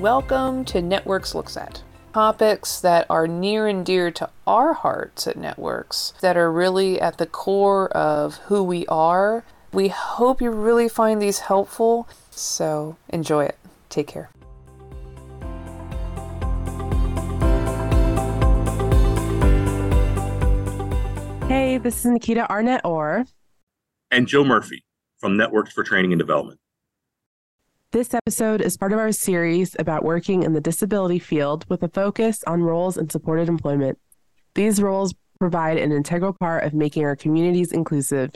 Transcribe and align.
Welcome 0.00 0.64
to 0.64 0.80
Networks 0.80 1.34
Looks 1.34 1.58
At. 1.58 1.82
Topics 2.14 2.80
that 2.80 3.04
are 3.10 3.28
near 3.28 3.66
and 3.66 3.84
dear 3.84 4.10
to 4.12 4.30
our 4.46 4.72
hearts 4.72 5.26
at 5.26 5.36
Networks, 5.36 6.14
that 6.22 6.38
are 6.38 6.50
really 6.50 6.98
at 6.98 7.18
the 7.18 7.26
core 7.26 7.90
of 7.90 8.36
who 8.46 8.64
we 8.64 8.86
are. 8.86 9.44
We 9.74 9.88
hope 9.88 10.40
you 10.40 10.50
really 10.52 10.88
find 10.88 11.20
these 11.20 11.40
helpful, 11.40 12.08
so 12.30 12.96
enjoy 13.10 13.44
it. 13.44 13.58
Take 13.90 14.06
care. 14.06 14.30
Hey, 21.46 21.76
this 21.76 21.98
is 21.98 22.06
Nikita 22.06 22.50
Arnett 22.50 22.86
Orr. 22.86 23.26
And 24.10 24.26
Joe 24.26 24.44
Murphy 24.44 24.82
from 25.18 25.36
Networks 25.36 25.74
for 25.74 25.84
Training 25.84 26.14
and 26.14 26.18
Development. 26.18 26.58
This 27.92 28.14
episode 28.14 28.60
is 28.60 28.76
part 28.76 28.92
of 28.92 29.00
our 29.00 29.10
series 29.10 29.74
about 29.80 30.04
working 30.04 30.44
in 30.44 30.52
the 30.52 30.60
disability 30.60 31.18
field 31.18 31.66
with 31.68 31.82
a 31.82 31.88
focus 31.88 32.44
on 32.46 32.62
roles 32.62 32.96
in 32.96 33.10
supported 33.10 33.48
employment. 33.48 33.98
These 34.54 34.80
roles 34.80 35.12
provide 35.40 35.76
an 35.76 35.90
integral 35.90 36.32
part 36.32 36.62
of 36.62 36.72
making 36.72 37.04
our 37.04 37.16
communities 37.16 37.72
inclusive. 37.72 38.30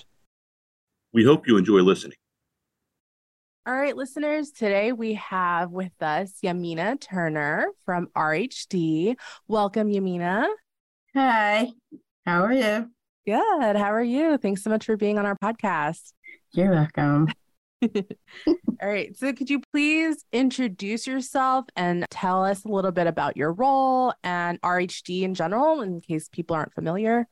We 1.12 1.22
hope 1.22 1.46
you 1.46 1.56
enjoy 1.56 1.82
listening. 1.82 2.16
All 3.64 3.76
right, 3.76 3.96
listeners, 3.96 4.50
today 4.50 4.90
we 4.90 5.14
have 5.14 5.70
with 5.70 6.02
us 6.02 6.32
Yamina 6.42 7.00
Turner 7.00 7.68
from 7.84 8.08
RHD. 8.16 9.14
Welcome, 9.46 9.88
Yamina. 9.88 10.48
Hi, 11.14 11.70
how 12.26 12.42
are 12.42 12.52
you? 12.52 12.90
Good. 13.24 13.76
How 13.76 13.92
are 13.92 14.02
you? 14.02 14.36
Thanks 14.36 14.64
so 14.64 14.70
much 14.70 14.84
for 14.84 14.96
being 14.96 15.16
on 15.16 15.26
our 15.26 15.36
podcast. 15.38 16.12
You're 16.50 16.72
welcome. 16.72 17.28
All 18.46 18.88
right. 18.88 19.16
So, 19.16 19.32
could 19.32 19.50
you 19.50 19.60
please 19.72 20.24
introduce 20.32 21.06
yourself 21.06 21.66
and 21.76 22.06
tell 22.10 22.44
us 22.44 22.64
a 22.64 22.68
little 22.68 22.92
bit 22.92 23.06
about 23.06 23.36
your 23.36 23.52
role 23.52 24.12
and 24.22 24.60
RHD 24.62 25.22
in 25.22 25.34
general, 25.34 25.80
in 25.80 26.00
case 26.00 26.28
people 26.28 26.56
aren't 26.56 26.74
familiar? 26.74 27.26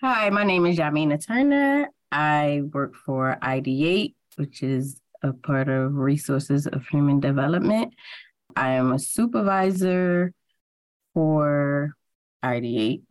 Hi, 0.00 0.30
my 0.30 0.44
name 0.44 0.66
is 0.66 0.78
Yamina 0.78 1.24
Turner. 1.24 1.88
I 2.10 2.62
work 2.72 2.94
for 2.96 3.38
IDEATE, 3.42 4.16
which 4.36 4.62
is 4.62 5.00
a 5.22 5.32
part 5.32 5.68
of 5.68 5.94
Resources 5.94 6.66
of 6.66 6.86
Human 6.88 7.20
Development. 7.20 7.94
I 8.56 8.72
am 8.72 8.92
a 8.92 8.98
supervisor 8.98 10.32
for 11.14 11.94
IDEATE, 12.42 13.04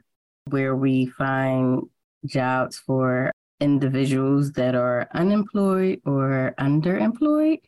where 0.50 0.75
we 0.75 1.06
find 1.06 1.84
jobs 2.25 2.78
for 2.78 3.31
individuals 3.62 4.52
that 4.54 4.76
are 4.76 5.08
unemployed 5.14 6.02
or 6.06 6.54
underemployed. 6.59 7.59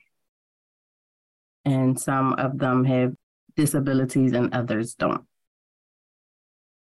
And 1.64 1.98
some 1.98 2.34
of 2.34 2.58
them 2.58 2.84
have 2.84 3.14
disabilities 3.56 4.34
and 4.34 4.54
others 4.54 4.96
don't. 4.96 5.24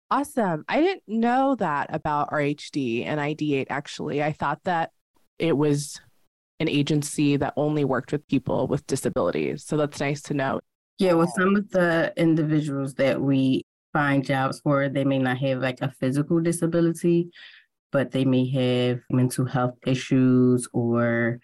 Awesome. 0.09 0.65
I 0.67 0.81
didn't 0.81 1.03
know 1.07 1.55
that 1.55 1.93
about 1.93 2.31
RHD 2.31 3.05
and 3.05 3.19
IDEATE 3.19 3.67
actually. 3.69 4.23
I 4.23 4.31
thought 4.31 4.59
that 4.63 4.91
it 5.37 5.55
was 5.55 6.01
an 6.59 6.67
agency 6.67 7.37
that 7.37 7.53
only 7.55 7.85
worked 7.85 8.11
with 8.11 8.27
people 8.27 8.67
with 8.67 8.87
disabilities. 8.87 9.63
So 9.63 9.77
that's 9.77 9.99
nice 9.99 10.21
to 10.23 10.33
know. 10.33 10.59
Yeah, 10.97 11.13
well, 11.13 11.31
some 11.37 11.55
of 11.55 11.69
the 11.69 12.11
individuals 12.17 12.95
that 12.95 13.21
we 13.21 13.63
find 13.93 14.25
jobs 14.25 14.59
for, 14.61 14.89
they 14.89 15.03
may 15.03 15.19
not 15.19 15.37
have 15.37 15.59
like 15.59 15.81
a 15.81 15.91
physical 15.91 16.39
disability, 16.39 17.29
but 17.91 18.11
they 18.11 18.25
may 18.25 18.49
have 18.49 18.99
mental 19.09 19.45
health 19.45 19.75
issues 19.85 20.67
or 20.73 21.39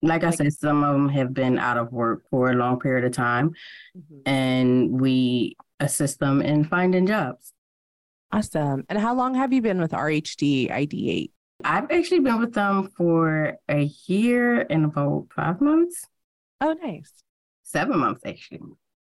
like 0.00 0.22
I 0.22 0.30
said, 0.30 0.52
some 0.52 0.84
of 0.84 0.92
them 0.92 1.08
have 1.08 1.34
been 1.34 1.58
out 1.58 1.76
of 1.76 1.92
work 1.92 2.22
for 2.30 2.50
a 2.50 2.54
long 2.54 2.78
period 2.78 3.04
of 3.04 3.12
time, 3.12 3.50
mm-hmm. 3.96 4.20
and 4.26 5.00
we 5.00 5.56
assist 5.80 6.20
them 6.20 6.40
in 6.40 6.64
finding 6.64 7.06
jobs. 7.06 7.52
Awesome. 8.30 8.84
And 8.88 8.98
how 8.98 9.14
long 9.14 9.34
have 9.34 9.52
you 9.52 9.62
been 9.62 9.80
with 9.80 9.92
RHD 9.92 10.70
IDEATE? 10.70 11.32
I've 11.64 11.90
actually 11.90 12.20
been 12.20 12.38
with 12.38 12.54
them 12.54 12.90
for 12.96 13.56
a 13.68 13.90
year 14.06 14.60
and 14.70 14.84
about 14.84 15.26
five 15.34 15.60
months. 15.60 16.04
Oh, 16.60 16.76
nice. 16.80 17.12
Seven 17.64 17.98
months, 17.98 18.20
actually. 18.24 18.60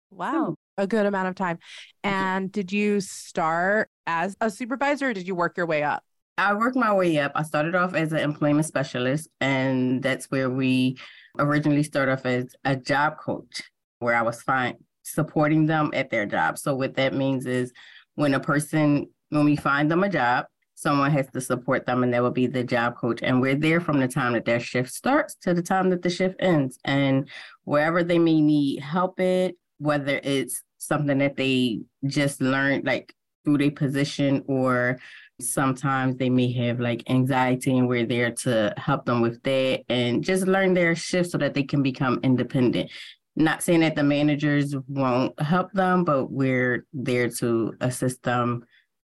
Wow. 0.09 0.56
A 0.78 0.88
good 0.88 1.06
amount 1.06 1.28
of 1.28 1.35
time. 1.35 1.59
And 2.03 2.51
did 2.51 2.72
you 2.72 3.01
start 3.01 3.90
as 4.07 4.35
a 4.41 4.50
supervisor 4.50 5.09
or 5.09 5.13
did 5.13 5.28
you 5.28 5.35
work 5.35 5.57
your 5.57 5.66
way 5.66 5.84
up? 5.84 6.03
I 6.41 6.56
worked 6.56 6.75
my 6.75 6.91
way 6.91 7.19
up. 7.19 7.34
I 7.35 7.44
started 7.44 7.75
off 7.75 7.94
as 7.94 8.13
an 8.13 8.18
employment 8.18 8.66
specialist, 8.66 9.29
and 9.40 10.02
that's 10.02 10.31
where 10.31 10.50
we 10.50 10.97
originally 11.38 11.84
started 11.84 12.13
off 12.13 12.25
as 12.25 12.56
a 12.66 12.75
job 12.75 13.19
coach, 13.19 13.62
where 14.00 14.16
I 14.16 14.24
was 14.24 14.41
fine 14.41 14.78
supporting 15.03 15.68
them 15.68 15.91
at 15.94 16.09
their 16.09 16.25
job. 16.25 16.57
So 16.57 16.74
what 16.75 16.96
that 16.96 17.13
means 17.13 17.46
is 17.46 17.72
when 18.16 18.34
a 18.34 18.40
person, 18.40 19.07
when 19.30 19.46
we 19.46 19.56
find 19.56 19.91
them 19.91 20.03
a 20.03 20.09
job, 20.09 20.46
someone 20.74 21.12
has 21.12 21.30
to 21.30 21.41
support 21.41 21.85
them, 21.85 22.01
and 22.01 22.12
that 22.12 22.24
will 22.24 22.31
be 22.31 22.47
the 22.47 22.63
job 22.63 22.97
coach. 22.97 23.19
And 23.22 23.40
we're 23.40 23.53
there 23.53 23.80
from 23.80 24.00
the 24.00 24.07
time 24.07 24.34
that 24.34 24.46
their 24.46 24.59
shift 24.59 24.91
starts 24.91 25.35
to 25.41 25.53
the 25.53 25.62
time 25.62 25.91
that 25.91 26.01
the 26.01 26.09
shift 26.09 26.38
ends. 26.40 26.80
And 26.84 27.30
wherever 27.66 28.03
they 28.03 28.18
may 28.18 28.41
need 28.41 28.80
help 28.80 29.19
it, 29.19 29.57
whether 29.78 30.19
it's 30.24 30.63
something 30.80 31.19
that 31.19 31.38
they 31.38 31.81
just 32.07 32.41
learned 32.41 32.85
like 32.85 33.13
through 33.44 33.59
their 33.59 33.72
position 33.72 34.44
or 34.47 35.00
sometimes 35.41 36.16
they 36.16 36.29
may 36.29 36.52
have 36.53 36.79
like 36.79 37.09
anxiety 37.09 37.78
and 37.78 37.88
we're 37.88 38.06
there 38.06 38.31
to 38.31 38.74
help 38.78 39.06
them 39.06 39.22
with 39.22 39.41
that 39.44 39.84
and 39.90 40.24
just 40.24 40.47
learn 40.47 40.74
their 40.74 40.96
shift 40.96 41.31
so 41.31 41.38
that 41.38 41.53
they 41.53 41.63
can 41.63 41.84
become 41.84 42.19
independent. 42.24 42.90
Not 43.35 43.63
saying 43.63 43.80
that 43.81 43.96
the 43.96 44.03
managers 44.03 44.75
won't 44.88 45.40
help 45.41 45.72
them 45.74 46.03
but 46.03 46.31
we're 46.31 46.85
there 46.94 47.30
to 47.30 47.74
assist 47.81 48.24
them 48.24 48.66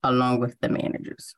along 0.03 0.41
with 0.41 0.57
the 0.61 0.69
managers. 0.69 1.35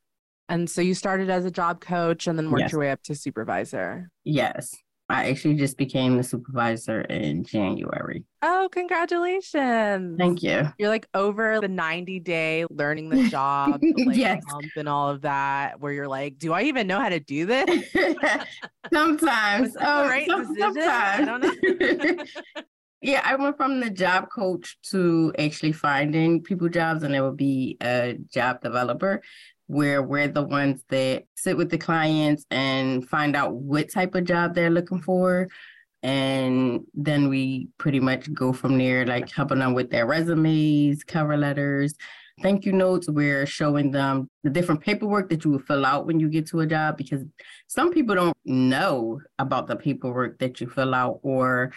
And 0.48 0.68
so 0.68 0.80
you 0.80 0.94
started 0.94 1.28
as 1.28 1.44
a 1.44 1.50
job 1.50 1.80
coach 1.80 2.26
and 2.26 2.38
then 2.38 2.50
worked 2.50 2.62
yes. 2.62 2.72
your 2.72 2.80
way 2.80 2.90
up 2.90 3.02
to 3.04 3.14
supervisor. 3.14 4.08
Yes 4.24 4.74
I 5.10 5.30
actually 5.30 5.54
just 5.54 5.78
became 5.78 6.18
the 6.18 6.22
supervisor 6.22 7.00
in 7.00 7.42
January. 7.42 8.24
Oh, 8.42 8.68
congratulations. 8.70 10.18
Thank 10.18 10.42
you. 10.42 10.70
You're 10.76 10.90
like 10.90 11.08
over 11.14 11.60
the 11.60 11.68
90 11.68 12.20
day 12.20 12.66
learning 12.68 13.08
the 13.08 13.28
job, 13.30 13.80
like 13.82 14.16
yes. 14.16 14.42
and 14.76 14.86
all 14.88 15.08
of 15.08 15.22
that, 15.22 15.80
where 15.80 15.92
you're 15.92 16.08
like, 16.08 16.38
do 16.38 16.52
I 16.52 16.64
even 16.64 16.86
know 16.86 17.00
how 17.00 17.08
to 17.08 17.20
do 17.20 17.46
this? 17.46 17.90
sometimes. 18.92 19.74
oh, 19.80 20.06
right. 20.06 20.28
Some, 20.28 20.54
sometimes. 20.58 20.78
I 20.86 21.24
don't 21.24 21.42
know. 21.42 22.24
yeah, 23.00 23.22
I 23.24 23.34
went 23.36 23.56
from 23.56 23.80
the 23.80 23.88
job 23.88 24.28
coach 24.28 24.76
to 24.90 25.32
actually 25.38 25.72
finding 25.72 26.42
people 26.42 26.68
jobs, 26.68 27.02
and 27.02 27.14
it 27.14 27.22
would 27.22 27.38
be 27.38 27.78
a 27.82 28.18
job 28.30 28.60
developer 28.60 29.22
where 29.68 30.02
we're 30.02 30.28
the 30.28 30.42
ones 30.42 30.82
that 30.88 31.24
sit 31.36 31.56
with 31.56 31.70
the 31.70 31.78
clients 31.78 32.44
and 32.50 33.08
find 33.08 33.36
out 33.36 33.54
what 33.54 33.92
type 33.92 34.14
of 34.14 34.24
job 34.24 34.54
they're 34.54 34.70
looking 34.70 35.00
for. 35.00 35.48
And 36.02 36.84
then 36.94 37.28
we 37.28 37.68
pretty 37.78 38.00
much 38.00 38.32
go 38.32 38.52
from 38.52 38.78
there, 38.78 39.06
like 39.06 39.30
helping 39.30 39.58
them 39.58 39.74
with 39.74 39.90
their 39.90 40.06
resumes, 40.06 41.04
cover 41.04 41.36
letters, 41.36 41.94
thank 42.42 42.64
you 42.64 42.72
notes. 42.72 43.08
We're 43.08 43.46
showing 43.46 43.90
them 43.90 44.28
the 44.42 44.50
different 44.50 44.80
paperwork 44.80 45.28
that 45.30 45.44
you 45.44 45.52
will 45.52 45.58
fill 45.60 45.84
out 45.84 46.06
when 46.06 46.20
you 46.20 46.28
get 46.28 46.46
to 46.48 46.60
a 46.60 46.66
job 46.66 46.96
because 46.96 47.24
some 47.66 47.92
people 47.92 48.14
don't 48.14 48.36
know 48.44 49.20
about 49.38 49.66
the 49.66 49.76
paperwork 49.76 50.38
that 50.38 50.60
you 50.60 50.68
fill 50.68 50.94
out 50.94 51.20
or 51.22 51.72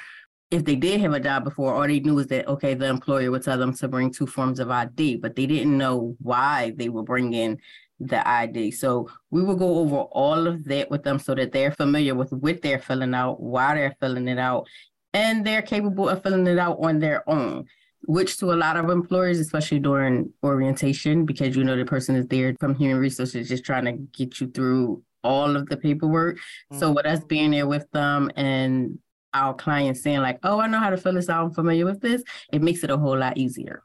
if 0.52 0.66
they 0.66 0.76
did 0.76 1.00
have 1.00 1.14
a 1.14 1.20
job 1.20 1.46
before, 1.46 1.74
all 1.74 1.88
they 1.88 2.02
knew 2.02 2.16
was 2.16 2.28
that 2.28 2.48
okay, 2.48 2.74
the 2.74 2.88
employer 2.88 3.32
would 3.32 3.44
tell 3.44 3.58
them 3.58 3.74
to 3.74 3.88
bring 3.88 4.12
two 4.12 4.28
forms 4.28 4.60
of 4.60 4.70
ID, 4.70 5.16
but 5.16 5.36
they 5.36 5.46
didn't 5.46 5.78
know 5.78 6.16
why 6.20 6.74
they 6.76 6.90
were 6.90 7.04
bringing 7.04 7.60
the 8.02 8.28
ID. 8.28 8.72
So 8.72 9.10
we 9.30 9.44
will 9.44 9.56
go 9.56 9.80
over 9.80 9.98
all 9.98 10.48
of 10.48 10.64
that 10.66 10.90
with 10.90 11.04
them 11.04 11.20
so 11.20 11.36
that 11.36 11.52
they're 11.52 11.72
familiar 11.72 12.16
with 12.16 12.32
what 12.32 12.62
they're 12.62 12.80
filling 12.80 13.14
out, 13.14 13.40
why 13.40 13.76
they're 13.76 13.96
filling 14.00 14.28
it 14.28 14.40
out, 14.40 14.68
and 15.14 15.46
they're 15.46 15.62
capable 15.62 16.10
of 16.10 16.24
filling 16.24 16.48
it 16.48 16.58
out 16.58 16.78
on 16.82 17.00
their 17.00 17.28
own. 17.30 17.66
Which 18.06 18.38
to 18.38 18.52
a 18.52 18.56
lot 18.56 18.78
of 18.78 18.90
employers, 18.90 19.38
especially 19.40 19.78
during 19.78 20.34
orientation, 20.44 21.24
because 21.24 21.56
you 21.56 21.64
know 21.64 21.78
the 21.78 21.86
person 21.86 22.16
is 22.16 22.26
there 22.28 22.56
from 22.60 22.74
human 22.74 22.98
resources 22.98 23.48
just 23.48 23.64
trying 23.64 23.86
to 23.86 23.92
get 23.92 24.42
you 24.42 24.48
through 24.48 25.04
all 25.24 25.56
of 25.56 25.68
the 25.68 25.78
paperwork. 25.78 26.38
Mm-hmm. 26.38 26.80
So 26.80 26.92
with 26.92 27.06
us 27.06 27.24
being 27.24 27.52
there 27.52 27.68
with 27.68 27.90
them 27.92 28.32
and 28.36 28.98
our 29.36 29.54
clients 29.54 30.02
saying 30.02 30.22
like, 30.22 30.40
"Oh, 30.42 30.60
I 30.60 30.66
know 30.66 30.80
how 30.80 30.90
to 30.90 30.98
fill 30.98 31.14
this 31.14 31.30
out. 31.30 31.46
I'm 31.46 31.54
familiar 31.54 31.86
with 31.86 32.02
this," 32.02 32.24
it 32.52 32.64
makes 32.64 32.84
it 32.84 32.90
a 32.90 32.98
whole 32.98 33.20
lot 33.20 33.38
easier. 33.38 33.84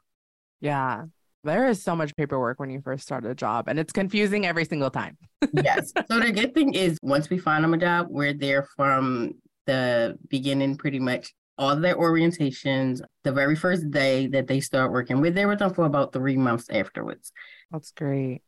Yeah, 0.61 1.05
there 1.47 1.67
is 1.67 1.81
so 1.81 1.95
much 1.95 2.15
paperwork 2.15 2.59
when 2.59 2.69
you 2.69 2.81
first 2.81 3.03
start 3.03 3.25
a 3.25 3.33
job, 3.33 3.67
and 3.67 3.79
it's 3.79 3.93
confusing 3.93 4.45
every 4.45 4.65
single 4.65 4.91
time. 4.91 5.17
yes. 5.53 5.91
So 6.09 6.19
the 6.19 6.31
good 6.31 6.53
thing 6.53 6.73
is, 6.73 6.97
once 7.01 7.29
we 7.29 7.39
find 7.39 7.63
them 7.63 7.73
a 7.73 7.77
job, 7.77 8.07
we're 8.09 8.33
there 8.33 8.67
from 8.75 9.33
the 9.65 10.17
beginning, 10.29 10.77
pretty 10.77 10.99
much 10.99 11.33
all 11.57 11.75
their 11.75 11.95
orientations, 11.95 13.01
the 13.23 13.31
very 13.31 13.55
first 13.55 13.89
day 13.89 14.27
that 14.27 14.47
they 14.47 14.59
start 14.59 14.91
working. 14.91 15.21
We're 15.21 15.31
there 15.31 15.47
with 15.47 15.59
them 15.59 15.73
for 15.73 15.85
about 15.85 16.13
three 16.13 16.37
months 16.37 16.69
afterwards. 16.69 17.31
That's 17.71 17.91
great. 17.91 18.41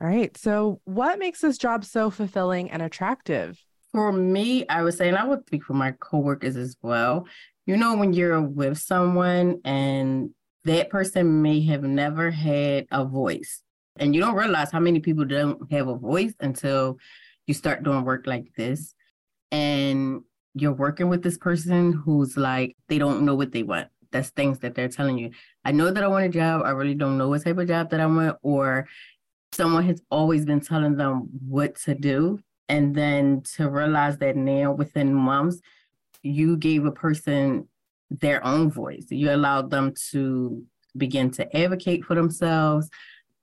All 0.00 0.08
right. 0.08 0.36
So, 0.36 0.80
what 0.84 1.18
makes 1.18 1.40
this 1.40 1.58
job 1.58 1.84
so 1.84 2.10
fulfilling 2.10 2.70
and 2.70 2.82
attractive? 2.82 3.58
For 3.92 4.12
me, 4.12 4.66
I 4.68 4.82
would 4.82 4.94
say, 4.94 5.08
and 5.08 5.16
I 5.16 5.24
would 5.24 5.46
speak 5.46 5.64
for 5.64 5.74
my 5.74 5.92
coworkers 5.92 6.56
as 6.56 6.76
well. 6.82 7.26
You 7.66 7.76
know, 7.76 7.96
when 7.96 8.12
you're 8.12 8.40
with 8.40 8.78
someone 8.78 9.60
and 9.64 10.30
that 10.64 10.90
person 10.90 11.42
may 11.42 11.64
have 11.66 11.82
never 11.82 12.30
had 12.30 12.86
a 12.90 13.04
voice, 13.04 13.62
and 13.96 14.14
you 14.14 14.20
don't 14.20 14.36
realize 14.36 14.70
how 14.70 14.80
many 14.80 15.00
people 15.00 15.24
don't 15.24 15.70
have 15.72 15.88
a 15.88 15.96
voice 15.96 16.34
until 16.40 16.98
you 17.46 17.54
start 17.54 17.82
doing 17.82 18.04
work 18.04 18.26
like 18.26 18.52
this. 18.56 18.94
And 19.50 20.22
you're 20.54 20.72
working 20.72 21.08
with 21.08 21.22
this 21.22 21.36
person 21.36 21.92
who's 21.92 22.36
like, 22.36 22.76
they 22.88 22.98
don't 22.98 23.22
know 23.24 23.34
what 23.34 23.52
they 23.52 23.62
want. 23.62 23.88
That's 24.10 24.30
things 24.30 24.58
that 24.60 24.74
they're 24.74 24.88
telling 24.88 25.18
you. 25.18 25.30
I 25.64 25.72
know 25.72 25.90
that 25.90 26.04
I 26.04 26.06
want 26.06 26.26
a 26.26 26.28
job. 26.28 26.62
I 26.64 26.70
really 26.70 26.94
don't 26.94 27.18
know 27.18 27.28
what 27.28 27.44
type 27.44 27.58
of 27.58 27.68
job 27.68 27.90
that 27.90 28.00
I 28.00 28.06
want. 28.06 28.36
Or 28.42 28.86
someone 29.52 29.84
has 29.84 30.02
always 30.10 30.44
been 30.44 30.60
telling 30.60 30.96
them 30.96 31.28
what 31.46 31.76
to 31.80 31.94
do. 31.94 32.38
And 32.68 32.94
then 32.94 33.42
to 33.56 33.68
realize 33.68 34.18
that 34.18 34.36
now 34.36 34.72
within 34.72 35.14
months, 35.14 35.60
you 36.22 36.56
gave 36.56 36.84
a 36.84 36.92
person 36.92 37.68
their 38.20 38.44
own 38.44 38.70
voice. 38.70 39.06
You 39.10 39.32
allowed 39.32 39.70
them 39.70 39.94
to 40.10 40.64
begin 40.96 41.30
to 41.32 41.56
advocate 41.56 42.04
for 42.04 42.14
themselves 42.14 42.88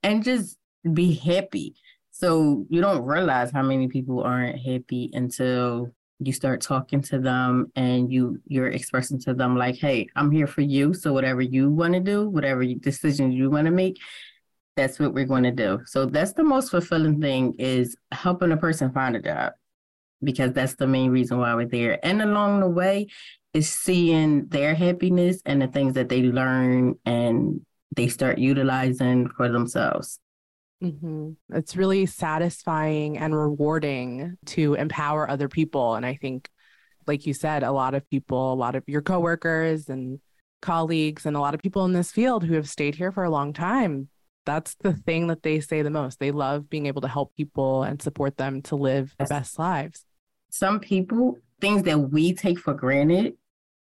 and 0.04 0.24
just 0.24 0.58
be 0.94 1.14
happy. 1.14 1.76
So 2.12 2.66
you 2.70 2.82
don't 2.82 3.06
realize 3.06 3.52
how 3.52 3.64
many 3.64 3.88
people 3.88 4.22
aren't 4.24 4.60
happy 4.60 5.10
until 5.14 5.94
you 6.20 6.34
start 6.34 6.62
talking 6.62 7.02
to 7.02 7.20
them 7.20 7.72
and 7.76 8.12
you 8.12 8.40
you're 8.46 8.68
expressing 8.68 9.18
to 9.18 9.34
them 9.34 9.56
like 9.56 9.78
hey 9.78 10.06
i'm 10.18 10.30
here 10.30 10.48
for 10.48 10.62
you 10.62 10.94
so 10.94 11.14
whatever 11.14 11.42
you 11.42 11.70
want 11.70 11.94
to 11.94 12.00
do 12.00 12.28
whatever 12.30 12.66
decisions 12.66 13.34
you 13.34 13.50
want 13.50 13.66
to 13.66 13.72
make 13.72 13.98
that's 14.76 15.00
what 15.00 15.14
we're 15.14 15.26
going 15.26 15.44
to 15.44 15.52
do 15.52 15.80
so 15.86 16.06
that's 16.06 16.34
the 16.34 16.44
most 16.44 16.72
fulfilling 16.72 17.22
thing 17.22 17.54
is 17.58 17.96
helping 18.12 18.52
a 18.52 18.58
person 18.58 18.92
find 18.92 19.16
a 19.16 19.22
job 19.22 19.54
because 20.24 20.54
that's 20.54 20.76
the 20.76 20.88
main 20.88 21.12
reason 21.12 21.38
why 21.38 21.54
we're 21.56 21.66
there 21.66 22.04
and 22.06 22.22
along 22.22 22.60
the 22.60 22.70
way 22.70 23.08
is 23.54 23.70
seeing 23.70 24.48
their 24.48 24.76
happiness 24.76 25.42
and 25.46 25.62
the 25.62 25.68
things 25.68 25.94
that 25.94 26.10
they 26.10 26.22
learn 26.22 26.96
and 27.06 27.62
they 27.96 28.08
start 28.08 28.38
utilizing 28.38 29.28
for 29.30 29.50
themselves 29.50 30.20
Mm-hmm. 30.84 31.32
It's 31.54 31.76
really 31.76 32.06
satisfying 32.06 33.18
and 33.18 33.36
rewarding 33.36 34.38
to 34.48 34.76
empower 34.76 35.30
other 35.30 35.50
people. 35.50 35.96
And 35.96 36.06
I 36.06 36.16
think, 36.16 36.50
like 37.06 37.26
you 37.26 37.34
said, 37.34 37.64
a 37.64 37.72
lot 37.72 37.96
of 37.96 38.10
people, 38.10 38.54
a 38.54 38.56
lot 38.56 38.76
of 38.76 38.84
your 38.88 39.02
coworkers 39.02 39.90
and 39.90 40.20
colleagues, 40.62 41.26
and 41.26 41.36
a 41.36 41.40
lot 41.40 41.54
of 41.54 41.62
people 41.62 41.86
in 41.86 41.94
this 41.94 42.12
field 42.12 42.46
who 42.46 42.54
have 42.54 42.70
stayed 42.70 42.96
here 42.96 43.12
for 43.12 43.24
a 43.24 43.30
long 43.30 43.52
time, 43.52 44.08
that's 44.46 44.76
the 44.76 44.94
thing 44.94 45.28
that 45.28 45.44
they 45.44 45.60
say 45.60 45.82
the 45.82 45.90
most. 45.90 46.20
They 46.20 46.32
love 46.32 46.70
being 46.70 46.86
able 46.86 47.02
to 47.02 47.08
help 47.08 47.36
people 47.36 47.84
and 47.84 48.02
support 48.02 48.38
them 48.38 48.62
to 48.64 48.76
live 48.76 49.14
the 49.20 49.26
best 49.26 49.60
lives. 49.60 50.06
Some 50.50 50.80
people, 50.80 51.38
things 51.62 51.84
that 51.84 51.98
we 51.98 52.34
take 52.34 52.60
for 52.60 52.74
granted, 52.74 53.36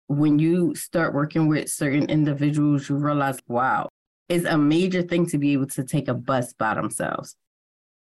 when 0.08 0.38
you 0.38 0.74
start 0.74 1.14
working 1.14 1.48
with 1.48 1.70
certain 1.70 2.08
individuals, 2.08 2.88
you 2.88 2.96
realize, 2.96 3.38
wow, 3.46 3.88
it's 4.28 4.44
a 4.44 4.58
major 4.58 5.02
thing 5.02 5.26
to 5.26 5.38
be 5.38 5.52
able 5.52 5.66
to 5.68 5.84
take 5.84 6.08
a 6.08 6.14
bus 6.14 6.52
by 6.52 6.74
themselves 6.74 7.36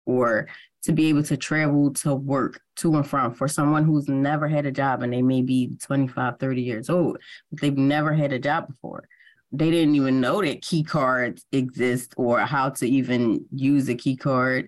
or 0.05 0.47
to 0.83 0.91
be 0.91 1.07
able 1.07 1.23
to 1.23 1.37
travel 1.37 1.93
to 1.93 2.13
work 2.13 2.61
to 2.75 2.95
and 2.95 3.07
from 3.07 3.33
for 3.33 3.47
someone 3.47 3.85
who's 3.85 4.09
never 4.09 4.47
had 4.47 4.65
a 4.65 4.71
job 4.71 5.01
and 5.01 5.13
they 5.13 5.21
may 5.21 5.41
be 5.41 5.71
25 5.81 6.39
30 6.39 6.61
years 6.61 6.89
old 6.89 7.17
but 7.49 7.61
they've 7.61 7.77
never 7.77 8.13
had 8.13 8.33
a 8.33 8.39
job 8.39 8.67
before. 8.67 9.07
They 9.53 9.71
didn't 9.71 9.95
even 9.95 10.19
know 10.19 10.41
that 10.41 10.61
key 10.61 10.83
cards 10.83 11.45
exist 11.51 12.13
or 12.17 12.39
how 12.39 12.69
to 12.71 12.87
even 12.87 13.45
use 13.51 13.87
a 13.87 13.95
key 13.95 14.17
card. 14.17 14.67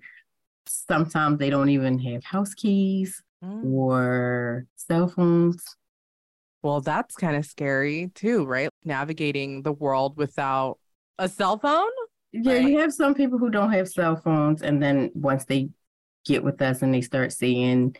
Sometimes 0.68 1.40
they 1.40 1.50
don't 1.50 1.70
even 1.70 2.00
have 2.00 2.24
house 2.24 2.54
keys 2.54 3.22
mm. 3.46 3.66
or 3.66 4.66
cell 4.76 5.08
phones 5.08 5.64
well 6.64 6.82
that's 6.82 7.16
kind 7.16 7.36
of 7.36 7.46
scary 7.46 8.12
too 8.16 8.46
right 8.46 8.70
navigating 8.84 9.62
the 9.62 9.74
world 9.74 10.18
without 10.18 10.78
a 11.18 11.30
cell 11.30 11.58
phone? 11.58 11.90
Yeah, 12.32 12.54
right. 12.54 12.64
you 12.64 12.80
have 12.80 12.94
some 12.94 13.14
people 13.14 13.38
who 13.38 13.50
don't 13.50 13.72
have 13.72 13.88
cell 13.88 14.16
phones, 14.16 14.62
and 14.62 14.82
then 14.82 15.12
once 15.14 15.46
they 15.46 15.70
get 16.26 16.44
with 16.44 16.62
us 16.62 16.82
and 16.82 16.94
they 16.94 17.02
start 17.02 17.32
seeing 17.32 17.96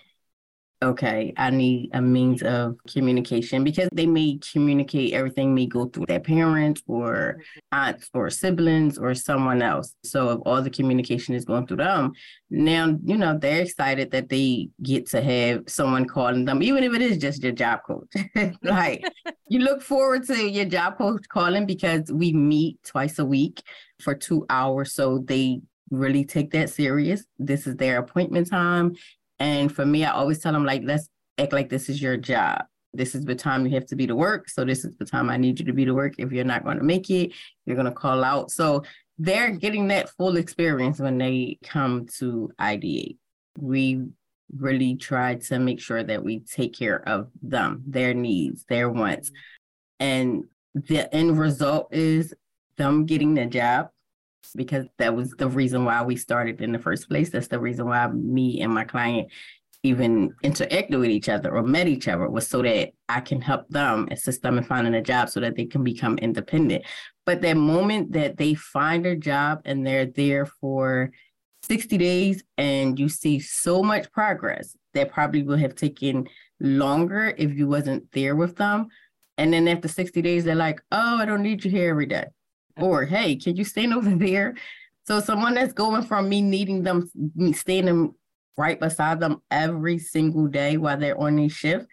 okay, 0.86 1.34
I 1.36 1.50
need 1.50 1.90
a 1.94 2.02
means 2.02 2.44
of 2.44 2.78
communication 2.88 3.64
because 3.64 3.90
they 3.92 4.06
may 4.06 4.40
communicate 4.52 5.14
everything 5.14 5.56
may 5.56 5.66
go 5.66 5.86
through 5.86 6.06
their 6.06 6.20
parents 6.20 6.84
or 6.88 7.42
aunts 7.72 8.10
or 8.14 8.30
siblings 8.30 8.98
or 8.98 9.16
someone 9.16 9.62
else. 9.62 9.96
So 10.04 10.30
if 10.30 10.40
all 10.46 10.62
the 10.62 10.70
communication 10.70 11.34
is 11.34 11.44
going 11.44 11.66
through 11.66 11.78
them, 11.78 12.14
now, 12.50 12.98
you 13.04 13.18
know, 13.18 13.38
they're 13.38 13.64
excited 13.64 14.12
that 14.12 14.30
they 14.30 14.70
get 14.84 15.08
to 15.10 15.22
have 15.22 15.64
someone 15.68 16.06
calling 16.06 16.46
them, 16.46 16.62
even 16.62 16.84
if 16.84 16.94
it 16.94 17.02
is 17.02 17.18
just 17.18 17.42
your 17.42 17.52
job 17.52 17.80
coach. 17.86 18.12
like 18.64 19.04
you 19.50 19.60
look 19.60 19.82
forward 19.82 20.26
to 20.28 20.50
your 20.50 20.66
job 20.66 20.98
coach 20.98 21.28
calling 21.30 21.66
because 21.66 22.12
we 22.12 22.32
meet 22.32 22.78
twice 22.84 23.18
a 23.18 23.26
week 23.26 23.64
for 24.00 24.14
two 24.14 24.46
hours. 24.50 24.94
So 24.94 25.20
they 25.20 25.62
really 25.90 26.26
take 26.26 26.52
that 26.52 26.70
serious. 26.70 27.26
This 27.40 27.66
is 27.66 27.76
their 27.76 27.98
appointment 27.98 28.50
time 28.50 28.96
and 29.40 29.74
for 29.74 29.86
me, 29.86 30.06
I 30.06 30.12
always 30.12 30.40
tell 30.40 30.54
them, 30.54 30.66
like, 30.66 30.82
let's 30.84 31.10
act 31.38 31.54
like 31.54 31.70
this 31.70 31.90
is 31.90 32.02
your 32.02 32.18
job. 32.18 32.64
This 32.94 33.14
is 33.14 33.26
the 33.26 33.36
time 33.36 33.66
you 33.66 33.74
have 33.74 33.86
to 33.88 33.96
be 33.96 34.08
to 34.08 34.16
work. 34.16 34.50
So 34.50 34.64
this 34.64 34.86
is 34.86 34.96
the 34.96 35.06
time 35.06 35.30
I 35.30 35.38
need 35.38 35.60
you 35.60 35.66
to 35.66 35.74
be 35.74 35.86
to 35.86 35.94
work. 35.94 36.14
If 36.18 36.32
you're 36.32 36.46
not 36.46 36.64
going 36.64 36.78
to 36.78 36.84
make 36.84 37.10
it, 37.10 37.34
you're 37.66 37.76
going 37.76 37.86
to 37.88 37.92
call 37.92 38.24
out. 38.24 38.52
So 38.52 38.84
they're 39.18 39.52
getting 39.52 39.90
that 39.90 40.10
full 40.10 40.38
experience 40.38 41.00
when 41.00 41.18
they 41.18 41.58
come 41.64 42.06
to 42.20 42.52
ideate. 42.60 43.18
We 43.58 44.06
really 44.56 44.96
try 44.96 45.36
to 45.36 45.60
make 45.60 45.82
sure 45.82 46.04
that 46.04 46.24
we 46.24 46.40
take 46.40 46.78
care 46.78 47.08
of 47.08 47.30
them, 47.42 47.84
their 47.86 48.14
needs, 48.14 48.64
their 48.70 48.90
wants. 48.90 49.32
And 50.00 50.46
the 50.74 51.14
end 51.14 51.38
result 51.38 51.94
is 51.94 52.34
them 52.78 53.06
getting 53.06 53.34
the 53.34 53.46
job 53.46 53.90
because 54.54 54.86
that 54.98 55.16
was 55.16 55.32
the 55.32 55.48
reason 55.48 55.86
why 55.86 56.04
we 56.04 56.16
started 56.16 56.62
in 56.62 56.72
the 56.72 56.80
first 56.80 57.10
place. 57.10 57.30
That's 57.30 57.48
the 57.48 57.60
reason 57.60 57.88
why 57.88 58.08
me 58.08 58.62
and 58.62 58.74
my 58.74 58.84
client 58.84 59.30
even 59.84 60.34
interacted 60.44 61.00
with 61.00 61.10
each 61.10 61.30
other 61.30 61.56
or 61.56 61.62
met 61.62 61.88
each 61.88 62.08
other 62.08 62.28
was 62.28 62.48
so 62.48 62.62
that 62.64 62.90
I 63.08 63.22
can 63.22 63.40
help 63.40 63.70
them 63.70 64.08
assist 64.10 64.42
them 64.42 64.58
in 64.58 64.64
finding 64.64 64.96
a 64.96 65.02
job 65.02 65.30
so 65.30 65.40
that 65.42 65.56
they 65.56 65.66
can 65.66 65.84
become 65.84 66.18
independent. 66.18 66.86
But 67.26 67.42
that 67.42 67.56
moment 67.56 68.14
that 68.14 68.38
they 68.38 68.56
find 68.56 69.06
a 69.06 69.16
job 69.16 69.62
and 69.66 69.86
they're 69.86 70.08
there 70.08 70.48
for 70.48 71.12
60 71.64 71.98
days 71.98 72.44
and 72.58 73.00
you 73.00 73.10
see 73.10 73.40
so 73.40 73.84
much 73.84 74.12
progress 74.12 74.76
that 74.94 75.12
probably 75.12 75.44
would 75.44 75.60
have 75.60 75.76
taken 75.76 76.28
longer 76.60 77.34
if 77.38 77.54
you 77.54 77.68
wasn't 77.68 78.12
there 78.12 78.36
with 78.36 78.56
them. 78.56 78.88
And 79.38 79.54
then 79.54 79.68
after 79.68 79.88
60 79.88 80.22
days, 80.22 80.46
they're 80.46 80.56
like, 80.56 80.82
oh, 80.92 81.18
I 81.18 81.26
don't 81.26 81.44
need 81.44 81.64
you 81.64 81.70
here 81.70 81.90
every 81.90 82.06
day 82.06 82.26
or 82.78 83.06
hey, 83.06 83.36
can 83.36 83.56
you 83.56 83.64
stand 83.64 83.94
over 83.94 84.10
there? 84.10 84.56
So 85.08 85.20
someone 85.20 85.54
that's 85.54 85.74
going 85.74 86.04
from 86.04 86.30
me 86.30 86.42
needing 86.42 86.84
them, 86.84 87.10
me 87.36 87.54
standing 87.54 88.14
right 88.58 88.80
beside 88.80 89.20
them 89.20 89.42
every 89.52 90.00
single 90.00 90.48
day 90.48 90.78
while 90.78 90.98
they're 90.98 91.20
on 91.20 91.36
their 91.36 91.50
shift 91.50 91.88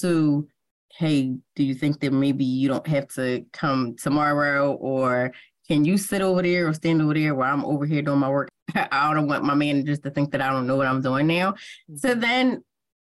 to 0.00 0.48
hey, 0.96 1.36
do 1.54 1.62
you 1.62 1.74
think 1.74 2.00
that 2.00 2.12
maybe 2.12 2.44
you 2.44 2.66
don't 2.66 2.86
have 2.86 3.06
to 3.06 3.44
come 3.52 3.94
tomorrow 3.96 4.72
or 4.74 5.30
can 5.68 5.84
you 5.84 5.96
sit 5.96 6.22
over 6.22 6.42
there 6.42 6.66
or 6.66 6.74
stand 6.74 7.00
over 7.00 7.14
there 7.14 7.34
while 7.34 7.52
I'm 7.52 7.64
over 7.64 7.86
here 7.86 8.02
doing 8.02 8.18
my 8.18 8.28
work? 8.28 8.48
I 8.74 9.14
don't 9.14 9.28
want 9.28 9.44
my 9.44 9.54
managers 9.54 10.00
to 10.00 10.10
think 10.10 10.32
that 10.32 10.40
I 10.40 10.50
don't 10.50 10.66
know 10.66 10.76
what 10.76 10.88
I'm 10.88 11.02
doing 11.02 11.28
now. 11.28 11.52
Mm-hmm. 11.52 11.96
So 11.96 12.14
then 12.14 12.64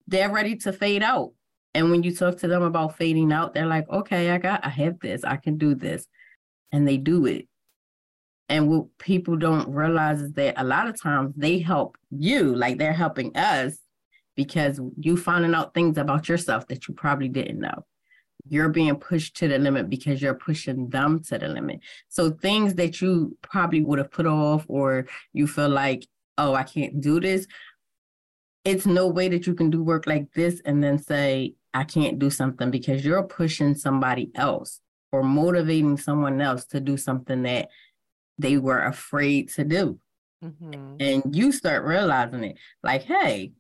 they're 0.07 0.31
ready 0.31 0.55
to 0.57 0.71
fade 0.71 1.03
out. 1.03 1.33
And 1.73 1.91
when 1.91 2.03
you 2.03 2.15
talk 2.15 2.38
to 2.39 2.47
them 2.47 2.63
about 2.63 2.97
fading 2.97 3.33
out, 3.33 3.53
they're 3.53 3.65
like, 3.65 3.89
okay, 3.89 4.31
I 4.31 4.38
got, 4.38 4.65
I 4.65 4.69
have 4.69 5.00
this, 5.00 5.23
I 5.23 5.38
can 5.38 5.57
do 5.57 5.75
this 5.75 6.07
and 6.71 6.87
they 6.87 6.97
do 6.97 7.25
it. 7.25 7.47
And 8.49 8.67
what 8.69 8.97
people 8.97 9.37
don't 9.37 9.69
realize 9.69 10.21
is 10.21 10.33
that 10.33 10.55
a 10.57 10.63
lot 10.65 10.87
of 10.87 11.01
times 11.01 11.33
they 11.37 11.59
help 11.59 11.97
you, 12.09 12.53
like 12.53 12.77
they're 12.77 12.91
helping 12.91 13.35
us 13.35 13.77
because 14.35 14.79
you 14.97 15.15
finding 15.15 15.55
out 15.55 15.73
things 15.73 15.97
about 15.97 16.27
yourself 16.27 16.67
that 16.67 16.87
you 16.87 16.93
probably 16.93 17.29
didn't 17.29 17.59
know. 17.59 17.85
You're 18.49 18.69
being 18.69 18.95
pushed 18.97 19.37
to 19.37 19.47
the 19.47 19.57
limit 19.57 19.89
because 19.89 20.21
you're 20.21 20.33
pushing 20.33 20.89
them 20.89 21.23
to 21.29 21.37
the 21.37 21.47
limit. 21.47 21.79
So 22.09 22.31
things 22.31 22.73
that 22.75 23.01
you 23.01 23.37
probably 23.41 23.83
would 23.83 23.99
have 23.99 24.11
put 24.11 24.25
off 24.25 24.65
or 24.67 25.07
you 25.31 25.47
feel 25.47 25.69
like, 25.69 26.05
oh, 26.37 26.53
I 26.53 26.63
can't 26.63 26.99
do 26.99 27.21
this. 27.21 27.47
It's 28.65 28.85
no 28.85 29.07
way 29.07 29.29
that 29.29 29.47
you 29.47 29.53
can 29.53 29.69
do 29.69 29.81
work 29.81 30.07
like 30.07 30.33
this 30.33 30.61
and 30.65 30.83
then 30.83 30.97
say, 30.97 31.53
I 31.73 31.85
can't 31.85 32.19
do 32.19 32.29
something 32.29 32.69
because 32.69 33.05
you're 33.05 33.23
pushing 33.23 33.75
somebody 33.75 34.29
else 34.35 34.80
or 35.11 35.23
motivating 35.23 35.97
someone 35.97 36.41
else 36.41 36.65
to 36.65 36.79
do 36.79 36.97
something 36.97 37.43
that 37.43 37.69
they 38.37 38.57
were 38.57 38.83
afraid 38.83 39.49
to 39.49 39.63
do. 39.63 39.99
Mm-hmm. 40.43 40.95
And 40.99 41.35
you 41.35 41.51
start 41.51 41.83
realizing 41.83 42.43
it 42.43 42.57
like, 42.83 43.03
hey, 43.03 43.51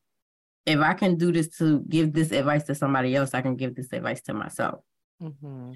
if 0.65 0.79
I 0.79 0.93
can 0.93 1.17
do 1.17 1.31
this 1.31 1.49
to 1.57 1.83
give 1.87 2.13
this 2.13 2.31
advice 2.31 2.63
to 2.63 2.75
somebody 2.75 3.15
else, 3.15 3.33
I 3.33 3.41
can 3.41 3.55
give 3.55 3.75
this 3.75 3.91
advice 3.93 4.21
to 4.23 4.33
myself. 4.33 4.83
Mm-hmm. 5.21 5.71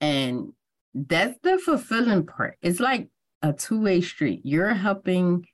And 0.00 0.52
that's 0.94 1.38
the 1.42 1.58
fulfilling 1.58 2.26
part. 2.26 2.58
It's 2.62 2.80
like 2.80 3.08
a 3.42 3.52
two 3.52 3.80
way 3.80 4.00
street. 4.00 4.42
You're 4.44 4.74
helping 4.74 5.46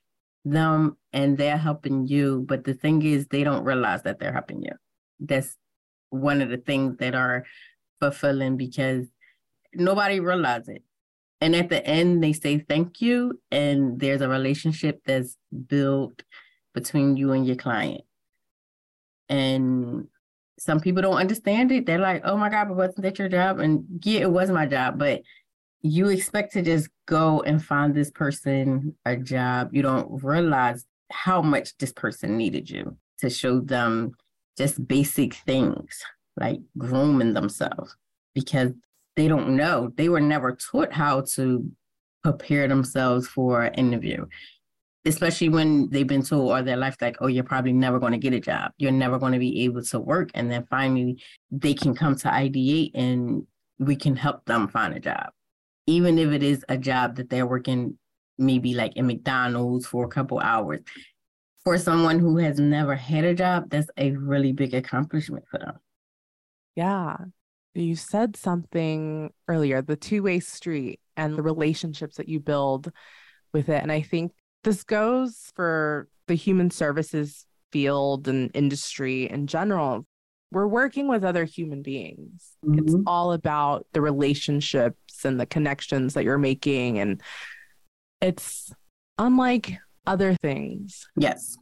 them 0.45 0.97
and 1.13 1.37
they're 1.37 1.57
helping 1.57 2.07
you. 2.07 2.45
But 2.47 2.63
the 2.63 2.73
thing 2.73 3.03
is, 3.03 3.27
they 3.27 3.43
don't 3.43 3.63
realize 3.63 4.03
that 4.03 4.19
they're 4.19 4.33
helping 4.33 4.63
you. 4.63 4.73
that's 5.19 5.55
one 6.09 6.41
of 6.41 6.49
the 6.49 6.57
things 6.57 6.97
that 6.97 7.15
are 7.15 7.45
fulfilling 7.99 8.57
because 8.57 9.07
nobody 9.73 10.19
realizes 10.19 10.69
it. 10.69 10.83
And 11.39 11.55
at 11.55 11.69
the 11.69 11.85
end, 11.85 12.23
they 12.23 12.33
say 12.33 12.59
thank 12.59 13.01
you, 13.01 13.39
and 13.51 13.99
there's 13.99 14.21
a 14.21 14.29
relationship 14.29 15.01
that's 15.05 15.37
built 15.67 16.23
between 16.73 17.17
you 17.17 17.31
and 17.31 17.47
your 17.47 17.55
client. 17.55 18.01
And 19.27 20.07
some 20.59 20.79
people 20.79 21.01
don't 21.01 21.17
understand 21.17 21.71
it. 21.71 21.87
They're 21.87 21.97
like, 21.97 22.21
oh 22.25 22.37
my 22.37 22.49
God, 22.49 22.67
but 22.67 22.77
wasn't 22.77 23.01
that 23.01 23.17
your 23.17 23.29
job? 23.29 23.59
And 23.59 23.85
yeah, 24.03 24.21
it 24.21 24.31
was 24.31 24.51
my 24.51 24.67
job, 24.67 24.99
but 24.99 25.23
you 25.81 26.09
expect 26.09 26.53
to 26.53 26.61
just 26.61 26.89
go 27.07 27.41
and 27.41 27.63
find 27.63 27.95
this 27.95 28.11
person 28.11 28.95
a 29.05 29.17
job. 29.17 29.69
You 29.73 29.81
don't 29.81 30.23
realize 30.23 30.85
how 31.11 31.41
much 31.41 31.75
this 31.77 31.91
person 31.91 32.37
needed 32.37 32.69
you 32.69 32.95
to 33.19 33.29
show 33.29 33.59
them 33.59 34.11
just 34.57 34.87
basic 34.87 35.33
things 35.33 36.03
like 36.39 36.59
grooming 36.77 37.33
themselves 37.33 37.95
because 38.35 38.71
they 39.15 39.27
don't 39.27 39.55
know. 39.55 39.91
They 39.95 40.09
were 40.09 40.21
never 40.21 40.55
taught 40.55 40.93
how 40.93 41.21
to 41.35 41.69
prepare 42.23 42.67
themselves 42.67 43.27
for 43.27 43.63
an 43.63 43.73
interview, 43.73 44.25
especially 45.05 45.49
when 45.49 45.89
they've 45.89 46.07
been 46.07 46.23
told 46.23 46.51
all 46.51 46.63
their 46.63 46.77
life, 46.77 46.97
like, 47.01 47.17
oh, 47.19 47.27
you're 47.27 47.43
probably 47.43 47.73
never 47.73 47.99
going 47.99 48.13
to 48.13 48.17
get 48.17 48.33
a 48.33 48.39
job. 48.39 48.71
You're 48.77 48.91
never 48.91 49.19
going 49.19 49.33
to 49.33 49.39
be 49.39 49.63
able 49.63 49.83
to 49.83 49.99
work. 49.99 50.29
And 50.33 50.51
then 50.51 50.65
finally, 50.69 51.21
they 51.49 51.73
can 51.73 51.95
come 51.95 52.15
to 52.17 52.27
ideate 52.27 52.91
and 52.93 53.45
we 53.79 53.95
can 53.95 54.15
help 54.15 54.45
them 54.45 54.67
find 54.67 54.93
a 54.93 54.99
job. 54.99 55.31
Even 55.87 56.19
if 56.19 56.31
it 56.31 56.43
is 56.43 56.63
a 56.69 56.77
job 56.77 57.15
that 57.15 57.29
they're 57.29 57.47
working 57.47 57.97
maybe 58.37 58.73
like 58.73 58.95
in 58.95 59.07
McDonald's 59.07 59.85
for 59.85 60.05
a 60.05 60.09
couple 60.09 60.39
hours. 60.39 60.81
For 61.63 61.77
someone 61.77 62.17
who 62.17 62.37
has 62.37 62.59
never 62.59 62.95
had 62.95 63.23
a 63.23 63.35
job, 63.35 63.69
that's 63.69 63.89
a 63.97 64.11
really 64.11 64.51
big 64.51 64.73
accomplishment 64.73 65.45
for 65.49 65.59
them. 65.59 65.75
Yeah. 66.75 67.17
You 67.73 67.95
said 67.95 68.35
something 68.35 69.31
earlier 69.47 69.81
the 69.81 69.95
two 69.95 70.23
way 70.23 70.39
street 70.39 70.99
and 71.15 71.37
the 71.37 71.41
relationships 71.41 72.17
that 72.17 72.27
you 72.27 72.39
build 72.39 72.91
with 73.53 73.69
it. 73.69 73.81
And 73.81 73.91
I 73.91 74.01
think 74.01 74.33
this 74.63 74.83
goes 74.83 75.51
for 75.55 76.07
the 76.27 76.35
human 76.35 76.69
services 76.69 77.45
field 77.71 78.27
and 78.27 78.51
industry 78.53 79.29
in 79.29 79.47
general. 79.47 80.05
We're 80.51 80.67
working 80.67 81.07
with 81.07 81.23
other 81.23 81.45
human 81.45 81.81
beings. 81.81 82.57
Mm-hmm. 82.65 82.79
It's 82.79 82.95
all 83.07 83.31
about 83.31 83.87
the 83.93 84.01
relationships 84.01 85.23
and 85.23 85.39
the 85.39 85.45
connections 85.45 86.13
that 86.13 86.25
you're 86.25 86.37
making. 86.37 86.99
And 86.99 87.21
it's 88.21 88.73
unlike 89.17 89.77
other 90.05 90.35
things. 90.35 91.07
Yes. 91.15 91.57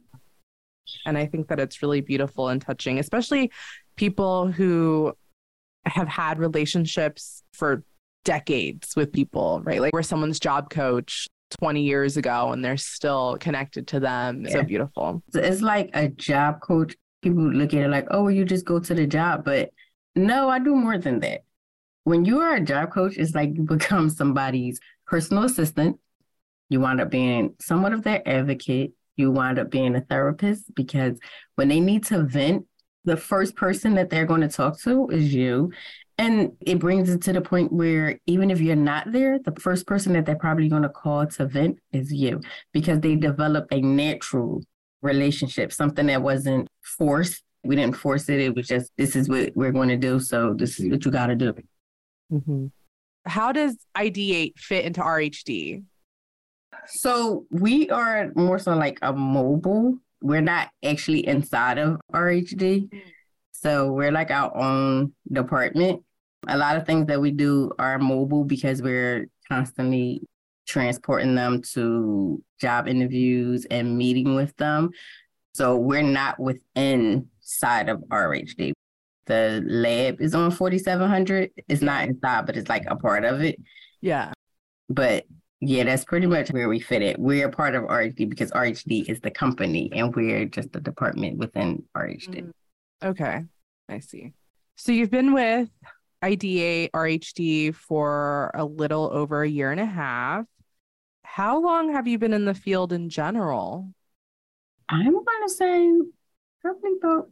And 1.06 1.16
I 1.16 1.26
think 1.26 1.48
that 1.48 1.60
it's 1.60 1.82
really 1.82 2.00
beautiful 2.00 2.48
and 2.48 2.60
touching, 2.60 2.98
especially 2.98 3.52
people 3.96 4.50
who 4.50 5.14
have 5.86 6.08
had 6.08 6.38
relationships 6.38 7.42
for 7.52 7.82
decades 8.24 8.94
with 8.96 9.12
people, 9.12 9.60
right? 9.64 9.80
Like 9.80 9.92
where 9.92 10.02
someone's 10.02 10.40
job 10.40 10.70
coach 10.70 11.26
20 11.60 11.82
years 11.82 12.16
ago 12.16 12.52
and 12.52 12.64
they're 12.64 12.76
still 12.76 13.36
connected 13.40 13.88
to 13.88 14.00
them. 14.00 14.44
Yeah. 14.44 14.52
So 14.52 14.62
beautiful. 14.62 15.22
It's 15.34 15.62
like 15.62 15.90
a 15.94 16.08
job 16.08 16.60
coach. 16.60 16.96
People 17.22 17.50
look 17.52 17.74
at 17.74 17.84
it 17.84 17.88
like, 17.88 18.06
oh, 18.10 18.28
you 18.28 18.44
just 18.44 18.64
go 18.64 18.78
to 18.78 18.94
the 18.94 19.06
job. 19.06 19.44
But 19.44 19.70
no, 20.14 20.48
I 20.48 20.58
do 20.58 20.74
more 20.74 20.98
than 20.98 21.20
that. 21.20 21.44
When 22.04 22.24
you 22.24 22.40
are 22.40 22.54
a 22.54 22.60
job 22.60 22.92
coach, 22.92 23.16
it's 23.16 23.34
like 23.34 23.50
you 23.54 23.62
become 23.64 24.10
somebody's 24.10 24.80
personal 25.06 25.44
assistant. 25.44 25.98
You 26.68 26.80
wind 26.80 27.00
up 27.00 27.10
being 27.10 27.54
somewhat 27.60 27.92
of 27.92 28.02
their 28.02 28.26
advocate. 28.26 28.92
You 29.16 29.30
wind 29.30 29.58
up 29.58 29.70
being 29.70 29.96
a 29.96 30.00
therapist 30.00 30.74
because 30.74 31.18
when 31.56 31.68
they 31.68 31.80
need 31.80 32.04
to 32.06 32.22
vent, 32.22 32.66
the 33.04 33.16
first 33.16 33.56
person 33.56 33.94
that 33.94 34.10
they're 34.10 34.26
going 34.26 34.42
to 34.42 34.48
talk 34.48 34.80
to 34.80 35.08
is 35.08 35.32
you. 35.34 35.72
And 36.18 36.52
it 36.60 36.78
brings 36.78 37.08
it 37.08 37.22
to 37.22 37.32
the 37.32 37.40
point 37.40 37.72
where 37.72 38.18
even 38.26 38.50
if 38.50 38.60
you're 38.60 38.76
not 38.76 39.10
there, 39.10 39.38
the 39.38 39.58
first 39.58 39.86
person 39.86 40.12
that 40.12 40.26
they're 40.26 40.36
probably 40.36 40.68
going 40.68 40.82
to 40.82 40.90
call 40.90 41.26
to 41.26 41.46
vent 41.46 41.78
is 41.92 42.12
you 42.12 42.42
because 42.72 43.00
they 43.00 43.16
develop 43.16 43.66
a 43.70 43.80
natural 43.80 44.62
relationship, 45.00 45.72
something 45.72 46.06
that 46.08 46.20
wasn't 46.20 46.68
forced. 46.82 47.42
We 47.62 47.74
didn't 47.74 47.96
force 47.96 48.28
it. 48.28 48.38
It 48.40 48.54
was 48.54 48.68
just, 48.68 48.90
this 48.98 49.16
is 49.16 49.30
what 49.30 49.52
we're 49.54 49.72
going 49.72 49.88
to 49.88 49.96
do. 49.96 50.20
So 50.20 50.52
this 50.52 50.78
is 50.78 50.90
what 50.90 51.04
you 51.06 51.10
got 51.10 51.28
to 51.28 51.36
do. 51.36 51.54
Mm-hmm. 52.30 52.66
How 53.24 53.52
does 53.52 53.76
Ideate 53.96 54.58
fit 54.58 54.84
into 54.84 55.00
RHD? 55.00 55.84
So 56.86 57.46
we 57.50 57.88
are 57.90 58.30
more 58.34 58.58
so 58.58 58.74
like 58.74 58.98
a 59.00 59.12
mobile 59.12 59.98
we're 60.22 60.40
not 60.40 60.70
actually 60.84 61.26
inside 61.26 61.78
of 61.78 62.00
RHD. 62.12 62.92
So 63.52 63.92
we're 63.92 64.12
like 64.12 64.30
our 64.30 64.56
own 64.56 65.12
department. 65.30 66.02
A 66.48 66.56
lot 66.56 66.76
of 66.76 66.86
things 66.86 67.06
that 67.06 67.20
we 67.20 67.30
do 67.30 67.72
are 67.78 67.98
mobile 67.98 68.44
because 68.44 68.80
we're 68.80 69.26
constantly 69.48 70.22
transporting 70.66 71.34
them 71.34 71.60
to 71.74 72.42
job 72.60 72.88
interviews 72.88 73.66
and 73.70 73.98
meeting 73.98 74.34
with 74.34 74.56
them. 74.56 74.90
So 75.52 75.76
we're 75.76 76.02
not 76.02 76.38
within 76.38 77.28
side 77.40 77.88
of 77.88 77.98
RHD. 78.08 78.72
The 79.26 79.62
lab 79.66 80.20
is 80.20 80.34
on 80.34 80.50
4700. 80.50 81.50
It's 81.68 81.82
not 81.82 82.08
inside, 82.08 82.46
but 82.46 82.56
it's 82.56 82.68
like 82.68 82.84
a 82.86 82.96
part 82.96 83.24
of 83.24 83.42
it. 83.42 83.60
Yeah. 84.00 84.32
But 84.88 85.26
yeah, 85.60 85.84
that's 85.84 86.06
pretty 86.06 86.26
much 86.26 86.50
where 86.50 86.68
we 86.68 86.80
fit 86.80 87.02
it. 87.02 87.18
We're 87.18 87.50
part 87.50 87.74
of 87.74 87.84
RHD 87.84 88.30
because 88.30 88.50
RHD 88.52 89.10
is 89.10 89.20
the 89.20 89.30
company 89.30 89.90
and 89.92 90.14
we're 90.14 90.46
just 90.46 90.72
the 90.72 90.80
department 90.80 91.36
within 91.36 91.84
RHD. 91.94 92.44
Mm, 92.44 92.52
okay, 93.04 93.44
I 93.88 93.98
see. 93.98 94.32
So 94.76 94.90
you've 94.92 95.10
been 95.10 95.34
with 95.34 95.68
IDEATE 96.22 96.92
RHD 96.92 97.74
for 97.74 98.50
a 98.54 98.64
little 98.64 99.10
over 99.12 99.42
a 99.42 99.48
year 99.48 99.70
and 99.70 99.80
a 99.80 99.86
half. 99.86 100.46
How 101.24 101.60
long 101.60 101.92
have 101.92 102.08
you 102.08 102.18
been 102.18 102.32
in 102.32 102.46
the 102.46 102.54
field 102.54 102.94
in 102.94 103.10
general? 103.10 103.92
I'm 104.88 105.12
going 105.12 105.24
to 105.46 105.48
say 105.48 105.92
probably 106.62 106.92
about 107.02 107.28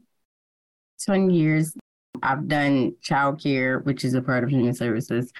10 1.00 1.30
years. 1.30 1.74
I've 2.22 2.46
done 2.46 2.94
childcare, 3.02 3.82
which 3.84 4.04
is 4.04 4.12
a 4.12 4.20
part 4.20 4.44
of 4.44 4.50
human 4.50 4.74
services. 4.74 5.32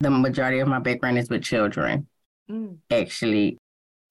The 0.00 0.10
majority 0.10 0.58
of 0.58 0.68
my 0.68 0.78
background 0.78 1.16
is 1.16 1.30
with 1.30 1.42
children 1.42 2.06
mm. 2.50 2.78
actually 2.90 3.58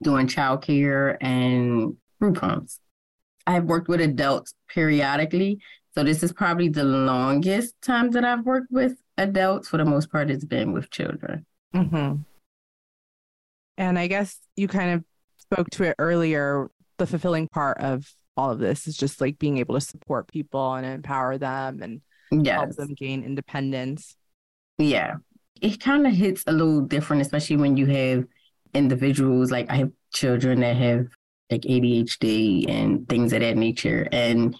doing 0.02 0.26
childcare 0.26 1.16
and 1.20 1.96
group 2.20 2.38
homes. 2.38 2.80
I've 3.46 3.64
worked 3.64 3.88
with 3.88 4.00
adults 4.00 4.54
periodically. 4.68 5.58
So 5.94 6.02
this 6.02 6.22
is 6.22 6.32
probably 6.32 6.68
the 6.68 6.84
longest 6.84 7.74
time 7.82 8.10
that 8.12 8.24
I've 8.24 8.44
worked 8.44 8.70
with 8.70 8.96
adults. 9.16 9.68
For 9.68 9.76
the 9.76 9.84
most 9.84 10.10
part, 10.10 10.30
it's 10.30 10.44
been 10.44 10.72
with 10.72 10.90
children. 10.90 11.46
Mm-hmm. 11.74 12.22
And 13.76 13.98
I 13.98 14.06
guess 14.06 14.38
you 14.56 14.68
kind 14.68 14.92
of 14.92 15.04
spoke 15.38 15.70
to 15.70 15.84
it 15.84 15.96
earlier. 15.98 16.70
The 16.98 17.06
fulfilling 17.06 17.48
part 17.48 17.78
of 17.78 18.08
all 18.36 18.50
of 18.50 18.58
this 18.58 18.86
is 18.86 18.96
just 18.96 19.20
like 19.20 19.38
being 19.38 19.58
able 19.58 19.74
to 19.74 19.80
support 19.80 20.28
people 20.28 20.74
and 20.74 20.86
empower 20.86 21.38
them 21.38 21.82
and 21.82 22.00
yes. 22.30 22.54
help 22.54 22.70
them 22.70 22.94
gain 22.94 23.22
independence. 23.22 24.16
Yeah 24.78 25.16
it 25.64 25.80
kind 25.80 26.06
of 26.06 26.12
hits 26.12 26.44
a 26.46 26.52
little 26.52 26.82
different, 26.82 27.22
especially 27.22 27.56
when 27.56 27.74
you 27.74 27.86
have 27.86 28.26
individuals 28.74 29.50
like 29.50 29.70
I 29.70 29.76
have 29.76 29.92
children 30.12 30.60
that 30.60 30.76
have 30.76 31.08
like 31.50 31.62
ADHD 31.62 32.68
and 32.68 33.08
things 33.08 33.32
of 33.32 33.40
that 33.40 33.56
nature. 33.56 34.06
And 34.12 34.54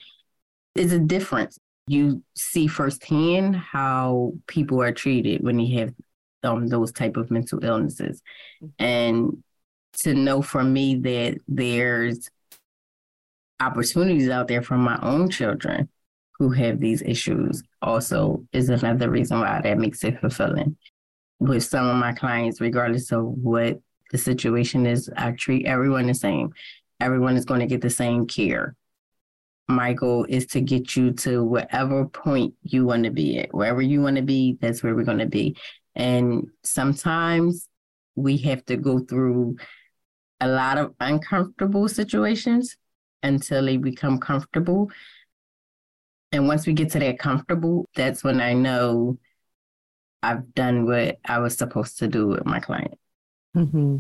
it's 0.74 0.94
a 0.94 0.98
difference. 0.98 1.58
You 1.86 2.22
see 2.38 2.68
firsthand 2.68 3.54
how 3.54 4.32
people 4.46 4.80
are 4.80 4.92
treated 4.92 5.44
when 5.44 5.60
you 5.60 5.78
have 5.80 5.94
um, 6.42 6.68
those 6.68 6.90
type 6.90 7.18
of 7.18 7.30
mental 7.30 7.62
illnesses. 7.62 8.22
Mm-hmm. 8.62 8.82
And 8.82 9.42
to 10.04 10.14
know 10.14 10.40
for 10.40 10.64
me 10.64 10.96
that 11.00 11.38
there's 11.46 12.30
opportunities 13.60 14.30
out 14.30 14.48
there 14.48 14.62
for 14.62 14.78
my 14.78 14.98
own 15.02 15.28
children 15.28 15.90
who 16.38 16.48
have 16.50 16.80
these 16.80 17.02
issues 17.02 17.62
also 17.82 18.42
is 18.54 18.70
another 18.70 19.10
reason 19.10 19.40
why 19.40 19.60
that 19.60 19.76
makes 19.76 20.02
it 20.02 20.18
fulfilling. 20.18 20.78
With 21.44 21.62
some 21.62 21.86
of 21.86 21.96
my 21.96 22.12
clients, 22.14 22.58
regardless 22.62 23.12
of 23.12 23.26
what 23.26 23.78
the 24.10 24.16
situation 24.16 24.86
is, 24.86 25.10
I 25.14 25.32
treat 25.32 25.66
everyone 25.66 26.06
the 26.06 26.14
same. 26.14 26.54
Everyone 27.00 27.36
is 27.36 27.44
going 27.44 27.60
to 27.60 27.66
get 27.66 27.82
the 27.82 27.90
same 27.90 28.26
care. 28.26 28.74
My 29.68 29.92
goal 29.92 30.24
is 30.26 30.46
to 30.48 30.62
get 30.62 30.96
you 30.96 31.12
to 31.12 31.44
whatever 31.44 32.06
point 32.06 32.54
you 32.62 32.86
want 32.86 33.04
to 33.04 33.10
be 33.10 33.40
at. 33.40 33.52
Wherever 33.52 33.82
you 33.82 34.00
want 34.00 34.16
to 34.16 34.22
be, 34.22 34.56
that's 34.58 34.82
where 34.82 34.94
we're 34.94 35.04
going 35.04 35.18
to 35.18 35.26
be. 35.26 35.54
And 35.94 36.48
sometimes 36.62 37.68
we 38.14 38.38
have 38.38 38.64
to 38.66 38.78
go 38.78 39.00
through 39.00 39.56
a 40.40 40.48
lot 40.48 40.78
of 40.78 40.94
uncomfortable 40.98 41.88
situations 41.88 42.78
until 43.22 43.66
they 43.66 43.76
become 43.76 44.18
comfortable. 44.18 44.90
And 46.32 46.48
once 46.48 46.66
we 46.66 46.72
get 46.72 46.90
to 46.92 46.98
that 47.00 47.18
comfortable, 47.18 47.86
that's 47.94 48.24
when 48.24 48.40
I 48.40 48.54
know 48.54 49.18
I've 50.24 50.54
done 50.54 50.86
what 50.86 51.18
I 51.24 51.38
was 51.38 51.56
supposed 51.56 51.98
to 51.98 52.08
do 52.08 52.26
with 52.28 52.46
my 52.46 52.58
client. 52.58 52.98
Mm-hmm. 53.56 53.98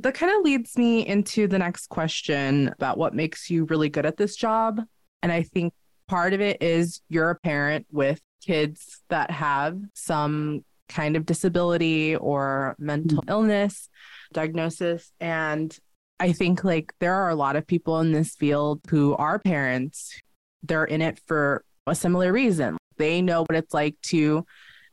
That 0.00 0.14
kind 0.14 0.36
of 0.36 0.42
leads 0.42 0.76
me 0.76 1.06
into 1.06 1.46
the 1.46 1.58
next 1.58 1.88
question 1.88 2.68
about 2.68 2.98
what 2.98 3.14
makes 3.14 3.48
you 3.48 3.64
really 3.64 3.88
good 3.88 4.04
at 4.04 4.16
this 4.16 4.36
job. 4.36 4.80
And 5.22 5.32
I 5.32 5.42
think 5.42 5.72
part 6.06 6.34
of 6.34 6.40
it 6.40 6.62
is 6.62 7.00
you're 7.08 7.30
a 7.30 7.36
parent 7.36 7.86
with 7.90 8.20
kids 8.44 9.00
that 9.08 9.30
have 9.30 9.78
some 9.94 10.64
kind 10.88 11.16
of 11.16 11.24
disability 11.24 12.14
or 12.16 12.76
mental 12.78 13.18
mm-hmm. 13.18 13.30
illness 13.30 13.88
diagnosis. 14.32 15.12
And 15.18 15.76
I 16.20 16.32
think 16.32 16.62
like 16.62 16.92
there 17.00 17.14
are 17.14 17.30
a 17.30 17.34
lot 17.34 17.56
of 17.56 17.66
people 17.66 18.00
in 18.00 18.12
this 18.12 18.34
field 18.34 18.80
who 18.88 19.14
are 19.14 19.38
parents. 19.38 20.20
They're 20.62 20.84
in 20.84 21.00
it 21.00 21.20
for 21.26 21.64
a 21.86 21.94
similar 21.94 22.32
reason. 22.32 22.76
They 22.98 23.22
know 23.22 23.42
what 23.42 23.56
it's 23.56 23.74
like 23.74 23.96
to 24.02 24.44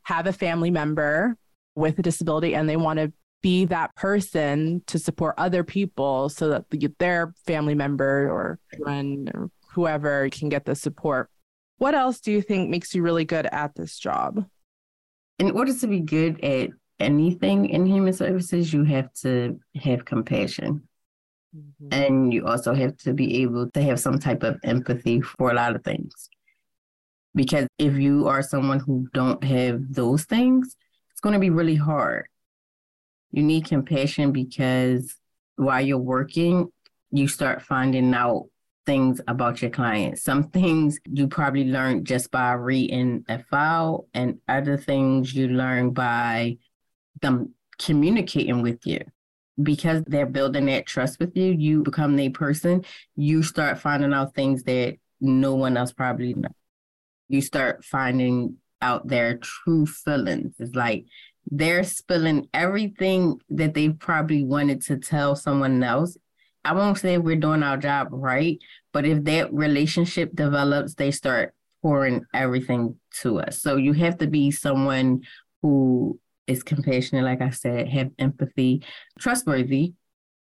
have 0.03 0.27
a 0.27 0.34
family 0.34 0.72
member 0.72 1.36
with 1.75 2.00
a 2.00 2.01
disability 2.01 2.55
and 2.55 2.67
they 2.67 2.77
want 2.77 3.00
to 3.00 3.12
be 3.41 3.65
that 3.65 3.96
person 3.96 4.84
to 4.88 5.00
support 5.00 5.36
other 5.38 5.63
people 5.63 6.29
so 6.29 6.50
that 6.50 6.65
their 7.00 7.34
family 7.46 7.74
member 7.74 8.29
or 8.29 8.60
friend 8.84 9.31
or 9.34 9.50
whoever 9.74 10.29
can 10.29 10.50
get 10.50 10.65
the 10.65 10.75
support. 10.75 11.29
What 11.77 11.96
else 11.96 12.20
do 12.20 12.31
you 12.31 12.41
think 12.41 12.70
makes 12.70 12.93
you 12.93 13.01
really 13.01 13.25
good 13.25 13.48
at 13.48 13.74
this 13.75 13.98
job? 13.98 14.46
In 15.39 15.51
order 15.51 15.74
to 15.74 15.88
be 15.88 16.01
good 16.01 16.43
at 16.43 16.70
anything 17.00 17.70
in 17.70 17.88
human 17.88 18.13
services, 18.13 18.72
you 18.72 18.84
have 18.84 19.12
to 19.22 19.60
have 19.81 20.05
compassion. 20.05 20.88
Mm-hmm. 21.55 21.88
And 21.91 22.34
you 22.34 22.46
also 22.46 22.74
have 22.74 22.96
to 22.98 23.13
be 23.13 23.41
able 23.41 23.70
to 23.72 23.81
have 23.81 24.00
some 24.00 24.20
type 24.20 24.43
of 24.43 24.60
empathy 24.63 25.22
for 25.22 25.51
a 25.51 25.55
lot 25.55 25.75
of 25.75 25.84
things. 25.84 26.29
Because 27.34 27.68
if 27.78 27.96
you 27.96 28.28
are 28.28 28.42
someone 28.42 28.80
who 28.80 29.08
don't 29.14 29.44
have 29.44 29.94
those 29.94 30.26
things, 30.26 30.76
it's 31.12 31.22
going 31.22 31.34
to 31.34 31.40
be 31.40 31.50
really 31.50 31.76
hard. 31.76 32.26
You 33.32 33.44
need 33.44 33.66
compassion 33.66 34.32
because 34.32 35.16
while 35.56 35.82
you're 35.82 35.98
working, 35.98 36.70
you 37.12 37.28
start 37.28 37.62
finding 37.62 38.14
out 38.14 38.48
things 38.86 39.22
about 39.28 39.62
your 39.62 39.72
client. 39.72 40.18
Some 40.18 40.44
things 40.50 41.00
you 41.06 41.28
probably 41.28 41.66
learned 41.66 42.06
just 42.06 42.32
by 42.32 42.54
reading 42.54 43.24
a 43.30 43.40
file, 43.44 44.08
and 44.14 44.40
other 44.48 44.78
things 44.78 45.34
you 45.34 45.48
learn 45.48 45.92
by 45.92 46.58
them 47.22 47.54
communicating 47.78 48.62
with 48.62 48.86
you. 48.86 49.00
Because 49.62 50.04
they're 50.08 50.26
building 50.26 50.66
that 50.66 50.88
trust 50.88 51.20
with 51.20 51.36
you, 51.38 51.52
you 51.52 51.84
become 51.84 52.16
the 52.16 52.30
person, 52.30 52.84
you 53.16 53.44
start 53.44 53.80
finding 53.80 54.14
out 54.14 54.34
things 54.34 54.64
that 54.64 54.98
no 55.20 55.56
one 55.56 55.78
else 55.78 55.92
probably 55.92 56.34
knows. 56.34 56.52
You 57.32 57.42
start 57.42 57.86
finding 57.86 58.58
out 58.82 59.08
their 59.08 59.38
true 59.38 59.86
feelings. 59.86 60.56
It's 60.60 60.76
like 60.76 61.06
they're 61.50 61.84
spilling 61.84 62.48
everything 62.54 63.40
that 63.50 63.74
they 63.74 63.90
probably 63.90 64.44
wanted 64.44 64.82
to 64.84 64.98
tell 64.98 65.36
someone 65.36 65.82
else. 65.84 66.18
I 66.64 66.74
won't 66.74 66.98
say 66.98 67.18
we're 67.18 67.38
doing 67.38 67.64
our 67.64 67.78
job 67.78 68.10
right, 68.12 68.60
but 68.92 69.06
if 69.06 69.24
that 69.24 69.54
relationship 69.54 70.36
develops, 70.36 70.94
they 70.96 71.12
start 71.12 71.54
pouring 71.82 72.26
everything 72.34 72.98
to 73.22 73.40
us. 73.40 73.62
So 73.62 73.78
you 73.78 73.94
have 73.94 74.18
to 74.20 74.28
be 74.28 74.52
someone 74.52 75.22
who 75.62 76.20
is 76.48 76.64
compassionate, 76.64 77.24
like 77.24 77.42
I 77.42 77.50
said, 77.50 77.88
have 77.90 78.12
empathy, 78.20 78.84
trustworthy, 79.20 79.94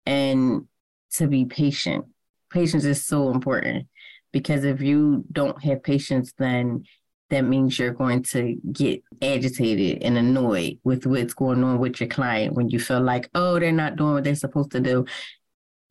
and 0.05 0.67
to 1.11 1.27
be 1.27 1.45
patient. 1.45 2.05
Patience 2.51 2.83
is 2.83 3.05
so 3.05 3.29
important 3.29 3.87
because 4.33 4.65
if 4.65 4.81
you 4.81 5.23
don't 5.31 5.63
have 5.63 5.83
patience, 5.83 6.33
then 6.37 6.83
that 7.29 7.45
means 7.45 7.79
you're 7.79 7.93
going 7.93 8.23
to 8.23 8.57
get 8.71 9.01
agitated 9.21 10.03
and 10.03 10.17
annoyed 10.17 10.79
with 10.83 11.05
what's 11.05 11.33
going 11.33 11.63
on 11.63 11.79
with 11.79 12.01
your 12.01 12.09
client 12.09 12.53
when 12.53 12.69
you 12.69 12.79
feel 12.79 12.99
like, 12.99 13.29
oh, 13.33 13.59
they're 13.59 13.71
not 13.71 13.95
doing 13.95 14.13
what 14.13 14.25
they're 14.25 14.35
supposed 14.35 14.71
to 14.71 14.81
do. 14.81 15.05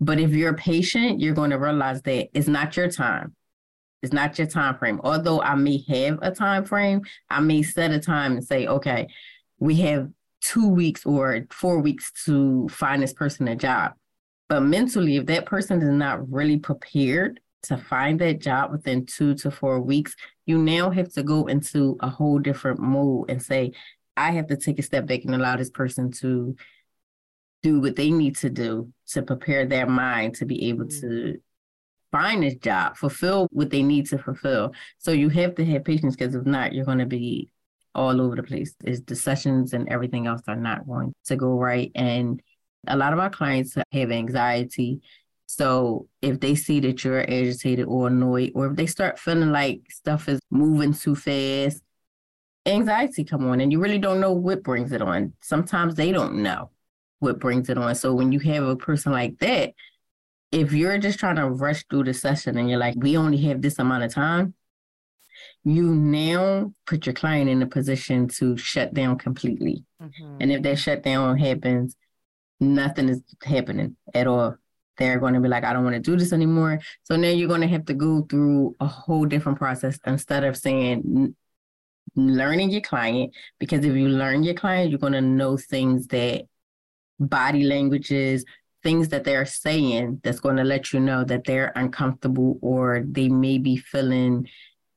But 0.00 0.20
if 0.20 0.32
you're 0.32 0.54
patient, 0.54 1.20
you're 1.20 1.34
going 1.34 1.50
to 1.50 1.58
realize 1.58 2.02
that 2.02 2.28
it's 2.34 2.48
not 2.48 2.76
your 2.76 2.90
time. 2.90 3.34
It's 4.02 4.12
not 4.12 4.36
your 4.36 4.48
time 4.48 4.76
frame. 4.76 5.00
Although 5.02 5.40
I 5.40 5.54
may 5.54 5.82
have 5.88 6.18
a 6.22 6.32
time 6.32 6.64
frame, 6.64 7.02
I 7.30 7.40
may 7.40 7.62
set 7.62 7.92
a 7.92 8.00
time 8.00 8.32
and 8.32 8.44
say, 8.44 8.66
okay, 8.66 9.06
we 9.58 9.76
have 9.76 10.10
two 10.40 10.68
weeks 10.68 11.06
or 11.06 11.46
four 11.50 11.78
weeks 11.78 12.10
to 12.24 12.68
find 12.68 13.00
this 13.00 13.12
person 13.12 13.46
a 13.46 13.54
job. 13.54 13.92
But 14.48 14.62
mentally, 14.62 15.16
if 15.16 15.26
that 15.26 15.46
person 15.46 15.80
is 15.80 15.88
not 15.88 16.30
really 16.30 16.58
prepared 16.58 17.40
to 17.64 17.76
find 17.76 18.20
that 18.20 18.40
job 18.40 18.72
within 18.72 19.06
two 19.06 19.34
to 19.36 19.50
four 19.50 19.80
weeks, 19.80 20.14
you 20.46 20.58
now 20.58 20.90
have 20.90 21.12
to 21.12 21.22
go 21.22 21.46
into 21.46 21.96
a 22.00 22.08
whole 22.08 22.38
different 22.38 22.80
mode 22.80 23.30
and 23.30 23.42
say, 23.42 23.72
I 24.16 24.32
have 24.32 24.48
to 24.48 24.56
take 24.56 24.78
a 24.78 24.82
step 24.82 25.06
back 25.06 25.24
and 25.24 25.34
allow 25.34 25.56
this 25.56 25.70
person 25.70 26.10
to 26.20 26.56
do 27.62 27.80
what 27.80 27.96
they 27.96 28.10
need 28.10 28.36
to 28.36 28.50
do 28.50 28.92
to 29.08 29.22
prepare 29.22 29.66
their 29.66 29.86
mind 29.86 30.34
to 30.34 30.44
be 30.44 30.68
able 30.68 30.86
to 30.88 31.06
mm-hmm. 31.06 31.36
find 32.10 32.42
this 32.42 32.56
job, 32.56 32.96
fulfill 32.96 33.48
what 33.52 33.70
they 33.70 33.82
need 33.82 34.06
to 34.06 34.18
fulfill. 34.18 34.72
So 34.98 35.12
you 35.12 35.28
have 35.30 35.54
to 35.56 35.64
have 35.66 35.84
patience 35.84 36.16
because 36.16 36.34
if 36.34 36.44
not, 36.44 36.72
you're 36.72 36.84
going 36.84 36.98
to 36.98 37.06
be 37.06 37.50
all 37.94 38.20
over 38.20 38.36
the 38.36 38.42
place. 38.42 38.74
Is 38.84 39.02
the 39.02 39.14
sessions 39.14 39.72
and 39.72 39.88
everything 39.88 40.26
else 40.26 40.42
are 40.48 40.56
not 40.56 40.86
going 40.86 41.14
to 41.26 41.36
go 41.36 41.58
right. 41.58 41.92
And 41.94 42.42
a 42.86 42.96
lot 42.96 43.12
of 43.12 43.18
our 43.18 43.30
clients 43.30 43.76
have 43.92 44.10
anxiety. 44.10 45.00
So 45.52 46.08
if 46.22 46.40
they 46.40 46.54
see 46.54 46.80
that 46.80 47.04
you're 47.04 47.20
agitated 47.20 47.84
or 47.84 48.06
annoyed, 48.06 48.52
or 48.54 48.68
if 48.68 48.76
they 48.76 48.86
start 48.86 49.18
feeling 49.18 49.52
like 49.52 49.82
stuff 49.90 50.26
is 50.26 50.40
moving 50.50 50.94
too 50.94 51.14
fast, 51.14 51.82
anxiety 52.64 53.22
come 53.22 53.46
on 53.50 53.60
and 53.60 53.70
you 53.70 53.78
really 53.78 53.98
don't 53.98 54.18
know 54.18 54.32
what 54.32 54.62
brings 54.62 54.92
it 54.92 55.02
on. 55.02 55.34
Sometimes 55.42 55.94
they 55.94 56.10
don't 56.10 56.36
know 56.36 56.70
what 57.18 57.38
brings 57.38 57.68
it 57.68 57.76
on. 57.76 57.94
So 57.94 58.14
when 58.14 58.32
you 58.32 58.40
have 58.40 58.64
a 58.64 58.76
person 58.76 59.12
like 59.12 59.40
that, 59.40 59.74
if 60.52 60.72
you're 60.72 60.96
just 60.96 61.18
trying 61.18 61.36
to 61.36 61.50
rush 61.50 61.84
through 61.84 62.04
the 62.04 62.14
session 62.14 62.56
and 62.56 62.70
you're 62.70 62.78
like, 62.78 62.94
we 62.96 63.18
only 63.18 63.36
have 63.42 63.60
this 63.60 63.78
amount 63.78 64.04
of 64.04 64.14
time, 64.14 64.54
you 65.64 65.94
now 65.94 66.72
put 66.86 67.04
your 67.04 67.14
client 67.14 67.50
in 67.50 67.60
a 67.60 67.66
position 67.66 68.26
to 68.26 68.56
shut 68.56 68.94
down 68.94 69.18
completely. 69.18 69.84
Mm-hmm. 70.02 70.36
And 70.40 70.50
if 70.50 70.62
that 70.62 70.78
shutdown 70.78 71.36
happens, 71.36 71.94
nothing 72.58 73.10
is 73.10 73.20
happening 73.44 73.96
at 74.14 74.26
all. 74.26 74.56
They're 75.02 75.18
going 75.18 75.34
to 75.34 75.40
be 75.40 75.48
like, 75.48 75.64
I 75.64 75.72
don't 75.72 75.84
want 75.84 75.94
to 75.94 76.00
do 76.00 76.16
this 76.16 76.32
anymore. 76.32 76.80
So 77.02 77.16
now 77.16 77.28
you're 77.28 77.48
going 77.48 77.60
to 77.60 77.66
have 77.68 77.86
to 77.86 77.94
go 77.94 78.22
through 78.22 78.76
a 78.80 78.86
whole 78.86 79.24
different 79.24 79.58
process 79.58 79.98
instead 80.06 80.44
of 80.44 80.56
saying, 80.56 81.34
learning 82.14 82.70
your 82.70 82.82
client 82.82 83.32
because 83.58 83.82
if 83.86 83.96
you 83.96 84.06
learn 84.06 84.42
your 84.42 84.52
client 84.52 84.90
you're 84.90 84.98
going 84.98 85.14
to 85.14 85.20
know 85.22 85.56
things 85.56 86.06
that 86.08 86.42
body 87.18 87.64
languages, 87.64 88.44
things 88.82 89.08
that 89.08 89.24
they're 89.24 89.46
saying 89.46 90.20
that's 90.22 90.40
going 90.40 90.56
to 90.56 90.64
let 90.64 90.92
you 90.92 91.00
know 91.00 91.24
that 91.24 91.44
they're 91.44 91.72
uncomfortable 91.76 92.58
or 92.60 93.04
they 93.08 93.28
may 93.28 93.58
be 93.58 93.76
feeling 93.76 94.46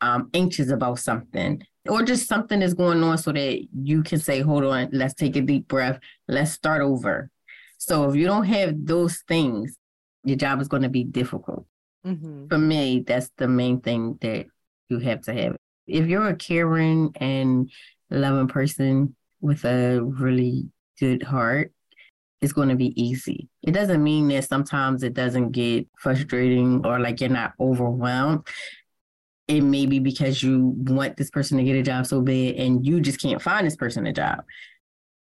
um, 0.01 0.29
anxious 0.33 0.69
about 0.69 0.99
something 0.99 1.63
or 1.87 2.01
just 2.01 2.27
something 2.27 2.61
is 2.61 2.73
going 2.73 3.03
on 3.03 3.17
so 3.17 3.31
that 3.31 3.67
you 3.83 4.01
can 4.03 4.19
say, 4.19 4.41
hold 4.41 4.63
on, 4.65 4.89
let's 4.91 5.13
take 5.13 5.35
a 5.35 5.41
deep 5.41 5.67
breath, 5.67 5.99
let's 6.27 6.51
start 6.51 6.81
over. 6.81 7.29
So 7.77 8.09
if 8.09 8.15
you 8.15 8.25
don't 8.25 8.45
have 8.45 8.73
those 8.85 9.21
things, 9.27 9.77
your 10.25 10.37
job 10.37 10.61
is 10.61 10.67
going 10.67 10.83
to 10.83 10.89
be 10.89 11.03
difficult. 11.03 11.65
Mm-hmm. 12.05 12.47
For 12.47 12.57
me, 12.57 13.03
that's 13.05 13.31
the 13.37 13.47
main 13.47 13.81
thing 13.81 14.17
that 14.21 14.47
you 14.89 14.99
have 14.99 15.21
to 15.21 15.33
have. 15.33 15.55
If 15.87 16.07
you're 16.07 16.27
a 16.27 16.35
caring 16.35 17.13
and 17.15 17.71
loving 18.09 18.47
person 18.47 19.15
with 19.41 19.65
a 19.65 20.01
really 20.01 20.69
good 20.99 21.23
heart, 21.23 21.71
it's 22.41 22.53
going 22.53 22.69
to 22.69 22.75
be 22.75 22.99
easy. 23.01 23.47
It 23.63 23.71
doesn't 23.71 24.03
mean 24.03 24.27
that 24.29 24.45
sometimes 24.45 25.03
it 25.03 25.13
doesn't 25.13 25.51
get 25.51 25.87
frustrating 25.97 26.85
or 26.85 26.99
like 26.99 27.21
you're 27.21 27.29
not 27.29 27.53
overwhelmed. 27.59 28.47
It 29.47 29.61
may 29.61 29.85
be 29.85 29.99
because 29.99 30.41
you 30.41 30.73
want 30.75 31.17
this 31.17 31.29
person 31.29 31.57
to 31.57 31.63
get 31.63 31.75
a 31.75 31.83
job 31.83 32.05
so 32.05 32.21
bad 32.21 32.55
and 32.55 32.85
you 32.85 32.99
just 32.99 33.21
can't 33.21 33.41
find 33.41 33.65
this 33.65 33.75
person 33.75 34.05
a 34.07 34.13
job. 34.13 34.43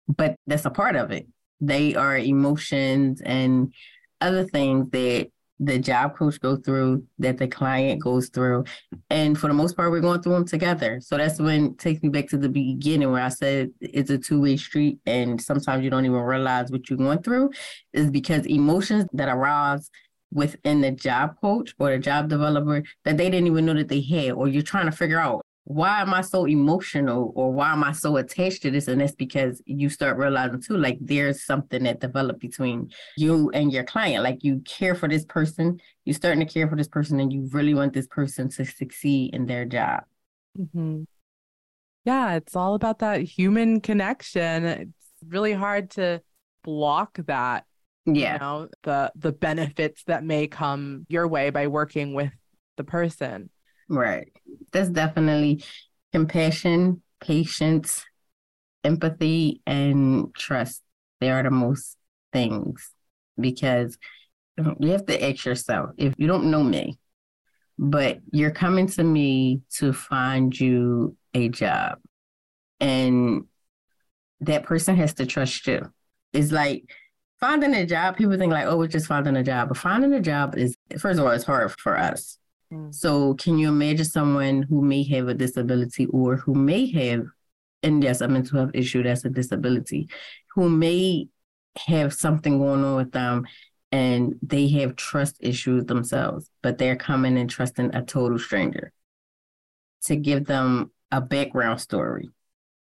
But 0.08 0.34
that's 0.46 0.64
a 0.64 0.70
part 0.70 0.96
of 0.96 1.10
it. 1.10 1.26
They 1.60 1.94
are 1.94 2.16
emotions 2.16 3.20
and 3.20 3.72
other 4.20 4.44
things 4.44 4.90
that 4.90 5.30
the 5.62 5.78
job 5.78 6.16
coach 6.16 6.40
go 6.40 6.56
through, 6.56 7.04
that 7.18 7.36
the 7.36 7.46
client 7.46 8.02
goes 8.02 8.30
through. 8.30 8.64
And 9.10 9.38
for 9.38 9.46
the 9.46 9.52
most 9.52 9.76
part, 9.76 9.90
we're 9.90 10.00
going 10.00 10.22
through 10.22 10.32
them 10.32 10.46
together. 10.46 11.00
So 11.02 11.18
that's 11.18 11.38
when 11.38 11.76
takes 11.76 12.02
me 12.02 12.08
back 12.08 12.28
to 12.28 12.38
the 12.38 12.48
beginning 12.48 13.12
where 13.12 13.22
I 13.22 13.28
said 13.28 13.70
it's 13.80 14.10
a 14.10 14.16
two-way 14.16 14.56
street 14.56 14.98
and 15.04 15.40
sometimes 15.40 15.84
you 15.84 15.90
don't 15.90 16.06
even 16.06 16.16
realize 16.16 16.70
what 16.70 16.88
you're 16.88 16.96
going 16.96 17.22
through 17.22 17.50
is 17.92 18.10
because 18.10 18.46
emotions 18.46 19.04
that 19.12 19.28
arise 19.28 19.90
within 20.32 20.80
the 20.80 20.92
job 20.92 21.34
coach 21.42 21.74
or 21.78 21.90
the 21.90 21.98
job 21.98 22.28
developer 22.28 22.82
that 23.04 23.18
they 23.18 23.28
didn't 23.28 23.48
even 23.48 23.66
know 23.66 23.74
that 23.74 23.88
they 23.88 24.00
had, 24.00 24.32
or 24.32 24.48
you're 24.48 24.62
trying 24.62 24.86
to 24.86 24.92
figure 24.92 25.18
out 25.18 25.44
why 25.64 26.00
am 26.00 26.12
I 26.14 26.22
so 26.22 26.46
emotional 26.46 27.32
or 27.36 27.52
why 27.52 27.72
am 27.72 27.84
I 27.84 27.92
so 27.92 28.16
attached 28.16 28.62
to 28.62 28.70
this? 28.70 28.88
And 28.88 29.00
that's 29.00 29.14
because 29.14 29.62
you 29.66 29.88
start 29.88 30.16
realizing 30.16 30.60
too, 30.60 30.76
like 30.76 30.98
there's 31.00 31.44
something 31.44 31.84
that 31.84 32.00
developed 32.00 32.40
between 32.40 32.90
you 33.16 33.50
and 33.50 33.72
your 33.72 33.84
client. 33.84 34.24
Like 34.24 34.42
you 34.42 34.62
care 34.64 34.94
for 34.94 35.08
this 35.08 35.24
person, 35.24 35.80
you're 36.04 36.14
starting 36.14 36.44
to 36.44 36.52
care 36.52 36.68
for 36.68 36.76
this 36.76 36.88
person, 36.88 37.20
and 37.20 37.32
you 37.32 37.48
really 37.52 37.74
want 37.74 37.92
this 37.92 38.06
person 38.06 38.48
to 38.50 38.64
succeed 38.64 39.34
in 39.34 39.46
their 39.46 39.64
job. 39.64 40.04
Mm-hmm. 40.58 41.02
Yeah, 42.04 42.34
it's 42.34 42.56
all 42.56 42.74
about 42.74 43.00
that 43.00 43.20
human 43.20 43.80
connection. 43.80 44.64
It's 44.64 44.92
really 45.28 45.52
hard 45.52 45.90
to 45.90 46.22
block 46.64 47.18
that. 47.26 47.64
Yeah. 48.06 48.32
You 48.32 48.38
know, 48.38 48.68
the 48.82 49.12
the 49.14 49.32
benefits 49.32 50.02
that 50.04 50.24
may 50.24 50.48
come 50.48 51.06
your 51.08 51.28
way 51.28 51.50
by 51.50 51.66
working 51.66 52.14
with 52.14 52.32
the 52.76 52.84
person. 52.84 53.50
Right. 53.90 54.32
That's 54.72 54.88
definitely 54.88 55.64
compassion, 56.12 57.02
patience, 57.20 58.06
empathy, 58.84 59.60
and 59.66 60.32
trust. 60.34 60.82
They 61.20 61.30
are 61.30 61.42
the 61.42 61.50
most 61.50 61.96
things 62.32 62.92
because 63.38 63.98
you 64.78 64.90
have 64.92 65.06
to 65.06 65.28
ask 65.28 65.44
yourself 65.44 65.90
if 65.98 66.14
you 66.18 66.28
don't 66.28 66.50
know 66.50 66.62
me, 66.62 66.98
but 67.78 68.20
you're 68.30 68.52
coming 68.52 68.86
to 68.86 69.02
me 69.02 69.62
to 69.78 69.92
find 69.92 70.58
you 70.58 71.16
a 71.34 71.48
job, 71.48 71.98
and 72.78 73.44
that 74.40 74.64
person 74.64 74.96
has 74.96 75.14
to 75.14 75.26
trust 75.26 75.66
you. 75.66 75.92
It's 76.32 76.52
like 76.52 76.84
finding 77.40 77.74
a 77.74 77.86
job. 77.86 78.16
People 78.16 78.38
think 78.38 78.52
like, 78.52 78.66
oh, 78.66 78.82
it's 78.82 78.92
just 78.92 79.06
finding 79.06 79.36
a 79.36 79.42
job, 79.42 79.68
but 79.68 79.78
finding 79.78 80.12
a 80.12 80.20
job 80.20 80.56
is 80.56 80.76
first 80.98 81.18
of 81.18 81.26
all, 81.26 81.32
it's 81.32 81.44
hard 81.44 81.72
for 81.72 81.98
us. 81.98 82.38
Mm. 82.72 82.94
So, 82.94 83.34
can 83.34 83.58
you 83.58 83.68
imagine 83.68 84.04
someone 84.04 84.62
who 84.62 84.82
may 84.82 85.02
have 85.08 85.28
a 85.28 85.34
disability 85.34 86.06
or 86.06 86.36
who 86.36 86.54
may 86.54 86.90
have, 86.92 87.26
and 87.82 88.02
yes, 88.02 88.20
a 88.20 88.28
mental 88.28 88.58
health 88.58 88.70
issue 88.74 89.02
that's 89.02 89.24
a 89.24 89.30
disability, 89.30 90.08
who 90.54 90.68
may 90.68 91.28
have 91.76 92.12
something 92.12 92.58
going 92.58 92.84
on 92.84 92.96
with 92.96 93.12
them 93.12 93.46
and 93.92 94.34
they 94.42 94.68
have 94.68 94.96
trust 94.96 95.36
issues 95.40 95.84
themselves, 95.86 96.48
but 96.62 96.78
they're 96.78 96.96
coming 96.96 97.36
and 97.36 97.50
trusting 97.50 97.94
a 97.94 98.02
total 98.02 98.38
stranger 98.38 98.92
to 100.02 100.16
give 100.16 100.46
them 100.46 100.90
a 101.10 101.20
background 101.20 101.80
story. 101.80 102.30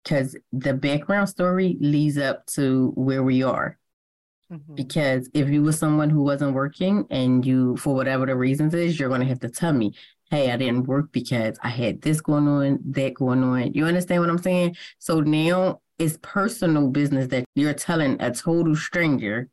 Because 0.02 0.36
the 0.52 0.74
background 0.74 1.28
story 1.28 1.76
leads 1.80 2.18
up 2.18 2.44
to 2.46 2.92
where 2.94 3.22
we 3.22 3.42
are. 3.42 3.78
Mm-hmm. 4.52 4.74
Because 4.74 5.30
if 5.32 5.48
you 5.48 5.62
were 5.62 5.72
someone 5.72 6.10
who 6.10 6.22
wasn't 6.22 6.54
working 6.54 7.06
and 7.10 7.44
you, 7.44 7.76
for 7.76 7.94
whatever 7.94 8.26
the 8.26 8.36
reasons 8.36 8.74
is, 8.74 8.98
you're 8.98 9.08
going 9.08 9.22
to 9.22 9.26
have 9.26 9.40
to 9.40 9.48
tell 9.48 9.72
me, 9.72 9.94
hey, 10.30 10.50
I 10.50 10.56
didn't 10.56 10.84
work 10.84 11.10
because 11.12 11.58
I 11.62 11.68
had 11.68 12.02
this 12.02 12.20
going 12.20 12.48
on, 12.48 12.80
that 12.90 13.14
going 13.14 13.42
on. 13.42 13.72
You 13.72 13.86
understand 13.86 14.20
what 14.20 14.30
I'm 14.30 14.38
saying? 14.38 14.76
So 14.98 15.20
now 15.20 15.80
it's 15.98 16.18
personal 16.20 16.88
business 16.88 17.28
that 17.28 17.44
you're 17.54 17.74
telling 17.74 18.20
a 18.20 18.30
total 18.30 18.76
stranger. 18.76 19.48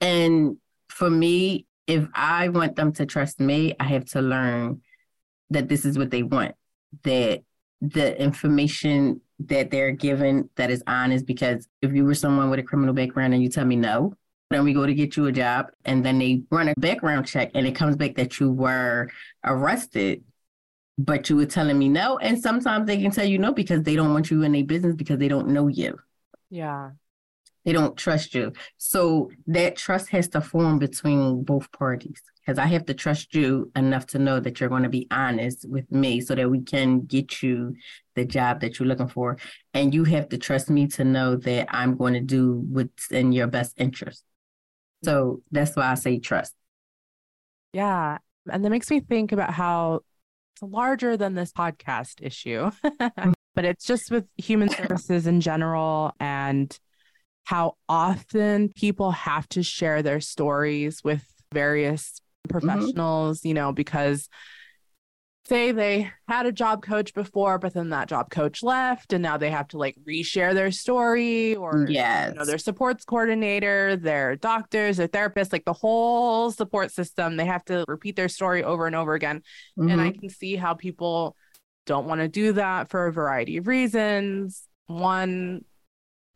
And 0.00 0.58
for 0.88 1.08
me, 1.08 1.66
if 1.86 2.06
I 2.14 2.48
want 2.48 2.76
them 2.76 2.92
to 2.94 3.06
trust 3.06 3.40
me, 3.40 3.74
I 3.78 3.84
have 3.84 4.04
to 4.06 4.22
learn 4.22 4.82
that 5.50 5.68
this 5.68 5.84
is 5.84 5.96
what 5.96 6.10
they 6.10 6.22
want, 6.22 6.54
that 7.02 7.42
the 7.80 8.20
information 8.20 9.20
that 9.40 9.70
they're 9.70 9.92
given 9.92 10.48
that 10.56 10.70
is 10.70 10.82
honest 10.86 11.26
because 11.26 11.68
if 11.82 11.92
you 11.92 12.04
were 12.04 12.14
someone 12.14 12.50
with 12.50 12.60
a 12.60 12.62
criminal 12.62 12.94
background 12.94 13.34
and 13.34 13.42
you 13.42 13.48
tell 13.48 13.64
me 13.64 13.76
no, 13.76 14.14
then 14.50 14.64
we 14.64 14.72
go 14.72 14.86
to 14.86 14.94
get 14.94 15.16
you 15.16 15.26
a 15.26 15.32
job 15.32 15.66
and 15.84 16.04
then 16.04 16.18
they 16.18 16.42
run 16.50 16.68
a 16.68 16.74
background 16.76 17.26
check 17.26 17.50
and 17.54 17.66
it 17.66 17.74
comes 17.74 17.96
back 17.96 18.14
that 18.14 18.38
you 18.38 18.50
were 18.50 19.08
arrested, 19.44 20.22
but 20.96 21.28
you 21.28 21.36
were 21.36 21.46
telling 21.46 21.78
me 21.78 21.88
no. 21.88 22.18
And 22.18 22.40
sometimes 22.40 22.86
they 22.86 23.00
can 23.00 23.10
tell 23.10 23.26
you 23.26 23.38
no 23.38 23.52
because 23.52 23.82
they 23.82 23.96
don't 23.96 24.12
want 24.12 24.30
you 24.30 24.42
in 24.42 24.52
their 24.52 24.64
business 24.64 24.94
because 24.94 25.18
they 25.18 25.28
don't 25.28 25.48
know 25.48 25.68
you. 25.68 25.98
Yeah. 26.50 26.90
They 27.64 27.72
don't 27.72 27.96
trust 27.96 28.34
you. 28.34 28.52
So 28.76 29.30
that 29.46 29.76
trust 29.76 30.10
has 30.10 30.28
to 30.28 30.40
form 30.40 30.78
between 30.78 31.42
both 31.42 31.72
parties 31.72 32.22
because 32.44 32.58
I 32.58 32.66
have 32.66 32.86
to 32.86 32.94
trust 32.94 33.34
you 33.34 33.70
enough 33.74 34.06
to 34.08 34.18
know 34.18 34.38
that 34.40 34.60
you're 34.60 34.68
going 34.68 34.82
to 34.82 34.88
be 34.88 35.06
honest 35.10 35.68
with 35.68 35.90
me 35.90 36.20
so 36.20 36.34
that 36.34 36.50
we 36.50 36.60
can 36.60 37.00
get 37.00 37.42
you 37.42 37.74
the 38.14 38.24
job 38.24 38.60
that 38.60 38.78
you're 38.78 38.88
looking 38.88 39.08
for. 39.08 39.38
And 39.72 39.94
you 39.94 40.04
have 40.04 40.28
to 40.28 40.38
trust 40.38 40.68
me 40.68 40.86
to 40.88 41.04
know 41.04 41.36
that 41.36 41.68
I'm 41.70 41.96
going 41.96 42.14
to 42.14 42.20
do 42.20 42.64
what's 42.68 43.10
in 43.10 43.32
your 43.32 43.46
best 43.46 43.74
interest. 43.78 44.24
So 45.04 45.42
that's 45.50 45.74
why 45.74 45.90
I 45.90 45.94
say 45.94 46.18
trust. 46.18 46.54
Yeah. 47.72 48.18
And 48.50 48.64
that 48.64 48.70
makes 48.70 48.90
me 48.90 49.00
think 49.00 49.32
about 49.32 49.52
how 49.52 50.00
it's 50.54 50.62
larger 50.62 51.16
than 51.16 51.34
this 51.34 51.52
podcast 51.52 52.22
issue, 52.22 52.70
but 53.54 53.64
it's 53.64 53.86
just 53.86 54.10
with 54.10 54.26
human 54.36 54.68
services 54.68 55.26
in 55.26 55.40
general 55.40 56.12
and 56.20 56.78
how 57.44 57.76
often 57.88 58.68
people 58.70 59.12
have 59.12 59.48
to 59.50 59.62
share 59.62 60.02
their 60.02 60.20
stories 60.20 61.02
with 61.02 61.24
various. 61.52 62.20
Professionals, 62.48 63.40
mm-hmm. 63.40 63.48
you 63.48 63.54
know, 63.54 63.72
because 63.72 64.28
say 65.46 65.72
they 65.72 66.10
had 66.26 66.46
a 66.46 66.52
job 66.52 66.82
coach 66.82 67.12
before, 67.12 67.58
but 67.58 67.74
then 67.74 67.90
that 67.90 68.08
job 68.08 68.30
coach 68.30 68.62
left 68.62 69.12
and 69.12 69.22
now 69.22 69.36
they 69.36 69.50
have 69.50 69.68
to 69.68 69.78
like 69.78 69.96
reshare 70.08 70.54
their 70.54 70.70
story 70.70 71.54
or 71.54 71.86
yes. 71.88 72.32
you 72.32 72.38
know, 72.38 72.44
their 72.46 72.58
supports 72.58 73.04
coordinator, 73.04 73.96
their 73.96 74.36
doctors, 74.36 74.96
their 74.96 75.08
therapists, 75.08 75.52
like 75.52 75.64
the 75.64 75.72
whole 75.72 76.50
support 76.50 76.90
system. 76.92 77.36
They 77.36 77.44
have 77.44 77.64
to 77.66 77.84
repeat 77.88 78.16
their 78.16 78.28
story 78.28 78.64
over 78.64 78.86
and 78.86 78.96
over 78.96 79.14
again. 79.14 79.42
Mm-hmm. 79.78 79.90
And 79.90 80.00
I 80.00 80.10
mm-hmm. 80.10 80.20
can 80.20 80.28
see 80.30 80.56
how 80.56 80.74
people 80.74 81.36
don't 81.86 82.06
want 82.06 82.22
to 82.22 82.28
do 82.28 82.52
that 82.52 82.88
for 82.88 83.06
a 83.06 83.12
variety 83.12 83.58
of 83.58 83.66
reasons. 83.66 84.62
One, 84.86 85.64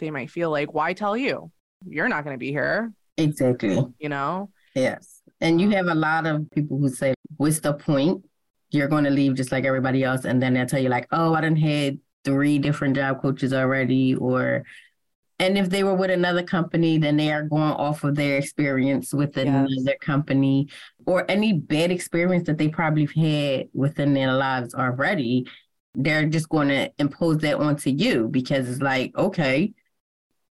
they 0.01 0.11
might 0.11 0.31
feel 0.31 0.51
like, 0.51 0.75
why 0.75 0.93
tell 0.93 1.17
you? 1.17 1.51
You're 1.87 2.09
not 2.09 2.25
going 2.25 2.35
to 2.35 2.39
be 2.39 2.51
here. 2.51 2.93
Exactly. 3.17 3.83
You 3.99 4.09
know? 4.11 4.51
Yes. 4.75 5.18
And 5.41 5.61
you 5.61 5.71
have 5.71 5.87
a 5.87 5.95
lot 5.95 6.27
of 6.27 6.51
people 6.51 6.79
who 6.79 6.89
say, 6.89 7.15
What's 7.37 7.61
the 7.61 7.75
point? 7.75 8.25
You're 8.71 8.89
going 8.89 9.05
to 9.05 9.11
leave 9.11 9.35
just 9.35 9.53
like 9.53 9.65
everybody 9.65 10.05
else. 10.05 10.25
And 10.25 10.43
then 10.43 10.55
they'll 10.55 10.67
tell 10.67 10.83
you, 10.83 10.89
like, 10.89 11.07
oh, 11.11 11.35
I 11.35 11.41
done 11.41 11.57
had 11.57 11.99
three 12.25 12.59
different 12.59 12.97
job 12.97 13.23
coaches 13.23 13.53
already. 13.53 14.15
Or, 14.15 14.65
and 15.39 15.57
if 15.57 15.71
they 15.71 15.85
were 15.85 15.95
with 15.95 16.11
another 16.11 16.43
company, 16.43 16.99
then 16.99 17.17
they 17.17 17.33
are 17.33 17.45
going 17.45 17.73
off 17.73 18.05
of 18.05 18.15
their 18.15 18.37
experience 18.37 19.15
with 19.15 19.37
another 19.39 19.69
yes. 19.71 19.97
company 20.01 20.69
or 21.07 21.25
any 21.31 21.55
bad 21.55 21.91
experience 21.91 22.47
that 22.47 22.59
they 22.59 22.69
probably 22.69 23.07
had 23.07 23.69
within 23.73 24.13
their 24.13 24.35
lives 24.35 24.75
already. 24.75 25.47
They're 25.95 26.27
just 26.27 26.51
going 26.51 26.69
to 26.69 26.93
impose 26.99 27.39
that 27.39 27.57
onto 27.57 27.91
you 27.91 28.29
because 28.29 28.69
it's 28.69 28.83
like, 28.83 29.17
okay, 29.17 29.73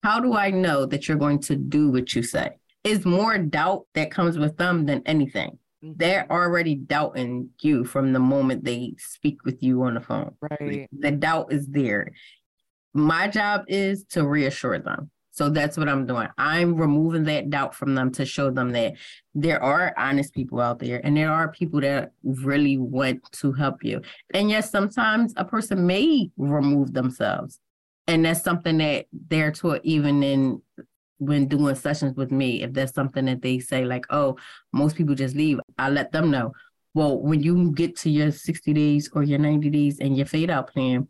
how 0.04 0.19
do 0.19 0.36
I 0.36 0.52
know 0.52 0.86
that 0.86 1.08
you're 1.08 1.17
going 1.17 1.39
to 1.41 1.56
do 1.56 1.89
what 1.89 2.15
you 2.15 2.24
say? 2.24 2.52
It's 2.86 3.04
more 3.04 3.38
doubt 3.38 3.88
that 3.95 4.12
comes 4.12 4.38
with 4.38 4.56
them 4.58 4.86
than 4.86 5.02
anything. 5.06 5.58
Mm-hmm. 5.84 5.93
They're 5.98 6.32
already 6.32 6.76
doubting 6.76 7.50
you 7.62 7.84
from 7.84 8.13
the 8.13 8.19
moment 8.19 8.63
they 8.63 8.93
speak 8.98 9.43
with 9.43 9.62
you 9.62 9.84
on 9.84 9.95
the 9.95 10.02
phone. 10.02 10.36
Right. 10.39 10.88
The 10.98 11.12
doubt 11.12 11.52
is 11.52 11.67
there. 11.67 12.12
My 12.93 13.28
job 13.28 13.65
is 13.67 14.06
to 14.12 14.26
reassure 14.26 14.80
them. 14.80 15.10
So 15.32 15.50
that's 15.50 15.76
what 15.76 15.89
I'm 15.89 16.06
doing. 16.06 16.30
I'm 16.38 16.78
removing 16.78 17.26
that 17.26 17.50
doubt 17.50 17.76
from 17.76 17.93
them 17.93 18.10
to 18.13 18.26
show 18.26 18.52
them 18.52 18.71
that 18.71 18.93
there 19.34 19.62
are 19.62 19.93
honest 19.98 20.34
people 20.34 20.62
out 20.62 20.80
there 20.80 21.02
and 21.04 21.17
there 21.17 21.30
are 21.30 21.52
people 21.52 21.82
that 21.82 22.13
really 22.24 22.78
want 22.78 23.30
to 23.34 23.52
help 23.52 23.84
you. 23.84 24.02
And 24.34 24.50
yes, 24.50 24.71
sometimes 24.71 25.34
a 25.36 25.43
person 25.43 25.86
may 25.86 26.30
remove 26.38 26.93
themselves. 26.93 27.60
And 28.08 28.24
that's 28.24 28.43
something 28.43 28.78
that 28.78 29.08
they're 29.12 29.52
taught 29.52 29.82
even 29.84 30.24
in 30.24 30.62
when 31.17 31.47
doing 31.47 31.75
sessions 31.75 32.15
with 32.15 32.32
me, 32.32 32.62
if 32.63 32.73
there's 32.73 32.93
something 32.93 33.25
that 33.25 33.41
they 33.41 33.60
say 33.60 33.86
like, 33.86 34.06
oh, 34.10 34.38
most 34.73 34.95
people 34.95 35.15
just 35.15 35.36
leave, 35.36 35.60
I 35.78 35.89
let 35.89 36.12
them 36.12 36.32
know. 36.32 36.54
Well, 36.93 37.21
when 37.21 37.41
you 37.41 37.71
get 37.71 37.97
to 37.97 38.10
your 38.10 38.32
60 38.32 38.73
days 38.73 39.10
or 39.13 39.23
your 39.23 39.39
90 39.39 39.69
days 39.69 39.99
and 39.99 40.15
your 40.15 40.25
fade 40.25 40.49
out 40.49 40.71
plan, 40.71 41.08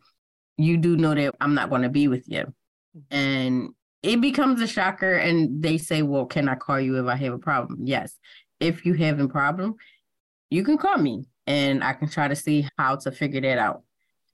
you 0.57 0.77
do 0.77 0.97
know 0.97 1.13
that 1.13 1.35
I'm 1.39 1.53
not 1.53 1.69
going 1.69 1.83
to 1.83 1.89
be 1.89 2.07
with 2.07 2.25
you. 2.27 2.53
Mm-hmm. 2.97 3.15
And 3.15 3.69
it 4.01 4.21
becomes 4.21 4.61
a 4.61 4.67
shocker. 4.67 5.13
And 5.13 5.61
they 5.61 5.77
say, 5.77 6.01
well, 6.01 6.25
can 6.25 6.49
I 6.49 6.55
call 6.55 6.79
you 6.79 6.97
if 6.99 7.05
I 7.05 7.15
have 7.15 7.33
a 7.33 7.39
problem? 7.39 7.81
Yes. 7.83 8.17
If 8.59 8.85
you 8.85 8.93
have 8.93 9.19
a 9.19 9.27
problem, 9.27 9.75
you 10.49 10.63
can 10.63 10.77
call 10.77 10.97
me 10.97 11.25
and 11.45 11.83
I 11.83 11.93
can 11.93 12.09
try 12.09 12.27
to 12.27 12.35
see 12.35 12.67
how 12.77 12.95
to 12.97 13.11
figure 13.11 13.41
that 13.41 13.57
out. 13.57 13.83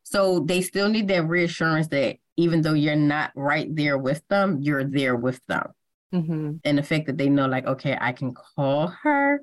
So 0.03 0.39
they 0.39 0.61
still 0.61 0.89
need 0.89 1.07
that 1.09 1.27
reassurance 1.27 1.87
that 1.89 2.17
even 2.37 2.61
though 2.61 2.73
you're 2.73 2.95
not 2.95 3.31
right 3.35 3.73
there 3.75 3.97
with 3.97 4.27
them, 4.27 4.59
you're 4.61 4.83
there 4.83 5.15
with 5.15 5.39
them. 5.47 5.67
Mm-hmm. 6.13 6.51
And 6.63 6.77
the 6.77 6.83
fact 6.83 7.05
that 7.07 7.17
they 7.17 7.29
know, 7.29 7.47
like, 7.47 7.65
okay, 7.65 7.97
I 7.99 8.11
can 8.11 8.33
call 8.33 8.87
her 8.87 9.39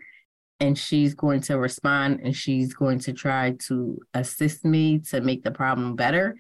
and 0.60 0.76
she's 0.76 1.14
going 1.14 1.40
to 1.42 1.58
respond 1.58 2.20
and 2.22 2.36
she's 2.36 2.74
going 2.74 2.98
to 3.00 3.12
try 3.12 3.56
to 3.66 3.98
assist 4.14 4.64
me 4.64 4.98
to 5.10 5.20
make 5.20 5.44
the 5.44 5.50
problem 5.50 5.96
better, 5.96 6.36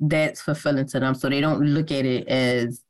that's 0.00 0.42
fulfilling 0.42 0.86
to 0.88 1.00
them. 1.00 1.14
So 1.14 1.28
they 1.28 1.40
don't 1.40 1.60
look 1.60 1.90
at 1.90 2.04
it 2.04 2.28
as 2.28 2.82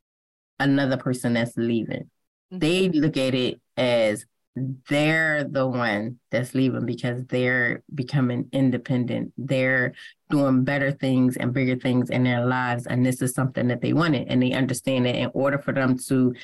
another 0.58 0.96
person 0.96 1.34
that's 1.34 1.56
leaving. 1.56 2.10
Mm-hmm. 2.52 2.58
They 2.58 2.88
look 2.88 3.16
at 3.16 3.34
it 3.34 3.60
as 3.76 4.24
they're 4.56 5.44
the 5.44 5.66
one 5.66 6.20
that's 6.30 6.54
leaving 6.54 6.86
because 6.86 7.24
they're 7.26 7.82
becoming 7.92 8.48
independent. 8.52 9.32
They're 9.36 9.94
doing 10.30 10.64
better 10.64 10.92
things 10.92 11.36
and 11.36 11.52
bigger 11.52 11.76
things 11.76 12.10
in 12.10 12.22
their 12.22 12.46
lives. 12.46 12.86
And 12.86 13.04
this 13.04 13.20
is 13.20 13.34
something 13.34 13.66
that 13.68 13.80
they 13.80 13.92
wanted. 13.92 14.28
And 14.28 14.42
they 14.42 14.52
understand 14.52 15.06
that 15.06 15.16
in 15.16 15.30
order 15.34 15.58
for 15.58 15.72
them 15.72 15.98
to 16.08 16.34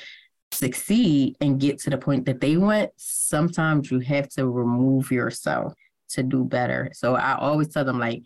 succeed 0.51 1.37
and 1.39 1.59
get 1.59 1.79
to 1.79 1.89
the 1.89 1.97
point 1.97 2.25
that 2.25 2.41
they 2.41 2.57
want, 2.57 2.91
sometimes 2.97 3.89
you 3.89 3.99
have 3.99 4.27
to 4.29 4.45
remove 4.47 5.11
yourself 5.11 5.73
to 6.09 6.23
do 6.23 6.43
better. 6.43 6.91
So 6.93 7.15
I 7.15 7.37
always 7.37 7.69
tell 7.69 7.85
them, 7.85 7.99
like, 7.99 8.23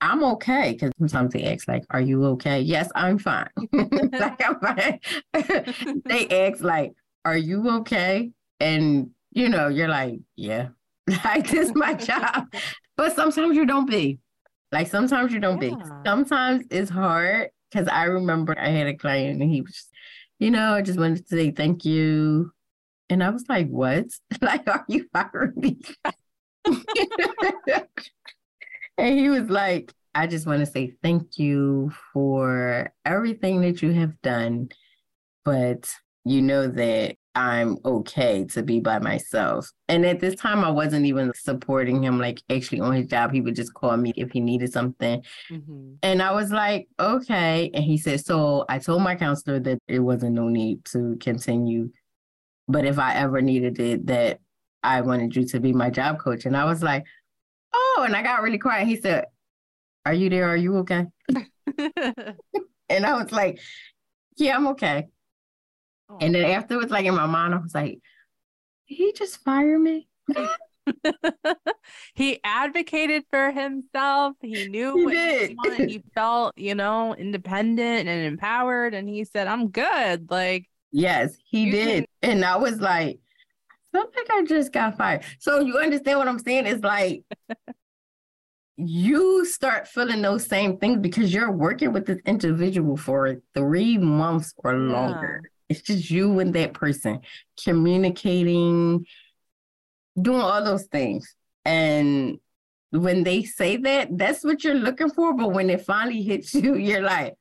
I'm 0.00 0.22
okay. 0.22 0.72
Because 0.74 0.92
sometimes 0.98 1.32
they 1.32 1.44
ask, 1.44 1.66
like, 1.66 1.84
are 1.90 2.00
you 2.00 2.24
okay? 2.26 2.60
Yes, 2.60 2.88
I'm 2.94 3.18
fine. 3.18 3.48
like, 3.72 4.40
I'm 4.46 4.60
fine. 4.60 5.00
they 6.04 6.28
ask, 6.28 6.62
like, 6.62 6.92
are 7.24 7.36
you 7.36 7.68
okay? 7.78 8.30
And 8.60 9.10
you 9.30 9.48
know 9.48 9.68
you're 9.68 9.88
like 9.88 10.20
yeah 10.36 10.68
like 11.24 11.48
this 11.48 11.68
is 11.68 11.74
my 11.74 11.94
job 11.94 12.46
But 12.96 13.14
sometimes 13.14 13.54
you 13.56 13.64
don't 13.64 13.88
be. 13.88 14.18
Like 14.72 14.88
sometimes 14.88 15.32
you 15.32 15.38
don't 15.38 15.62
Yeah. 15.62 15.70
be. 15.70 15.82
Sometimes 16.04 16.66
it's 16.70 16.90
hard 16.90 17.50
because 17.70 17.86
I 17.86 18.04
remember 18.04 18.58
I 18.58 18.70
had 18.70 18.88
a 18.88 18.94
client 18.94 19.40
and 19.40 19.50
he 19.50 19.60
was, 19.62 19.72
just, 19.72 19.90
you 20.40 20.50
know, 20.50 20.74
I 20.74 20.82
just 20.82 20.98
wanted 20.98 21.24
to 21.26 21.36
say 21.36 21.52
thank 21.52 21.84
you. 21.84 22.50
And 23.08 23.22
I 23.22 23.30
was 23.30 23.44
like, 23.48 23.68
what? 23.68 24.06
like, 24.42 24.68
are 24.68 24.84
you 24.88 25.06
firing 25.12 25.52
me? 25.56 25.78
and 28.98 29.18
he 29.18 29.28
was 29.28 29.48
like, 29.48 29.92
I 30.14 30.26
just 30.26 30.46
want 30.46 30.60
to 30.60 30.66
say 30.66 30.94
thank 31.02 31.38
you 31.38 31.92
for 32.12 32.92
everything 33.04 33.60
that 33.60 33.80
you 33.80 33.92
have 33.92 34.20
done. 34.22 34.70
But 35.44 35.88
you 36.24 36.42
know 36.42 36.66
that 36.66 37.16
I'm 37.34 37.78
okay 37.84 38.44
to 38.46 38.62
be 38.62 38.80
by 38.80 38.98
myself. 38.98 39.70
And 39.88 40.04
at 40.04 40.18
this 40.18 40.34
time, 40.34 40.64
I 40.64 40.70
wasn't 40.70 41.06
even 41.06 41.32
supporting 41.34 42.02
him, 42.02 42.18
like 42.18 42.42
actually 42.50 42.80
on 42.80 42.92
his 42.92 43.06
job. 43.06 43.32
He 43.32 43.40
would 43.40 43.54
just 43.54 43.74
call 43.74 43.96
me 43.96 44.12
if 44.16 44.32
he 44.32 44.40
needed 44.40 44.72
something. 44.72 45.22
Mhm. 45.50 45.98
And 46.02 46.20
I 46.20 46.32
was 46.32 46.50
like, 46.50 46.88
okay. 46.98 47.70
And 47.72 47.84
he 47.84 47.96
said, 47.96 48.24
so 48.24 48.64
I 48.68 48.78
told 48.78 49.02
my 49.02 49.14
counselor 49.14 49.60
that 49.60 49.78
it 49.86 50.00
wasn't 50.00 50.34
no 50.34 50.48
need 50.48 50.84
to 50.86 51.16
continue. 51.20 51.90
But 52.66 52.84
if 52.86 52.98
I 52.98 53.14
ever 53.14 53.40
needed 53.40 53.78
it, 53.78 54.06
that 54.06 54.40
I 54.82 55.00
wanted 55.02 55.36
you 55.36 55.44
to 55.46 55.60
be 55.60 55.72
my 55.72 55.90
job 55.90 56.18
coach. 56.18 56.44
And 56.44 56.56
I 56.56 56.64
was 56.64 56.82
like, 56.82 57.04
oh, 57.72 58.04
and 58.06 58.16
I 58.16 58.22
got 58.22 58.42
really 58.42 58.58
quiet. 58.58 58.88
He 58.88 58.96
said, 58.96 59.26
are 60.04 60.14
you 60.14 60.28
there? 60.30 60.48
Are 60.48 60.56
you 60.56 60.78
okay? 60.78 61.06
And 62.90 63.04
I 63.04 63.22
was 63.22 63.30
like, 63.32 63.60
yeah, 64.38 64.56
I'm 64.56 64.68
okay. 64.68 65.08
Oh. 66.08 66.18
And 66.20 66.34
then 66.34 66.44
afterwards, 66.44 66.90
like 66.90 67.04
in 67.06 67.14
my 67.14 67.26
mind, 67.26 67.54
I 67.54 67.58
was 67.58 67.74
like, 67.74 68.00
did 68.88 68.94
he 68.94 69.12
just 69.12 69.38
fire 69.44 69.78
me? 69.78 70.08
he 72.14 72.40
advocated 72.44 73.24
for 73.30 73.50
himself. 73.50 74.34
He 74.40 74.68
knew 74.68 74.96
He 74.96 75.04
what 75.04 75.12
did. 75.12 75.50
he 75.50 75.54
wanted. 75.56 75.90
He 75.90 76.02
felt, 76.14 76.56
you 76.56 76.74
know, 76.74 77.14
independent 77.14 78.08
and 78.08 78.24
empowered. 78.26 78.94
And 78.94 79.08
he 79.08 79.24
said, 79.24 79.46
I'm 79.46 79.68
good. 79.68 80.30
Like, 80.30 80.66
Yes, 80.90 81.36
he 81.44 81.70
did. 81.70 82.06
And 82.22 82.44
I 82.44 82.56
was 82.56 82.80
like, 82.80 83.18
I 83.94 83.98
feel 83.98 84.10
like 84.16 84.30
I 84.30 84.44
just 84.46 84.72
got 84.72 84.96
fired. 84.96 85.22
So 85.38 85.60
you 85.60 85.76
understand 85.78 86.18
what 86.18 86.28
I'm 86.28 86.38
saying? 86.38 86.66
It's 86.66 86.82
like 86.82 87.24
you 88.76 89.44
start 89.44 89.88
feeling 89.88 90.22
those 90.22 90.46
same 90.46 90.78
things 90.78 90.98
because 91.00 91.34
you're 91.34 91.50
working 91.50 91.92
with 91.92 92.06
this 92.06 92.18
individual 92.24 92.96
for 92.96 93.36
three 93.54 93.98
months 93.98 94.54
or 94.58 94.74
longer. 94.74 95.42
It's 95.68 95.82
just 95.82 96.10
you 96.10 96.38
and 96.40 96.54
that 96.54 96.72
person 96.72 97.20
communicating, 97.62 99.04
doing 100.20 100.40
all 100.40 100.64
those 100.64 100.84
things. 100.84 101.34
And 101.64 102.38
when 102.90 103.22
they 103.24 103.42
say 103.44 103.76
that, 103.76 104.16
that's 104.16 104.44
what 104.44 104.64
you're 104.64 104.74
looking 104.74 105.10
for. 105.10 105.34
But 105.34 105.52
when 105.52 105.68
it 105.70 105.82
finally 105.84 106.22
hits 106.22 106.54
you, 106.54 106.74
you're 106.76 107.02
like, 107.02 107.34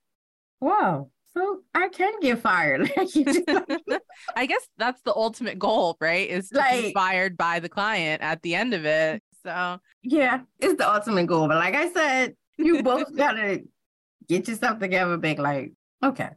wow, 0.59 1.09
so 1.33 1.61
I 1.73 1.87
can 1.89 2.19
get 2.19 2.39
fired. 2.39 2.91
Like, 2.97 3.09
I 4.35 4.45
guess 4.45 4.67
that's 4.77 5.01
the 5.03 5.15
ultimate 5.15 5.57
goal, 5.57 5.95
right? 6.01 6.29
Is 6.29 6.49
to 6.49 6.55
be 6.71 6.81
Like- 6.83 6.93
fired 6.93 7.37
by 7.37 7.59
the 7.59 7.69
client 7.69 8.21
at 8.21 8.41
the 8.41 8.55
end 8.55 8.73
of 8.73 8.85
it. 8.85 9.23
So, 9.43 9.77
yeah, 10.03 10.41
it's 10.59 10.75
the 10.77 10.91
ultimate 10.91 11.27
goal. 11.27 11.47
But 11.47 11.57
like 11.57 11.75
I 11.75 11.89
said, 11.91 12.35
you 12.57 12.83
both 12.83 13.15
gotta 13.15 13.61
get 14.27 14.47
yourself 14.49 14.79
together, 14.79 15.15
big 15.15 15.39
like, 15.39 15.71
okay. 16.03 16.31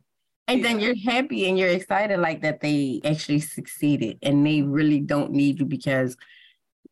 And 0.50 0.64
then 0.64 0.80
you're 0.80 0.96
happy 0.96 1.48
and 1.48 1.56
you're 1.56 1.68
excited 1.68 2.18
like 2.18 2.42
that 2.42 2.60
they 2.60 3.00
actually 3.04 3.38
succeeded 3.38 4.18
and 4.20 4.44
they 4.44 4.62
really 4.62 4.98
don't 4.98 5.30
need 5.30 5.60
you 5.60 5.64
because 5.64 6.16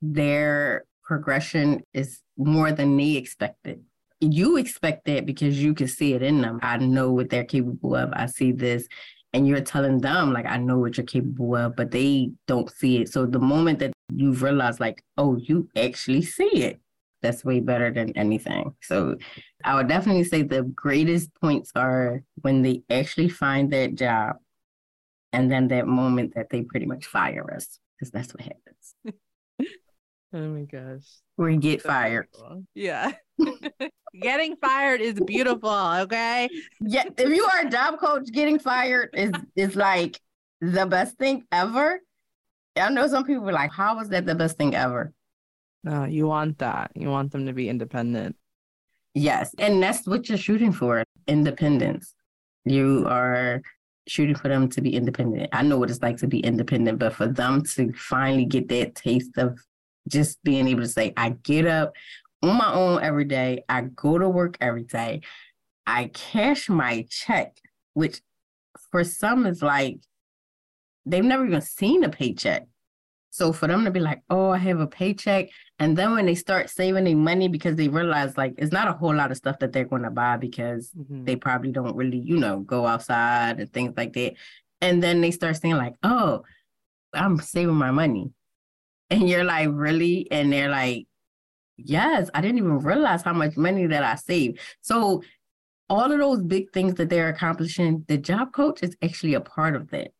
their 0.00 0.84
progression 1.02 1.82
is 1.92 2.20
more 2.36 2.70
than 2.70 2.96
they 2.96 3.16
expected. 3.16 3.82
You 4.20 4.58
expect 4.58 5.06
that 5.06 5.26
because 5.26 5.60
you 5.60 5.74
can 5.74 5.88
see 5.88 6.12
it 6.12 6.22
in 6.22 6.40
them. 6.40 6.60
I 6.62 6.76
know 6.76 7.10
what 7.10 7.30
they're 7.30 7.44
capable 7.44 7.96
of. 7.96 8.10
I 8.12 8.26
see 8.26 8.52
this. 8.52 8.86
And 9.32 9.46
you're 9.48 9.60
telling 9.60 9.98
them, 9.98 10.32
like, 10.32 10.46
I 10.46 10.56
know 10.58 10.78
what 10.78 10.96
you're 10.96 11.04
capable 11.04 11.56
of, 11.56 11.74
but 11.74 11.90
they 11.90 12.30
don't 12.46 12.70
see 12.70 12.98
it. 13.02 13.12
So 13.12 13.26
the 13.26 13.40
moment 13.40 13.80
that 13.80 13.92
you 14.14 14.32
realize, 14.34 14.78
like, 14.78 15.02
oh, 15.16 15.36
you 15.36 15.68
actually 15.76 16.22
see 16.22 16.62
it, 16.62 16.80
that's 17.22 17.44
way 17.44 17.60
better 17.60 17.90
than 17.92 18.16
anything. 18.16 18.74
So 18.82 19.16
I 19.64 19.74
would 19.74 19.88
definitely 19.88 20.24
say 20.24 20.42
the 20.42 20.62
greatest 20.62 21.30
points 21.40 21.72
are 21.74 22.22
when 22.42 22.62
they 22.62 22.82
actually 22.90 23.28
find 23.28 23.72
that 23.72 23.94
job 23.94 24.36
and 25.32 25.50
then 25.50 25.68
that 25.68 25.86
moment 25.86 26.34
that 26.34 26.50
they 26.50 26.62
pretty 26.62 26.86
much 26.86 27.06
fire 27.06 27.52
us, 27.54 27.78
because 27.96 28.10
that's 28.10 28.32
what 28.32 28.42
happens. 28.42 28.94
oh 30.32 30.48
my 30.48 30.62
gosh. 30.62 31.04
We 31.36 31.56
get 31.56 31.82
So 31.82 31.88
fired. 31.88 32.28
beautiful. 32.32 32.64
Yeah. 32.74 33.12
Getting 34.20 34.56
fired 34.56 35.00
is 35.00 35.20
beautiful. 35.20 35.70
Okay. 35.70 36.48
Yeah, 36.80 37.04
if 37.16 37.28
you 37.28 37.44
are 37.44 37.66
a 37.66 37.70
job 37.70 37.98
coach, 38.00 38.26
getting 38.32 38.58
fired 38.58 39.10
is 39.12 39.30
is 39.54 39.76
like 39.76 40.18
the 40.62 40.86
best 40.86 41.18
thing 41.18 41.44
ever. 41.52 42.00
I 42.76 42.88
know 42.90 43.06
some 43.06 43.24
people 43.24 43.48
are 43.48 43.52
like, 43.52 43.70
how 43.72 44.00
is 44.00 44.08
that 44.08 44.24
the 44.24 44.34
best 44.34 44.56
thing 44.56 44.74
ever? 44.74 45.12
No, 45.84 46.04
you 46.04 46.26
want 46.26 46.58
that. 46.58 46.90
You 46.94 47.08
want 47.08 47.32
them 47.32 47.46
to 47.46 47.52
be 47.52 47.68
independent. 47.68 48.36
Yes, 49.14 49.54
and 49.58 49.82
that's 49.82 50.06
what 50.06 50.28
you're 50.28 50.38
shooting 50.38 50.72
for, 50.72 51.02
independence. 51.26 52.14
You 52.64 53.06
are 53.08 53.62
shooting 54.06 54.34
for 54.34 54.48
them 54.48 54.68
to 54.70 54.80
be 54.80 54.94
independent. 54.94 55.48
I 55.52 55.62
know 55.62 55.78
what 55.78 55.90
it's 55.90 56.02
like 56.02 56.16
to 56.18 56.26
be 56.26 56.40
independent, 56.40 56.98
but 56.98 57.14
for 57.14 57.26
them 57.26 57.62
to 57.62 57.92
finally 57.92 58.44
get 58.44 58.68
that 58.68 58.94
taste 58.94 59.36
of 59.38 59.58
just 60.08 60.42
being 60.42 60.66
able 60.68 60.82
to 60.82 60.88
say, 60.88 61.12
I 61.16 61.30
get 61.30 61.66
up 61.66 61.92
on 62.42 62.56
my 62.56 62.72
own 62.72 63.02
every 63.02 63.24
day, 63.24 63.64
I 63.68 63.82
go 63.82 64.18
to 64.18 64.28
work 64.28 64.56
every 64.60 64.84
day, 64.84 65.22
I 65.86 66.10
cash 66.14 66.68
my 66.68 67.06
check, 67.10 67.58
which 67.94 68.20
for 68.90 69.04
some 69.04 69.46
is 69.46 69.62
like 69.62 70.00
they've 71.04 71.24
never 71.24 71.46
even 71.46 71.60
seen 71.60 72.04
a 72.04 72.08
paycheck. 72.08 72.66
So 73.30 73.52
for 73.52 73.66
them 73.66 73.84
to 73.84 73.90
be 73.90 74.00
like, 74.00 74.22
oh, 74.30 74.50
I 74.50 74.58
have 74.58 74.80
a 74.80 74.86
paycheck. 74.86 75.48
And 75.80 75.96
then 75.96 76.12
when 76.12 76.26
they 76.26 76.34
start 76.34 76.70
saving 76.70 77.04
their 77.04 77.16
money 77.16 77.46
because 77.48 77.76
they 77.76 77.88
realize 77.88 78.36
like 78.36 78.54
it's 78.58 78.72
not 78.72 78.88
a 78.88 78.92
whole 78.92 79.14
lot 79.14 79.30
of 79.30 79.36
stuff 79.36 79.60
that 79.60 79.72
they're 79.72 79.84
going 79.84 80.02
to 80.02 80.10
buy 80.10 80.36
because 80.36 80.90
Mhm. 80.90 81.24
they 81.24 81.36
probably 81.36 81.70
don't 81.70 81.94
really, 81.96 82.18
you 82.18 82.36
know, 82.36 82.60
go 82.60 82.86
outside 82.86 83.60
and 83.60 83.72
things 83.72 83.94
like 83.96 84.12
that. 84.14 84.34
And 84.80 85.02
then 85.02 85.20
they 85.20 85.30
start 85.30 85.56
saying 85.56 85.76
like, 85.76 85.94
oh, 86.02 86.42
I'm 87.12 87.38
saving 87.38 87.76
my 87.76 87.90
money. 87.92 88.32
And 89.10 89.28
you're 89.28 89.44
like, 89.44 89.68
really? 89.72 90.30
And 90.30 90.52
they're 90.52 90.68
like, 90.68 91.06
yes, 91.76 92.28
I 92.34 92.40
didn't 92.40 92.58
even 92.58 92.80
realize 92.80 93.22
how 93.22 93.32
much 93.32 93.56
money 93.56 93.86
that 93.86 94.02
I 94.02 94.16
saved. 94.16 94.58
So 94.80 95.22
all 95.88 96.10
of 96.12 96.18
those 96.18 96.42
big 96.42 96.70
things 96.72 96.94
that 96.94 97.08
they're 97.08 97.28
accomplishing, 97.28 98.04
the 98.08 98.18
job 98.18 98.52
coach 98.52 98.82
is 98.82 98.96
actually 99.02 99.34
a 99.34 99.40
part 99.40 99.74
of 99.76 99.90
that. 99.90 100.10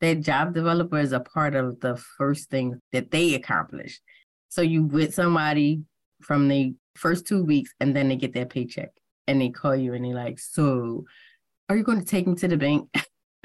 That 0.00 0.20
job 0.20 0.54
developer 0.54 0.98
is 0.98 1.12
a 1.12 1.20
part 1.20 1.54
of 1.54 1.80
the 1.80 1.96
first 1.96 2.50
thing 2.50 2.80
that 2.92 3.10
they 3.10 3.34
accomplish. 3.34 4.00
So 4.48 4.62
you 4.62 4.84
with 4.84 5.14
somebody 5.14 5.82
from 6.22 6.48
the 6.48 6.74
first 6.96 7.26
two 7.26 7.44
weeks 7.44 7.72
and 7.80 7.94
then 7.94 8.08
they 8.08 8.16
get 8.16 8.32
their 8.32 8.46
paycheck 8.46 8.90
and 9.26 9.40
they 9.40 9.50
call 9.50 9.76
you 9.76 9.94
and 9.94 10.04
they're 10.04 10.14
like, 10.14 10.38
so 10.38 11.04
are 11.68 11.76
you 11.76 11.82
going 11.82 12.00
to 12.00 12.04
take 12.04 12.26
me 12.26 12.34
to 12.36 12.48
the 12.48 12.56
bank? 12.56 12.88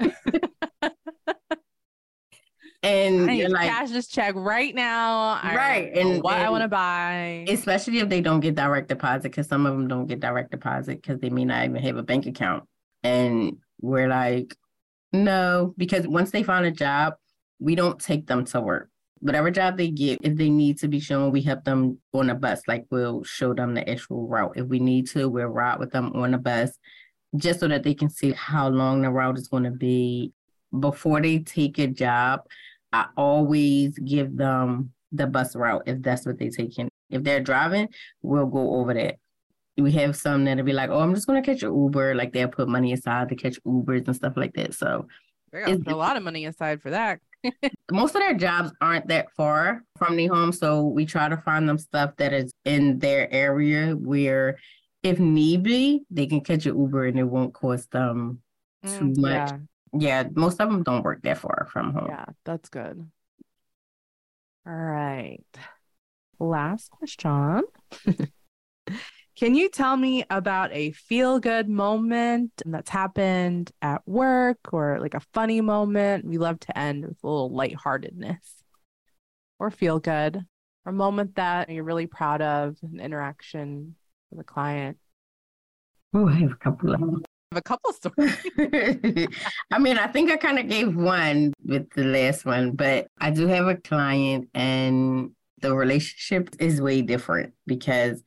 and 2.82 3.30
I 3.30 3.34
you're 3.34 3.48
like, 3.48 3.68
cash 3.68 3.90
this 3.90 4.08
check 4.08 4.34
right 4.36 4.74
now. 4.74 5.40
Right, 5.42 5.92
and- 5.94 6.22
what 6.22 6.34
I 6.34 6.50
want 6.50 6.62
to 6.62 6.68
buy. 6.68 7.44
especially 7.48 7.98
if 7.98 8.08
they 8.08 8.20
don't 8.20 8.40
get 8.40 8.54
direct 8.54 8.88
deposit 8.88 9.24
because 9.24 9.46
some 9.46 9.66
of 9.66 9.72
them 9.72 9.88
don't 9.88 10.06
get 10.06 10.20
direct 10.20 10.50
deposit 10.50 11.02
because 11.02 11.20
they 11.20 11.30
may 11.30 11.44
not 11.44 11.64
even 11.64 11.82
have 11.82 11.96
a 11.96 12.02
bank 12.02 12.26
account 12.26 12.64
and 13.02 13.58
we're 13.80 14.08
like 14.08 14.56
no 15.12 15.74
because 15.76 16.06
once 16.08 16.30
they 16.30 16.42
find 16.42 16.66
a 16.66 16.70
job 16.70 17.14
we 17.58 17.74
don't 17.74 18.00
take 18.00 18.26
them 18.26 18.44
to 18.44 18.60
work 18.60 18.90
whatever 19.24 19.50
job 19.50 19.76
they 19.76 19.88
get 19.88 20.18
if 20.22 20.36
they 20.36 20.50
need 20.50 20.78
to 20.78 20.86
be 20.86 21.00
shown 21.00 21.32
we 21.32 21.40
help 21.40 21.64
them 21.64 21.98
on 22.12 22.28
a 22.30 22.34
bus 22.34 22.60
like 22.68 22.84
we'll 22.90 23.24
show 23.24 23.54
them 23.54 23.72
the 23.74 23.88
actual 23.88 24.28
route 24.28 24.52
if 24.56 24.66
we 24.66 24.78
need 24.78 25.06
to 25.08 25.28
we'll 25.28 25.46
ride 25.46 25.78
with 25.78 25.90
them 25.92 26.12
on 26.14 26.34
a 26.34 26.38
bus 26.38 26.78
just 27.36 27.58
so 27.60 27.66
that 27.66 27.82
they 27.82 27.94
can 27.94 28.10
see 28.10 28.32
how 28.32 28.68
long 28.68 29.00
the 29.02 29.10
route 29.10 29.38
is 29.38 29.48
going 29.48 29.62
to 29.64 29.70
be 29.70 30.30
before 30.78 31.20
they 31.22 31.38
take 31.38 31.78
a 31.78 31.86
job 31.86 32.40
i 32.92 33.06
always 33.16 33.98
give 33.98 34.36
them 34.36 34.92
the 35.10 35.26
bus 35.26 35.56
route 35.56 35.82
if 35.86 36.02
that's 36.02 36.26
what 36.26 36.38
they're 36.38 36.50
taking 36.50 36.88
if 37.10 37.22
they're 37.22 37.38
driving, 37.40 37.88
we'll 38.22 38.46
go 38.46 38.74
over 38.76 38.92
that. 38.94 39.16
We 39.76 39.92
have 39.92 40.16
some 40.16 40.44
that'll 40.46 40.64
be 40.64 40.72
like, 40.72 40.90
oh, 40.90 40.98
I'm 41.00 41.14
just 41.14 41.28
gonna 41.28 41.42
catch 41.42 41.62
an 41.62 41.72
Uber. 41.72 42.14
Like 42.16 42.32
they'll 42.32 42.48
put 42.48 42.66
money 42.66 42.92
aside 42.92 43.28
to 43.28 43.36
catch 43.36 43.62
Ubers 43.62 44.06
and 44.06 44.16
stuff 44.16 44.32
like 44.36 44.52
that. 44.54 44.74
So 44.74 45.06
They 45.52 45.62
it's- 45.62 45.78
a 45.86 45.94
lot 45.94 46.16
of 46.16 46.24
money 46.24 46.46
aside 46.46 46.82
for 46.82 46.90
that. 46.90 47.20
Most 47.90 48.14
of 48.14 48.20
their 48.20 48.34
jobs 48.34 48.72
aren't 48.80 49.08
that 49.08 49.30
far 49.36 49.84
from 49.96 50.16
the 50.16 50.26
home. 50.26 50.52
So 50.52 50.82
we 50.84 51.06
try 51.06 51.28
to 51.28 51.36
find 51.36 51.68
them 51.68 51.78
stuff 51.78 52.16
that 52.16 52.32
is 52.32 52.52
in 52.64 52.98
their 52.98 53.32
area 53.32 53.92
where 53.94 54.58
if 55.02 55.18
need 55.18 55.62
be, 55.62 56.02
they 56.10 56.26
can 56.26 56.40
catch 56.40 56.66
an 56.66 56.78
Uber 56.78 57.06
and 57.06 57.18
it 57.18 57.24
won't 57.24 57.52
cost 57.54 57.90
them 57.90 58.40
too 58.86 59.12
Mm, 59.12 59.20
much. 59.20 59.50
Yeah, 59.50 59.58
Yeah, 59.92 60.24
most 60.34 60.60
of 60.60 60.70
them 60.70 60.82
don't 60.82 61.04
work 61.04 61.22
that 61.22 61.38
far 61.38 61.68
from 61.70 61.92
home. 61.92 62.08
yeah, 62.08 62.24
that's 62.44 62.68
good. 62.68 63.10
All 64.66 64.72
right. 64.72 65.44
Last 66.38 66.90
question. 66.90 67.62
Can 69.36 69.56
you 69.56 69.68
tell 69.68 69.96
me 69.96 70.24
about 70.30 70.72
a 70.72 70.92
feel 70.92 71.40
good 71.40 71.68
moment 71.68 72.52
that's 72.64 72.90
happened 72.90 73.72
at 73.82 74.06
work 74.06 74.58
or 74.72 75.00
like 75.00 75.14
a 75.14 75.20
funny 75.32 75.60
moment? 75.60 76.24
We 76.24 76.38
love 76.38 76.60
to 76.60 76.78
end 76.78 77.04
with 77.04 77.18
a 77.22 77.26
little 77.26 77.50
lightheartedness 77.50 78.62
or 79.58 79.72
feel 79.72 79.98
good, 79.98 80.36
or 80.84 80.90
a 80.90 80.92
moment 80.92 81.34
that 81.34 81.68
you're 81.68 81.82
really 81.82 82.06
proud 82.06 82.42
of, 82.42 82.76
an 82.82 83.00
interaction 83.00 83.96
with 84.30 84.40
a 84.40 84.44
client. 84.44 84.98
Oh, 86.14 86.28
I 86.28 86.34
have 86.34 86.52
a 86.52 86.56
couple 86.56 86.94
of 86.94 87.00
them. 87.00 87.24
I 87.50 87.56
have 87.56 87.58
a 87.58 87.62
couple 87.62 87.92
stories. 87.92 88.36
I 89.72 89.78
mean, 89.80 89.98
I 89.98 90.06
think 90.06 90.30
I 90.30 90.36
kind 90.36 90.60
of 90.60 90.68
gave 90.68 90.94
one 90.94 91.52
with 91.64 91.90
the 91.90 92.04
last 92.04 92.44
one, 92.44 92.72
but 92.72 93.08
I 93.18 93.30
do 93.30 93.48
have 93.48 93.66
a 93.66 93.76
client 93.76 94.48
and 94.54 95.32
the 95.58 95.74
relationship 95.74 96.50
is 96.60 96.80
way 96.80 97.02
different 97.02 97.54
because 97.66 98.22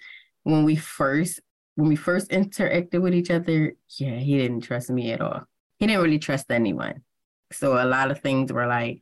when 0.47 0.63
we 0.63 0.77
first 0.77 1.41
when 1.75 1.89
we 1.89 1.95
first 1.97 2.31
interacted 2.31 3.01
with 3.01 3.13
each 3.13 3.29
other, 3.29 3.73
yeah, 3.99 4.15
he 4.15 4.37
didn't 4.37 4.61
trust 4.61 4.89
me 4.89 5.11
at 5.11 5.21
all. 5.21 5.43
He 5.77 5.85
didn't 5.85 6.01
really 6.01 6.19
trust 6.19 6.49
anyone. 6.49 7.03
So 7.51 7.73
a 7.73 7.85
lot 7.85 8.11
of 8.11 8.21
things 8.21 8.51
were 8.51 8.65
like 8.65 9.01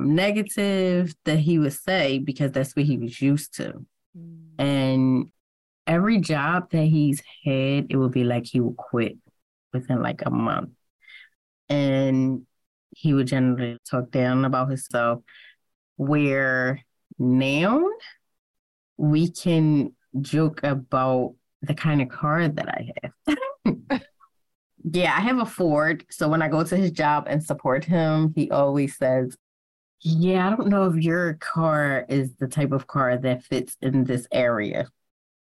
negative 0.00 1.14
that 1.24 1.38
he 1.38 1.58
would 1.58 1.72
say 1.72 2.18
because 2.18 2.50
that's 2.50 2.74
what 2.74 2.84
he 2.84 2.98
was 2.98 3.22
used 3.22 3.54
to. 3.54 3.86
Mm. 4.18 4.48
And 4.58 5.30
every 5.86 6.18
job 6.18 6.70
that 6.72 6.84
he's 6.84 7.22
had, 7.44 7.86
it 7.88 7.96
would 7.96 8.12
be 8.12 8.24
like 8.24 8.46
he 8.46 8.60
would 8.60 8.76
quit 8.76 9.16
within 9.72 10.02
like 10.02 10.22
a 10.26 10.30
month. 10.30 10.70
And 11.68 12.46
he 12.90 13.14
would 13.14 13.28
generally 13.28 13.78
talk 13.88 14.10
down 14.10 14.44
about 14.44 14.68
himself. 14.68 15.22
Where 15.96 16.82
now 17.18 17.88
we 18.98 19.30
can 19.30 19.94
joke 20.20 20.62
about 20.62 21.34
the 21.62 21.74
kind 21.74 22.00
of 22.00 22.08
car 22.08 22.48
that 22.48 22.68
I 22.68 22.92
have. 23.02 24.00
yeah, 24.92 25.14
I 25.16 25.20
have 25.20 25.38
a 25.38 25.46
Ford. 25.46 26.04
So 26.10 26.28
when 26.28 26.42
I 26.42 26.48
go 26.48 26.64
to 26.64 26.76
his 26.76 26.90
job 26.90 27.26
and 27.28 27.42
support 27.42 27.84
him, 27.84 28.32
he 28.34 28.50
always 28.50 28.96
says, 28.96 29.36
Yeah, 30.00 30.46
I 30.46 30.56
don't 30.56 30.68
know 30.68 30.86
if 30.86 30.96
your 30.96 31.34
car 31.34 32.06
is 32.08 32.34
the 32.36 32.48
type 32.48 32.72
of 32.72 32.86
car 32.86 33.18
that 33.18 33.44
fits 33.44 33.76
in 33.82 34.04
this 34.04 34.26
area. 34.32 34.88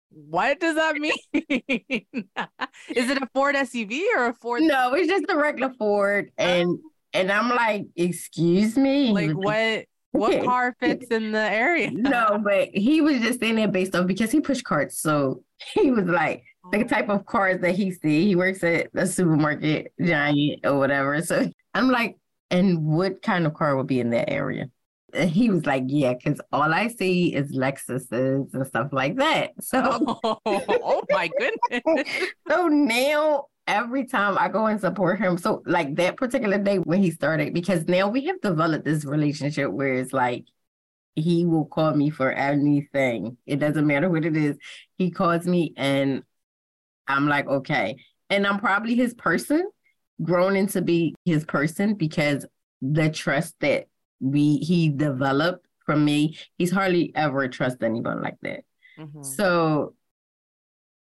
What 0.09 0.59
does 0.59 0.75
that 0.75 0.95
mean? 0.95 1.13
is 1.33 3.09
it 3.09 3.21
a 3.21 3.27
Ford 3.33 3.55
SUV 3.55 4.03
or 4.15 4.27
a 4.27 4.33
Ford? 4.33 4.61
No, 4.61 4.93
it's 4.93 5.07
just 5.07 5.25
a 5.27 5.35
regular 5.35 5.73
Ford. 5.79 6.31
And 6.37 6.69
oh. 6.69 6.89
and 7.13 7.31
I'm 7.31 7.49
like, 7.49 7.87
excuse 7.95 8.77
me. 8.77 9.11
Like 9.11 9.31
what 9.31 9.85
what 10.13 10.43
car 10.43 10.75
fits 10.79 11.07
in 11.07 11.31
the 11.31 11.39
area? 11.39 11.89
no, 11.93 12.39
but 12.43 12.69
he 12.69 13.01
was 13.01 13.19
just 13.19 13.39
saying 13.39 13.55
that 13.55 13.71
based 13.71 13.95
off 13.95 14.07
because 14.07 14.31
he 14.31 14.39
pushed 14.39 14.63
carts. 14.63 14.99
So 14.99 15.43
he 15.73 15.91
was 15.91 16.05
like 16.05 16.43
the 16.71 16.79
oh. 16.79 16.83
type 16.83 17.09
of 17.09 17.25
cars 17.25 17.61
that 17.61 17.75
he 17.75 17.91
see. 17.91 18.25
He 18.27 18.35
works 18.35 18.63
at 18.63 18.87
a 18.95 19.07
supermarket 19.07 19.91
giant 19.99 20.65
or 20.65 20.77
whatever. 20.77 21.21
So 21.21 21.49
I'm 21.73 21.89
like, 21.89 22.17
and 22.51 22.85
what 22.85 23.21
kind 23.23 23.47
of 23.47 23.55
car 23.55 23.75
would 23.75 23.87
be 23.87 23.99
in 23.99 24.11
that 24.11 24.29
area? 24.29 24.69
And 25.13 25.29
he 25.29 25.49
was 25.49 25.65
like, 25.65 25.83
yeah, 25.87 26.13
because 26.13 26.39
all 26.51 26.73
I 26.73 26.87
see 26.87 27.33
is 27.33 27.51
Lexuses 27.51 28.53
and 28.53 28.67
stuff 28.67 28.89
like 28.91 29.15
that. 29.17 29.51
So, 29.61 30.17
oh, 30.23 30.39
oh 30.45 31.01
my 31.09 31.29
goodness. 31.37 32.07
so 32.47 32.67
now 32.67 33.45
every 33.67 34.05
time 34.05 34.37
I 34.37 34.49
go 34.49 34.65
and 34.65 34.79
support 34.79 35.19
him. 35.19 35.37
So 35.37 35.63
like 35.65 35.95
that 35.95 36.17
particular 36.17 36.57
day 36.57 36.77
when 36.77 37.01
he 37.01 37.11
started, 37.11 37.53
because 37.53 37.87
now 37.87 38.07
we 38.07 38.25
have 38.25 38.41
developed 38.41 38.85
this 38.85 39.05
relationship 39.05 39.71
where 39.71 39.93
it's 39.95 40.13
like 40.13 40.45
he 41.15 41.45
will 41.45 41.65
call 41.65 41.93
me 41.93 42.09
for 42.09 42.31
anything. 42.31 43.37
It 43.45 43.59
doesn't 43.59 43.87
matter 43.87 44.09
what 44.09 44.25
it 44.25 44.35
is. 44.35 44.57
He 44.97 45.11
calls 45.11 45.45
me 45.45 45.73
and 45.77 46.23
I'm 47.07 47.27
like, 47.27 47.47
okay. 47.47 47.97
And 48.29 48.47
I'm 48.47 48.59
probably 48.59 48.95
his 48.95 49.13
person, 49.13 49.69
grown 50.21 50.55
into 50.55 50.81
be 50.81 51.15
his 51.25 51.45
person 51.45 51.95
because 51.95 52.45
the 52.81 53.09
trust 53.09 53.55
that 53.59 53.87
we 54.19 54.57
he 54.57 54.89
developed 54.89 55.65
from 55.85 56.03
me, 56.03 56.37
he's 56.57 56.71
hardly 56.71 57.11
ever 57.15 57.47
trust 57.47 57.83
anyone 57.83 58.21
like 58.21 58.37
that. 58.41 58.63
Mm-hmm. 58.97 59.23
So 59.23 59.93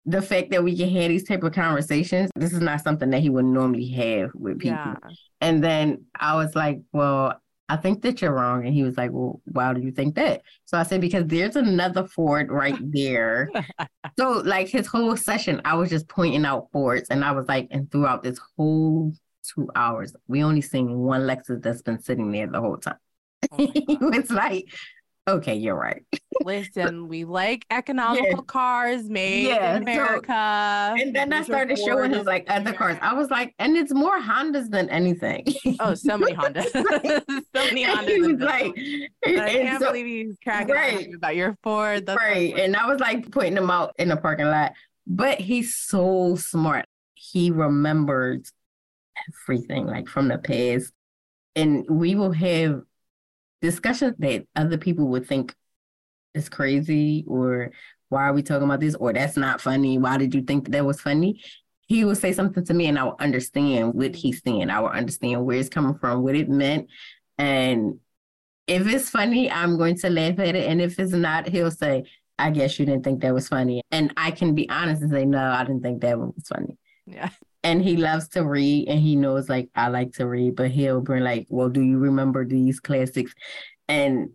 the 0.04 0.22
fact 0.22 0.50
that 0.50 0.64
we 0.64 0.76
can 0.76 0.88
have 0.90 1.08
these 1.08 1.24
type 1.24 1.42
of 1.42 1.52
conversations, 1.52 2.30
this 2.34 2.52
is 2.52 2.60
not 2.60 2.80
something 2.80 3.10
that 3.10 3.20
he 3.20 3.30
would 3.30 3.44
normally 3.44 3.88
have 3.90 4.30
with 4.34 4.58
people. 4.58 4.76
Yeah. 4.76 4.96
And 5.40 5.62
then 5.62 6.06
I 6.18 6.36
was 6.36 6.54
like, 6.54 6.80
well, 6.92 7.40
I 7.68 7.76
think 7.76 8.02
that 8.02 8.20
you're 8.20 8.34
wrong. 8.34 8.66
And 8.66 8.74
he 8.74 8.82
was 8.82 8.96
like, 8.96 9.12
well, 9.12 9.40
why 9.44 9.72
do 9.72 9.80
you 9.80 9.92
think 9.92 10.16
that? 10.16 10.42
So 10.64 10.76
I 10.76 10.82
said, 10.82 11.00
because 11.00 11.26
there's 11.26 11.56
another 11.56 12.06
Ford 12.06 12.50
right 12.50 12.76
there. 12.92 13.50
so 14.18 14.42
like 14.44 14.68
his 14.68 14.86
whole 14.86 15.16
session, 15.16 15.60
I 15.64 15.74
was 15.74 15.88
just 15.88 16.08
pointing 16.08 16.44
out 16.44 16.68
Fords. 16.72 17.08
And 17.10 17.24
I 17.24 17.32
was 17.32 17.46
like, 17.46 17.68
and 17.70 17.90
throughout 17.90 18.22
this 18.22 18.38
whole 18.56 19.12
two 19.54 19.70
hours, 19.74 20.14
we 20.26 20.42
only 20.42 20.60
seen 20.60 20.98
one 20.98 21.22
Lexus 21.22 21.62
that's 21.62 21.82
been 21.82 22.00
sitting 22.00 22.32
there 22.32 22.46
the 22.46 22.60
whole 22.60 22.76
time. 22.76 22.96
Oh 23.50 23.56
was 24.00 24.30
like, 24.30 24.66
Okay, 25.28 25.54
you're 25.54 25.76
right. 25.76 26.02
Listen, 26.44 27.06
we 27.06 27.24
like 27.24 27.64
economical 27.70 28.26
yeah. 28.28 28.46
cars 28.46 29.08
made 29.08 29.46
yeah, 29.46 29.76
in 29.76 29.82
America. 29.82 30.26
So, 30.26 31.02
and 31.02 31.14
then 31.14 31.32
I 31.32 31.42
started 31.42 31.78
showing 31.78 32.10
him 32.12 32.24
like 32.24 32.44
other 32.48 32.72
cars. 32.72 32.98
I 33.00 33.14
was 33.14 33.30
like, 33.30 33.54
and 33.60 33.76
it's 33.76 33.94
more 33.94 34.20
Hondas 34.20 34.68
than 34.68 34.90
anything. 34.90 35.46
Oh, 35.78 35.94
so 35.94 36.18
many 36.18 36.34
Hondas. 36.34 36.72
so 37.54 37.64
many 37.66 37.84
Hondas. 37.84 38.08
He 38.08 38.20
was 38.20 38.40
like, 38.40 38.76
I 39.24 39.52
can't 39.52 39.80
so, 39.80 39.88
believe 39.88 40.06
he's 40.06 40.36
cracking 40.42 40.74
right. 40.74 41.08
about 41.14 41.36
your 41.36 41.56
Ford. 41.62 42.06
That's 42.06 42.20
right. 42.20 42.58
and 42.58 42.74
I 42.74 42.86
was 42.86 42.98
like 42.98 43.30
putting 43.30 43.56
him 43.56 43.70
out 43.70 43.94
in 43.98 44.08
the 44.08 44.16
parking 44.16 44.46
lot. 44.46 44.72
But 45.06 45.40
he's 45.40 45.76
so 45.76 46.34
smart. 46.34 46.86
He 47.14 47.52
remembered 47.52 48.46
everything 49.28 49.86
like 49.86 50.08
from 50.08 50.28
the 50.28 50.38
past. 50.38 50.92
And 51.54 51.84
we 51.88 52.14
will 52.16 52.32
have 52.32 52.82
discussions 53.62 54.16
that 54.18 54.46
other 54.54 54.76
people 54.76 55.06
would 55.08 55.26
think 55.26 55.54
is 56.34 56.48
crazy 56.48 57.24
or 57.26 57.70
why 58.08 58.24
are 58.24 58.32
we 58.34 58.42
talking 58.42 58.64
about 58.64 58.80
this? 58.80 58.94
Or 58.94 59.12
that's 59.12 59.38
not 59.38 59.60
funny. 59.60 59.96
Why 59.98 60.18
did 60.18 60.34
you 60.34 60.42
think 60.42 60.64
that, 60.64 60.72
that 60.72 60.84
was 60.84 61.00
funny? 61.00 61.42
He 61.86 62.04
would 62.04 62.18
say 62.18 62.32
something 62.32 62.64
to 62.64 62.74
me 62.74 62.86
and 62.86 62.98
i 62.98 63.04
would 63.04 63.20
understand 63.20 63.94
what 63.94 64.14
he's 64.14 64.42
saying. 64.42 64.68
I 64.68 64.80
would 64.80 64.92
understand 64.92 65.44
where 65.46 65.58
it's 65.58 65.68
coming 65.68 65.94
from 65.98 66.22
what 66.22 66.34
it 66.34 66.48
meant. 66.48 66.88
And 67.38 68.00
if 68.66 68.86
it's 68.86 69.10
funny 69.10 69.50
i'm 69.50 69.76
going 69.78 69.96
to 69.98 70.10
laugh 70.10 70.38
at 70.38 70.54
it. 70.54 70.68
And 70.68 70.80
if 70.80 70.98
it's 70.98 71.12
not 71.12 71.48
he'll 71.48 71.70
say 71.70 72.04
i 72.38 72.50
guess 72.50 72.78
you 72.78 72.86
didn't 72.86 73.04
think 73.04 73.20
that 73.22 73.34
was 73.34 73.48
funny. 73.48 73.82
And 73.90 74.12
i 74.16 74.30
can 74.30 74.54
be 74.54 74.68
honest 74.68 75.02
and 75.02 75.10
say 75.10 75.24
no 75.24 75.38
i 75.38 75.64
didn't 75.64 75.82
think 75.82 76.02
that 76.02 76.18
one 76.18 76.32
was 76.34 76.48
funny. 76.48 76.76
Yeah 77.06 77.30
and 77.64 77.82
he 77.82 77.96
loves 77.96 78.28
to 78.28 78.44
read 78.44 78.88
and 78.88 79.00
he 79.00 79.16
knows 79.16 79.48
like 79.48 79.70
I 79.74 79.88
like 79.88 80.12
to 80.14 80.26
read, 80.26 80.56
but 80.56 80.70
he'll 80.70 81.00
bring 81.00 81.22
like, 81.22 81.46
well, 81.48 81.68
do 81.68 81.80
you 81.80 81.98
remember 81.98 82.44
these 82.44 82.80
classics? 82.80 83.34
And 83.88 84.30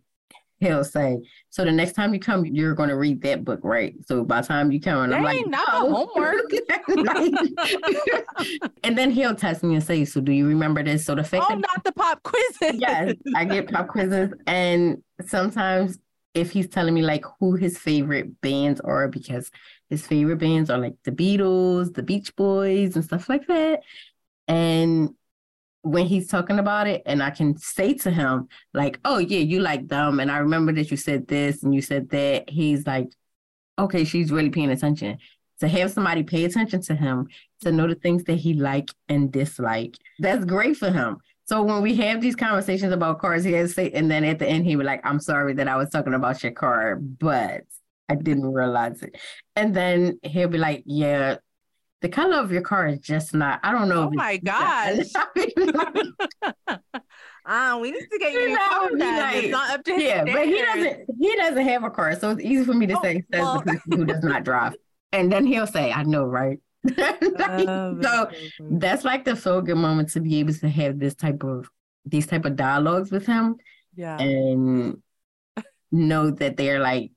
he'll 0.59 0.83
say, 0.83 1.17
so 1.49 1.63
the 1.63 1.71
next 1.71 1.93
time 1.93 2.13
you 2.13 2.19
come, 2.19 2.45
you're 2.45 2.73
going 2.73 2.89
to 2.89 2.95
read 2.95 3.21
that 3.21 3.43
book, 3.43 3.59
right? 3.63 3.95
So 4.05 4.23
by 4.23 4.41
the 4.41 4.47
time 4.47 4.71
you 4.71 4.79
come, 4.79 5.03
and 5.03 5.15
I'm 5.15 5.23
like, 5.23 5.45
not 5.47 5.67
oh. 5.71 6.07
homework. 6.15 6.51
and 8.83 8.97
then 8.97 9.11
he'll 9.11 9.35
test 9.35 9.63
me 9.63 9.75
and 9.75 9.83
say, 9.83 10.05
so 10.05 10.21
do 10.21 10.31
you 10.31 10.47
remember 10.47 10.83
this? 10.83 11.05
So 11.05 11.15
the 11.15 11.23
fact 11.23 11.45
oh, 11.47 11.55
that, 11.55 11.59
not 11.59 11.83
the 11.83 11.91
pop 11.91 12.23
quizzes. 12.23 12.79
yes, 12.79 13.13
I 13.35 13.45
get 13.45 13.71
pop 13.71 13.87
quizzes, 13.87 14.33
and 14.45 15.03
sometimes 15.25 15.99
if 16.33 16.51
he's 16.51 16.67
telling 16.67 16.93
me 16.93 17.01
like 17.01 17.25
who 17.39 17.55
his 17.55 17.77
favorite 17.77 18.39
bands 18.41 18.79
are 18.81 19.07
because 19.07 19.49
his 19.89 20.05
favorite 20.05 20.37
bands 20.37 20.69
are 20.69 20.77
like 20.77 20.95
the 21.03 21.11
Beatles, 21.11 21.93
the 21.93 22.03
Beach 22.03 22.35
Boys, 22.35 22.95
and 22.95 23.05
stuff 23.05 23.29
like 23.29 23.47
that. 23.47 23.81
And 24.47 25.15
when 25.81 26.05
he's 26.05 26.27
talking 26.27 26.59
about 26.59 26.87
it, 26.87 27.03
and 27.05 27.23
I 27.23 27.29
can 27.29 27.57
say 27.57 27.93
to 27.93 28.11
him, 28.11 28.49
like, 28.73 28.99
oh, 29.05 29.19
yeah, 29.19 29.39
you 29.39 29.61
like 29.61 29.87
them. 29.87 30.19
And 30.19 30.29
I 30.29 30.39
remember 30.39 30.73
that 30.73 30.91
you 30.91 30.97
said 30.97 31.27
this 31.27 31.63
and 31.63 31.73
you 31.73 31.81
said 31.81 32.09
that. 32.09 32.49
He's 32.49 32.85
like, 32.85 33.09
okay, 33.79 34.03
she's 34.03 34.31
really 34.31 34.49
paying 34.49 34.71
attention. 34.71 35.17
To 35.59 35.67
have 35.67 35.91
somebody 35.91 36.23
pay 36.23 36.45
attention 36.45 36.81
to 36.83 36.95
him, 36.95 37.27
to 37.61 37.71
know 37.71 37.87
the 37.87 37.95
things 37.95 38.25
that 38.25 38.35
he 38.35 38.53
like 38.53 38.91
and 39.07 39.31
dislike, 39.31 39.95
that's 40.19 40.45
great 40.45 40.77
for 40.77 40.91
him. 40.91 41.17
So 41.45 41.63
when 41.63 41.81
we 41.81 41.95
have 41.95 42.19
these 42.19 42.35
conversations 42.35 42.91
about 42.91 43.19
cars, 43.19 43.45
he 43.45 43.53
has 43.53 43.69
to 43.69 43.73
say, 43.73 43.91
and 43.91 44.11
then 44.11 44.25
at 44.25 44.37
the 44.37 44.47
end, 44.47 44.65
he 44.65 44.75
was 44.75 44.85
like, 44.85 45.01
I'm 45.05 45.19
sorry 45.19 45.53
that 45.53 45.67
I 45.67 45.77
was 45.77 45.89
talking 45.89 46.13
about 46.13 46.43
your 46.43 46.51
car, 46.51 46.97
but 46.97 47.63
I 48.09 48.15
didn't 48.15 48.53
realize 48.53 49.03
it. 49.03 49.17
And 49.55 49.75
then 49.75 50.19
he'll 50.23 50.47
be 50.47 50.57
like, 50.57 50.83
yeah, 50.85 51.37
the 52.01 52.09
color 52.09 52.37
of 52.37 52.51
your 52.51 52.61
car 52.61 52.87
is 52.87 52.99
just 52.99 53.33
not, 53.33 53.59
I 53.63 53.71
don't 53.71 53.89
know. 53.89 54.03
Oh 54.03 54.11
my 54.11 54.37
gosh. 54.37 55.05
uh, 57.45 57.79
we 57.81 57.91
need 57.91 58.07
to 58.11 58.19
get 58.19 58.33
you, 58.33 58.49
know, 58.49 58.89
like, 58.93 59.43
It's 59.43 59.49
not 59.49 59.71
up 59.71 59.83
to 59.85 59.93
him. 59.93 60.27
Yeah, 60.27 60.33
but 60.33 60.45
he 60.45 60.61
doesn't 60.61 61.09
he 61.19 61.35
doesn't 61.35 61.67
have 61.67 61.83
a 61.83 61.89
car. 61.89 62.17
So 62.19 62.31
it's 62.31 62.41
easy 62.41 62.63
for 62.63 62.73
me 62.73 62.87
to 62.87 62.97
oh, 62.97 63.01
say 63.01 63.23
says 63.31 63.41
well. 63.41 63.59
the 63.59 63.73
person 63.73 63.91
who 63.93 64.05
does 64.05 64.23
not 64.23 64.43
drive. 64.43 64.75
And 65.11 65.31
then 65.31 65.45
he'll 65.45 65.67
say, 65.67 65.91
I 65.91 66.03
know, 66.03 66.25
right? 66.25 66.59
oh, 66.97 67.99
so 68.01 68.29
that's 68.59 69.03
like 69.03 69.25
the 69.25 69.35
so 69.35 69.61
good 69.61 69.75
moment 69.75 70.09
to 70.09 70.21
be 70.21 70.39
able 70.39 70.53
to 70.53 70.69
have 70.69 70.99
this 70.99 71.15
type 71.15 71.43
of 71.43 71.69
these 72.05 72.27
type 72.27 72.45
of 72.45 72.55
dialogues 72.55 73.11
with 73.11 73.25
him. 73.25 73.55
Yeah. 73.95 74.17
And 74.17 75.01
know 75.91 76.31
that 76.31 76.57
they're 76.57 76.79
like 76.79 77.11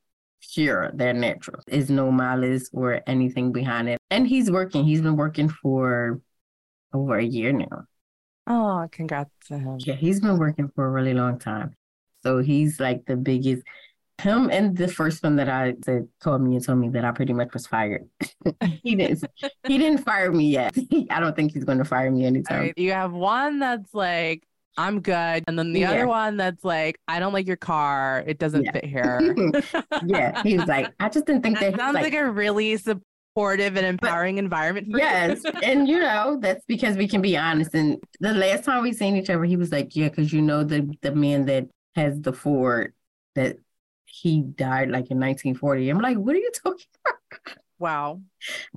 pure. 0.54 0.90
They're 0.94 1.12
natural. 1.12 1.62
There's 1.66 1.90
no 1.90 2.10
malice 2.10 2.70
or 2.72 3.00
anything 3.06 3.52
behind 3.52 3.88
it. 3.88 3.98
And 4.10 4.26
he's 4.26 4.50
working. 4.50 4.84
He's 4.84 5.00
been 5.00 5.16
working 5.16 5.48
for 5.48 6.20
over 6.92 7.18
a 7.18 7.24
year 7.24 7.52
now. 7.52 7.84
Oh, 8.46 8.88
congrats 8.90 9.30
to 9.48 9.58
him. 9.58 9.78
Yeah, 9.80 9.94
he's 9.94 10.20
been 10.20 10.38
working 10.38 10.70
for 10.74 10.86
a 10.86 10.90
really 10.90 11.14
long 11.14 11.38
time. 11.38 11.76
So 12.22 12.38
he's 12.38 12.80
like 12.80 13.06
the 13.06 13.16
biggest. 13.16 13.62
Him 14.20 14.50
and 14.50 14.76
the 14.76 14.88
first 14.88 15.22
one 15.22 15.36
that 15.36 15.48
I 15.48 15.74
said 15.82 16.08
called 16.20 16.42
me 16.42 16.56
and 16.56 16.64
told 16.64 16.78
me 16.78 16.90
that 16.90 17.06
I 17.06 17.12
pretty 17.12 17.32
much 17.32 17.54
was 17.54 17.66
fired. 17.66 18.06
he 18.82 18.94
didn't. 18.94 19.24
he 19.66 19.78
didn't 19.78 20.04
fire 20.04 20.30
me 20.30 20.50
yet. 20.50 20.76
I 21.10 21.20
don't 21.20 21.34
think 21.34 21.52
he's 21.52 21.64
going 21.64 21.78
to 21.78 21.86
fire 21.86 22.10
me 22.10 22.26
anytime. 22.26 22.60
Right, 22.60 22.74
you 22.76 22.92
have 22.92 23.12
one 23.12 23.60
that's 23.60 23.94
like, 23.94 24.46
I'm 24.80 25.00
good. 25.00 25.44
And 25.46 25.58
then 25.58 25.72
the 25.72 25.80
yeah. 25.80 25.90
other 25.90 26.06
one 26.06 26.38
that's 26.38 26.64
like, 26.64 26.98
I 27.06 27.20
don't 27.20 27.32
like 27.32 27.46
your 27.46 27.56
car. 27.56 28.24
It 28.26 28.38
doesn't 28.38 28.64
yeah. 28.64 28.72
fit 28.72 28.84
here. 28.86 29.34
yeah. 30.06 30.42
He 30.42 30.56
was 30.56 30.66
like, 30.66 30.92
I 30.98 31.08
just 31.08 31.26
didn't 31.26 31.42
think 31.42 31.58
that. 31.60 31.72
that 31.72 31.80
sounds 31.80 31.94
like, 31.94 32.04
like, 32.04 32.14
a 32.14 32.30
really 32.30 32.76
supportive 32.78 33.76
and 33.76 33.86
empowering 33.86 34.36
but, 34.36 34.44
environment 34.44 34.88
for 34.90 34.98
yes. 34.98 35.42
and 35.62 35.86
you 35.86 36.00
know, 36.00 36.38
that's 36.40 36.64
because 36.66 36.96
we 36.96 37.06
can 37.06 37.20
be 37.20 37.36
honest. 37.36 37.74
And 37.74 37.98
the 38.20 38.32
last 38.32 38.64
time 38.64 38.82
we 38.82 38.92
seen 38.92 39.16
each 39.16 39.28
other, 39.28 39.44
he 39.44 39.56
was 39.56 39.70
like, 39.70 39.94
Yeah, 39.94 40.08
because 40.08 40.32
you 40.32 40.40
know 40.40 40.64
the 40.64 40.90
the 41.02 41.14
man 41.14 41.44
that 41.46 41.68
has 41.94 42.20
the 42.20 42.32
Ford 42.32 42.94
that 43.34 43.58
he 44.06 44.40
died 44.40 44.88
like 44.88 45.10
in 45.10 45.20
1940. 45.20 45.88
I'm 45.90 46.00
like, 46.00 46.16
what 46.16 46.34
are 46.34 46.38
you 46.38 46.50
talking 46.52 46.86
about? 47.06 47.58
Wow. 47.78 48.20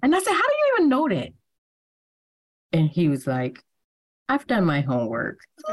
And 0.01 0.13
I 0.13 0.19
said, 0.19 0.33
How 0.33 0.41
do 0.41 0.53
you 0.53 0.75
even 0.75 0.89
know 0.89 1.07
that? 1.07 1.29
And 2.73 2.89
he 2.89 3.07
was 3.07 3.25
like, 3.25 3.63
I've 4.33 4.47
done 4.47 4.65
my 4.65 4.81
homework. 4.81 5.41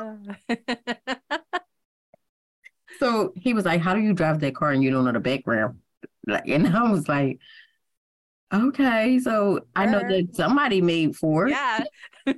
so 2.98 3.32
he 3.34 3.54
was 3.54 3.64
like, 3.64 3.80
How 3.80 3.94
do 3.94 4.00
you 4.00 4.12
drive 4.12 4.40
that 4.40 4.54
car 4.54 4.72
and 4.72 4.82
you 4.82 4.90
don't 4.90 5.06
know 5.06 5.12
the 5.12 5.20
background? 5.20 5.78
Like, 6.26 6.46
and 6.46 6.66
I 6.68 6.90
was 6.90 7.08
like, 7.08 7.38
Okay, 8.52 9.18
so 9.20 9.61
I 9.74 9.86
know 9.86 10.00
that 10.00 10.34
somebody 10.34 10.82
made 10.82 11.16
Ford. 11.16 11.48
Yeah. 11.48 11.84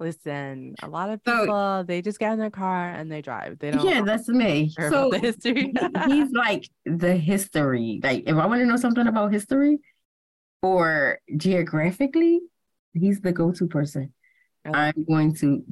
Listen, 0.00 0.74
a 0.82 0.88
lot 0.88 1.10
of 1.10 1.22
people 1.22 1.44
so, 1.46 1.84
they 1.86 2.00
just 2.00 2.18
get 2.18 2.32
in 2.32 2.38
their 2.38 2.48
car 2.50 2.88
and 2.88 3.12
they 3.12 3.20
drive. 3.20 3.58
They 3.58 3.72
don't. 3.72 3.86
Yeah, 3.86 4.00
that's 4.00 4.26
me. 4.28 4.72
So 4.88 5.10
the 5.10 5.18
history. 5.18 5.74
he's 6.06 6.32
like 6.32 6.66
the 6.86 7.14
history. 7.14 8.00
Like 8.02 8.22
if 8.26 8.36
I 8.36 8.46
want 8.46 8.60
to 8.62 8.66
know 8.66 8.76
something 8.76 9.06
about 9.06 9.32
history 9.32 9.80
or 10.62 11.18
geographically, 11.36 12.40
he's 12.94 13.20
the 13.20 13.32
go-to 13.32 13.66
person. 13.66 14.14
I'm 14.64 15.04
going 15.04 15.34
to 15.36 15.64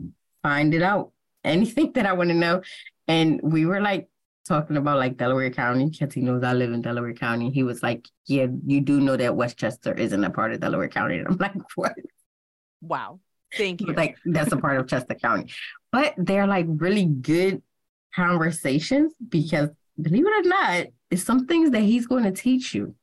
find 0.42 0.74
it 0.74 0.82
out. 0.82 1.12
Anything 1.44 1.92
that 1.92 2.06
I 2.06 2.12
want 2.12 2.28
to 2.30 2.34
know. 2.34 2.62
And 3.08 3.40
we 3.42 3.64
were 3.64 3.80
like 3.80 4.08
talking 4.46 4.76
about 4.76 4.98
like 4.98 5.16
Delaware 5.16 5.50
County 5.50 5.88
because 5.88 6.12
he 6.12 6.20
knows 6.20 6.42
I 6.42 6.52
live 6.52 6.72
in 6.72 6.82
Delaware 6.82 7.14
County. 7.14 7.50
He 7.50 7.62
was 7.62 7.82
like, 7.82 8.06
Yeah, 8.26 8.46
you 8.66 8.80
do 8.80 9.00
know 9.00 9.16
that 9.16 9.36
West 9.36 9.56
Chester 9.58 9.94
isn't 9.94 10.22
a 10.22 10.30
part 10.30 10.52
of 10.52 10.60
Delaware 10.60 10.88
County. 10.88 11.18
And 11.18 11.28
I'm 11.28 11.36
like, 11.36 11.54
What? 11.76 11.94
Wow. 12.82 13.20
Thank 13.56 13.80
you. 13.80 13.92
Like 13.94 14.16
that's 14.24 14.52
a 14.52 14.56
part 14.56 14.78
of 14.78 14.88
Chester 14.88 15.14
County. 15.14 15.52
But 15.90 16.14
they're 16.16 16.46
like 16.46 16.66
really 16.68 17.06
good 17.06 17.62
conversations 18.14 19.14
because 19.28 19.70
believe 20.00 20.26
it 20.26 20.46
or 20.46 20.48
not, 20.48 20.86
it's 21.10 21.24
some 21.24 21.46
things 21.46 21.70
that 21.70 21.80
he's 21.80 22.06
going 22.06 22.24
to 22.24 22.32
teach 22.32 22.74
you. 22.74 22.94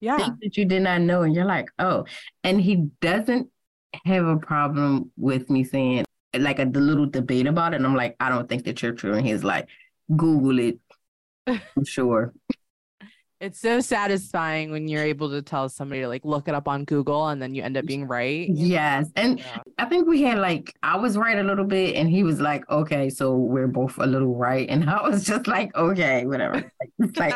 Yeah. 0.00 0.16
Things 0.18 0.38
that 0.42 0.56
you 0.56 0.64
did 0.64 0.82
not 0.82 1.00
know. 1.00 1.22
And 1.22 1.34
you're 1.34 1.44
like, 1.44 1.68
oh. 1.78 2.04
And 2.42 2.60
he 2.60 2.88
doesn't 3.00 3.48
have 4.04 4.26
a 4.26 4.36
problem 4.36 5.10
with 5.16 5.50
me 5.50 5.64
saying 5.64 6.04
like 6.38 6.58
a 6.58 6.64
little 6.64 7.06
debate 7.06 7.46
about 7.46 7.74
it. 7.74 7.76
And 7.76 7.86
I'm 7.86 7.94
like, 7.94 8.16
I 8.20 8.28
don't 8.28 8.48
think 8.48 8.64
that 8.64 8.82
you're 8.82 8.92
true. 8.92 9.14
And 9.14 9.26
he's 9.26 9.44
like, 9.44 9.68
Google 10.14 10.58
it. 10.58 10.78
I'm 11.46 11.84
sure. 11.84 12.32
It's 13.40 13.60
so 13.60 13.80
satisfying 13.80 14.70
when 14.70 14.88
you're 14.88 15.02
able 15.02 15.28
to 15.30 15.42
tell 15.42 15.68
somebody 15.68 16.00
to 16.00 16.08
like 16.08 16.24
look 16.24 16.48
it 16.48 16.54
up 16.54 16.66
on 16.66 16.84
Google 16.84 17.28
and 17.28 17.42
then 17.42 17.54
you 17.54 17.62
end 17.62 17.76
up 17.76 17.84
being 17.84 18.06
right. 18.06 18.48
Yes. 18.48 19.10
And 19.16 19.38
yeah. 19.38 19.58
I 19.76 19.84
think 19.84 20.08
we 20.08 20.22
had 20.22 20.38
like, 20.38 20.74
I 20.82 20.96
was 20.96 21.18
right 21.18 21.38
a 21.38 21.42
little 21.42 21.66
bit 21.66 21.96
and 21.96 22.08
he 22.08 22.22
was 22.22 22.40
like, 22.40 22.68
okay, 22.70 23.10
so 23.10 23.36
we're 23.36 23.66
both 23.66 23.98
a 23.98 24.06
little 24.06 24.34
right. 24.34 24.66
And 24.68 24.88
I 24.90 25.02
was 25.02 25.24
just 25.24 25.46
like, 25.46 25.74
okay, 25.76 26.24
whatever. 26.24 26.72
like, 27.16 27.34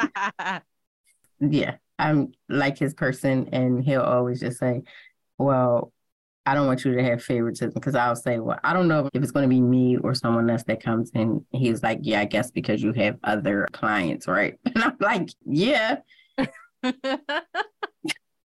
yeah, 1.41 1.77
I'm 1.99 2.33
like 2.49 2.79
his 2.79 2.95
person. 2.95 3.51
And 3.53 3.85
he'll 3.85 4.01
always 4.01 4.41
just 4.41 4.59
say, 4.59 4.85
well, 5.37 5.93
I 6.49 6.55
don't 6.55 6.67
want 6.67 6.83
you 6.83 6.95
to 6.95 7.03
have 7.03 7.23
favoritism 7.23 7.73
because 7.75 7.95
I'll 7.95 8.17
say, 8.17 8.39
well, 8.39 8.59
I 8.65 8.73
don't 8.73 8.89
know 8.89 9.11
if 9.13 9.23
it's 9.23 9.33
going 9.33 9.43
to 9.43 9.55
be 9.55 9.61
me 9.61 9.99
or 9.99 10.15
someone 10.15 10.49
else 10.49 10.63
that 10.65 10.83
comes 10.83 11.11
in. 11.15 11.45
He's 11.53 11.83
like, 11.83 11.99
yeah, 12.03 12.21
I 12.21 12.25
guess 12.25 12.51
because 12.51 12.83
you 12.83 12.95
have 12.95 13.19
other 13.23 13.69
clients, 13.73 14.27
right? 14.27 14.59
And 14.65 14.83
I'm 14.83 14.97
like, 14.99 15.29
yeah. 15.45 15.99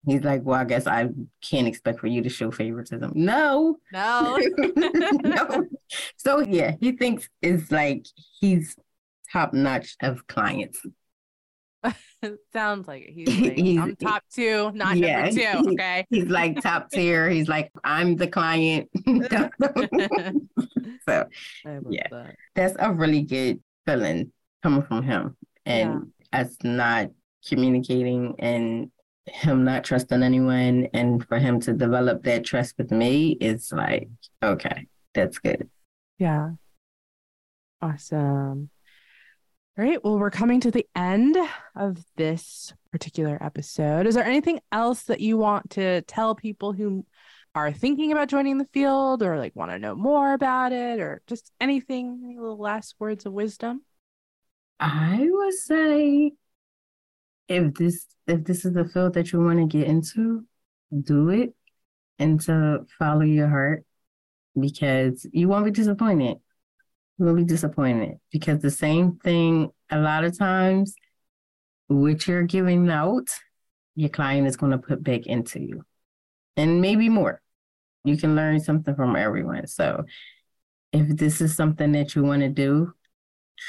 He's 0.07 0.23
like, 0.23 0.41
well, 0.43 0.59
I 0.59 0.63
guess 0.63 0.87
I 0.87 1.09
can't 1.43 1.67
expect 1.67 1.99
for 1.99 2.07
you 2.07 2.23
to 2.23 2.29
show 2.29 2.49
favoritism. 2.49 3.11
No, 3.13 3.77
no, 3.93 4.39
no. 4.75 5.67
So 6.17 6.39
yeah, 6.39 6.75
he 6.79 6.93
thinks 6.93 7.29
it's 7.43 7.69
like 7.71 8.07
he's 8.39 8.75
top 9.31 9.53
notch 9.53 9.95
of 10.01 10.25
clients. 10.25 10.83
Sounds 12.53 12.87
like 12.87 13.03
it. 13.03 13.13
He's, 13.13 13.27
like, 13.27 13.57
he's 13.57 13.79
I'm 13.79 13.95
top 13.95 14.23
two, 14.31 14.71
not 14.73 14.97
yeah, 14.97 15.25
number 15.25 15.41
two. 15.41 15.71
Okay. 15.71 16.05
He's 16.09 16.27
like 16.27 16.61
top 16.61 16.89
tier. 16.93 17.29
He's 17.29 17.47
like, 17.47 17.71
I'm 17.83 18.15
the 18.15 18.27
client. 18.27 18.89
so 21.07 21.27
yeah, 21.89 22.07
that. 22.11 22.35
that's 22.55 22.75
a 22.79 22.91
really 22.91 23.23
good 23.23 23.61
feeling 23.85 24.31
coming 24.63 24.83
from 24.83 25.03
him. 25.03 25.35
And 25.65 26.11
yeah. 26.33 26.41
us 26.41 26.55
not 26.63 27.09
communicating 27.47 28.35
and 28.39 28.91
him 29.25 29.63
not 29.63 29.83
trusting 29.83 30.23
anyone 30.23 30.87
and 30.93 31.25
for 31.27 31.37
him 31.37 31.59
to 31.61 31.73
develop 31.73 32.23
that 32.23 32.43
trust 32.43 32.75
with 32.77 32.91
me 32.91 33.31
is 33.39 33.71
like, 33.71 34.09
okay, 34.43 34.87
that's 35.13 35.39
good. 35.39 35.69
Yeah. 36.17 36.51
Awesome. 37.81 38.69
All 39.77 39.85
right. 39.85 40.03
Well, 40.03 40.19
we're 40.19 40.31
coming 40.31 40.59
to 40.61 40.71
the 40.71 40.85
end 40.95 41.37
of 41.77 42.03
this 42.17 42.73
particular 42.91 43.37
episode. 43.41 44.05
Is 44.05 44.15
there 44.15 44.25
anything 44.25 44.59
else 44.69 45.03
that 45.03 45.21
you 45.21 45.37
want 45.37 45.69
to 45.71 46.01
tell 46.01 46.35
people 46.35 46.73
who 46.73 47.05
are 47.55 47.71
thinking 47.71 48.11
about 48.11 48.27
joining 48.27 48.57
the 48.57 48.67
field 48.73 49.23
or 49.23 49.37
like 49.37 49.55
want 49.55 49.71
to 49.71 49.79
know 49.79 49.95
more 49.95 50.33
about 50.33 50.73
it 50.73 50.99
or 50.99 51.21
just 51.25 51.53
anything, 51.61 52.21
any 52.25 52.37
little 52.37 52.59
last 52.59 52.95
words 52.99 53.25
of 53.25 53.31
wisdom? 53.31 53.81
I 54.77 55.25
would 55.31 55.53
say 55.53 56.33
if 57.47 57.73
this 57.75 58.07
if 58.27 58.43
this 58.43 58.65
is 58.65 58.73
the 58.73 58.85
field 58.85 59.13
that 59.13 59.31
you 59.31 59.39
want 59.39 59.59
to 59.59 59.77
get 59.77 59.87
into, 59.87 60.43
do 61.01 61.29
it 61.29 61.55
and 62.19 62.41
to 62.41 62.85
follow 62.99 63.21
your 63.21 63.47
heart 63.47 63.85
because 64.59 65.25
you 65.31 65.47
won't 65.47 65.63
be 65.63 65.71
disappointed 65.71 66.37
be 67.35 67.43
disappointed 67.43 68.17
because 68.31 68.59
the 68.59 68.71
same 68.71 69.17
thing 69.17 69.69
a 69.89 69.99
lot 69.99 70.23
of 70.23 70.37
times 70.37 70.95
what 71.87 72.27
you're 72.27 72.43
giving 72.43 72.89
out 72.89 73.29
your 73.95 74.09
client 74.09 74.47
is 74.47 74.57
going 74.57 74.71
to 74.71 74.77
put 74.77 75.03
back 75.03 75.25
into 75.25 75.59
you. 75.59 75.83
And 76.57 76.81
maybe 76.81 77.09
more. 77.09 77.41
You 78.03 78.17
can 78.17 78.35
learn 78.35 78.59
something 78.59 78.95
from 78.95 79.15
everyone. 79.15 79.67
So 79.67 80.05
if 80.91 81.15
this 81.15 81.41
is 81.41 81.55
something 81.55 81.91
that 81.93 82.15
you 82.15 82.23
want 82.23 82.41
to 82.41 82.49
do 82.49 82.93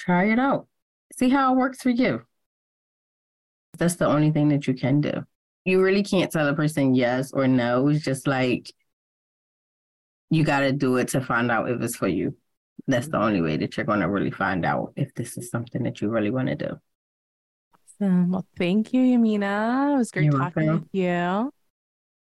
try 0.04 0.30
it 0.30 0.38
out. 0.38 0.66
See 1.16 1.28
how 1.28 1.52
it 1.52 1.58
works 1.58 1.82
for 1.82 1.90
you. 1.90 2.22
That's 3.78 3.96
the 3.96 4.06
only 4.06 4.30
thing 4.30 4.48
that 4.48 4.66
you 4.66 4.74
can 4.74 5.00
do. 5.00 5.24
You 5.64 5.82
really 5.82 6.02
can't 6.02 6.30
tell 6.30 6.48
a 6.48 6.54
person 6.54 6.94
yes 6.94 7.32
or 7.32 7.46
no. 7.46 7.88
It's 7.88 8.04
just 8.04 8.26
like 8.26 8.72
you 10.30 10.44
got 10.44 10.60
to 10.60 10.72
do 10.72 10.96
it 10.96 11.08
to 11.08 11.20
find 11.20 11.50
out 11.50 11.70
if 11.70 11.80
it's 11.82 11.96
for 11.96 12.08
you 12.08 12.34
that's 12.86 13.08
the 13.08 13.18
only 13.18 13.40
way 13.40 13.56
that 13.56 13.76
you're 13.76 13.86
going 13.86 14.00
to 14.00 14.08
really 14.08 14.30
find 14.30 14.64
out 14.64 14.92
if 14.96 15.14
this 15.14 15.36
is 15.38 15.50
something 15.50 15.82
that 15.84 16.00
you 16.00 16.08
really 16.08 16.30
want 16.30 16.48
to 16.48 16.54
do. 16.54 16.80
Awesome. 18.00 18.30
Well, 18.32 18.46
thank 18.56 18.92
you, 18.92 19.00
Yamina. 19.00 19.94
It 19.94 19.96
was 19.96 20.10
great 20.10 20.24
you're 20.24 20.32
talking 20.32 20.66
welcome. 20.66 20.88
with 20.92 20.94
you. 20.94 21.52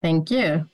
Thank 0.03 0.30
you. 0.30 0.68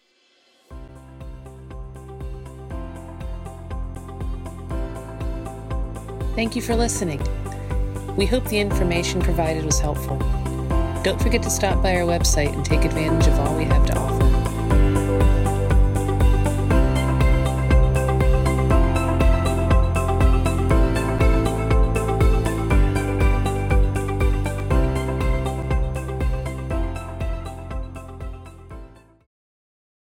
Thank 6.35 6.57
you 6.57 6.63
for 6.63 6.75
listening. 6.75 7.21
We 8.17 8.27
hope 8.27 8.45
the 8.47 8.59
information 8.59 9.21
provided 9.21 9.65
was 9.65 9.79
helpful. 9.79 10.19
Don't 11.03 11.21
forget 11.21 11.43
to 11.45 11.51
stop 11.51 11.83
by 11.83 11.97
our 11.97 12.03
website 12.03 12.53
and 12.53 12.65
take 12.65 12.85
advantage 12.85 13.27
of 13.27 13.39
all 13.41 13.57
we 13.57 13.65
have 13.65 13.87
to 13.87 13.99
offer. 13.99 14.30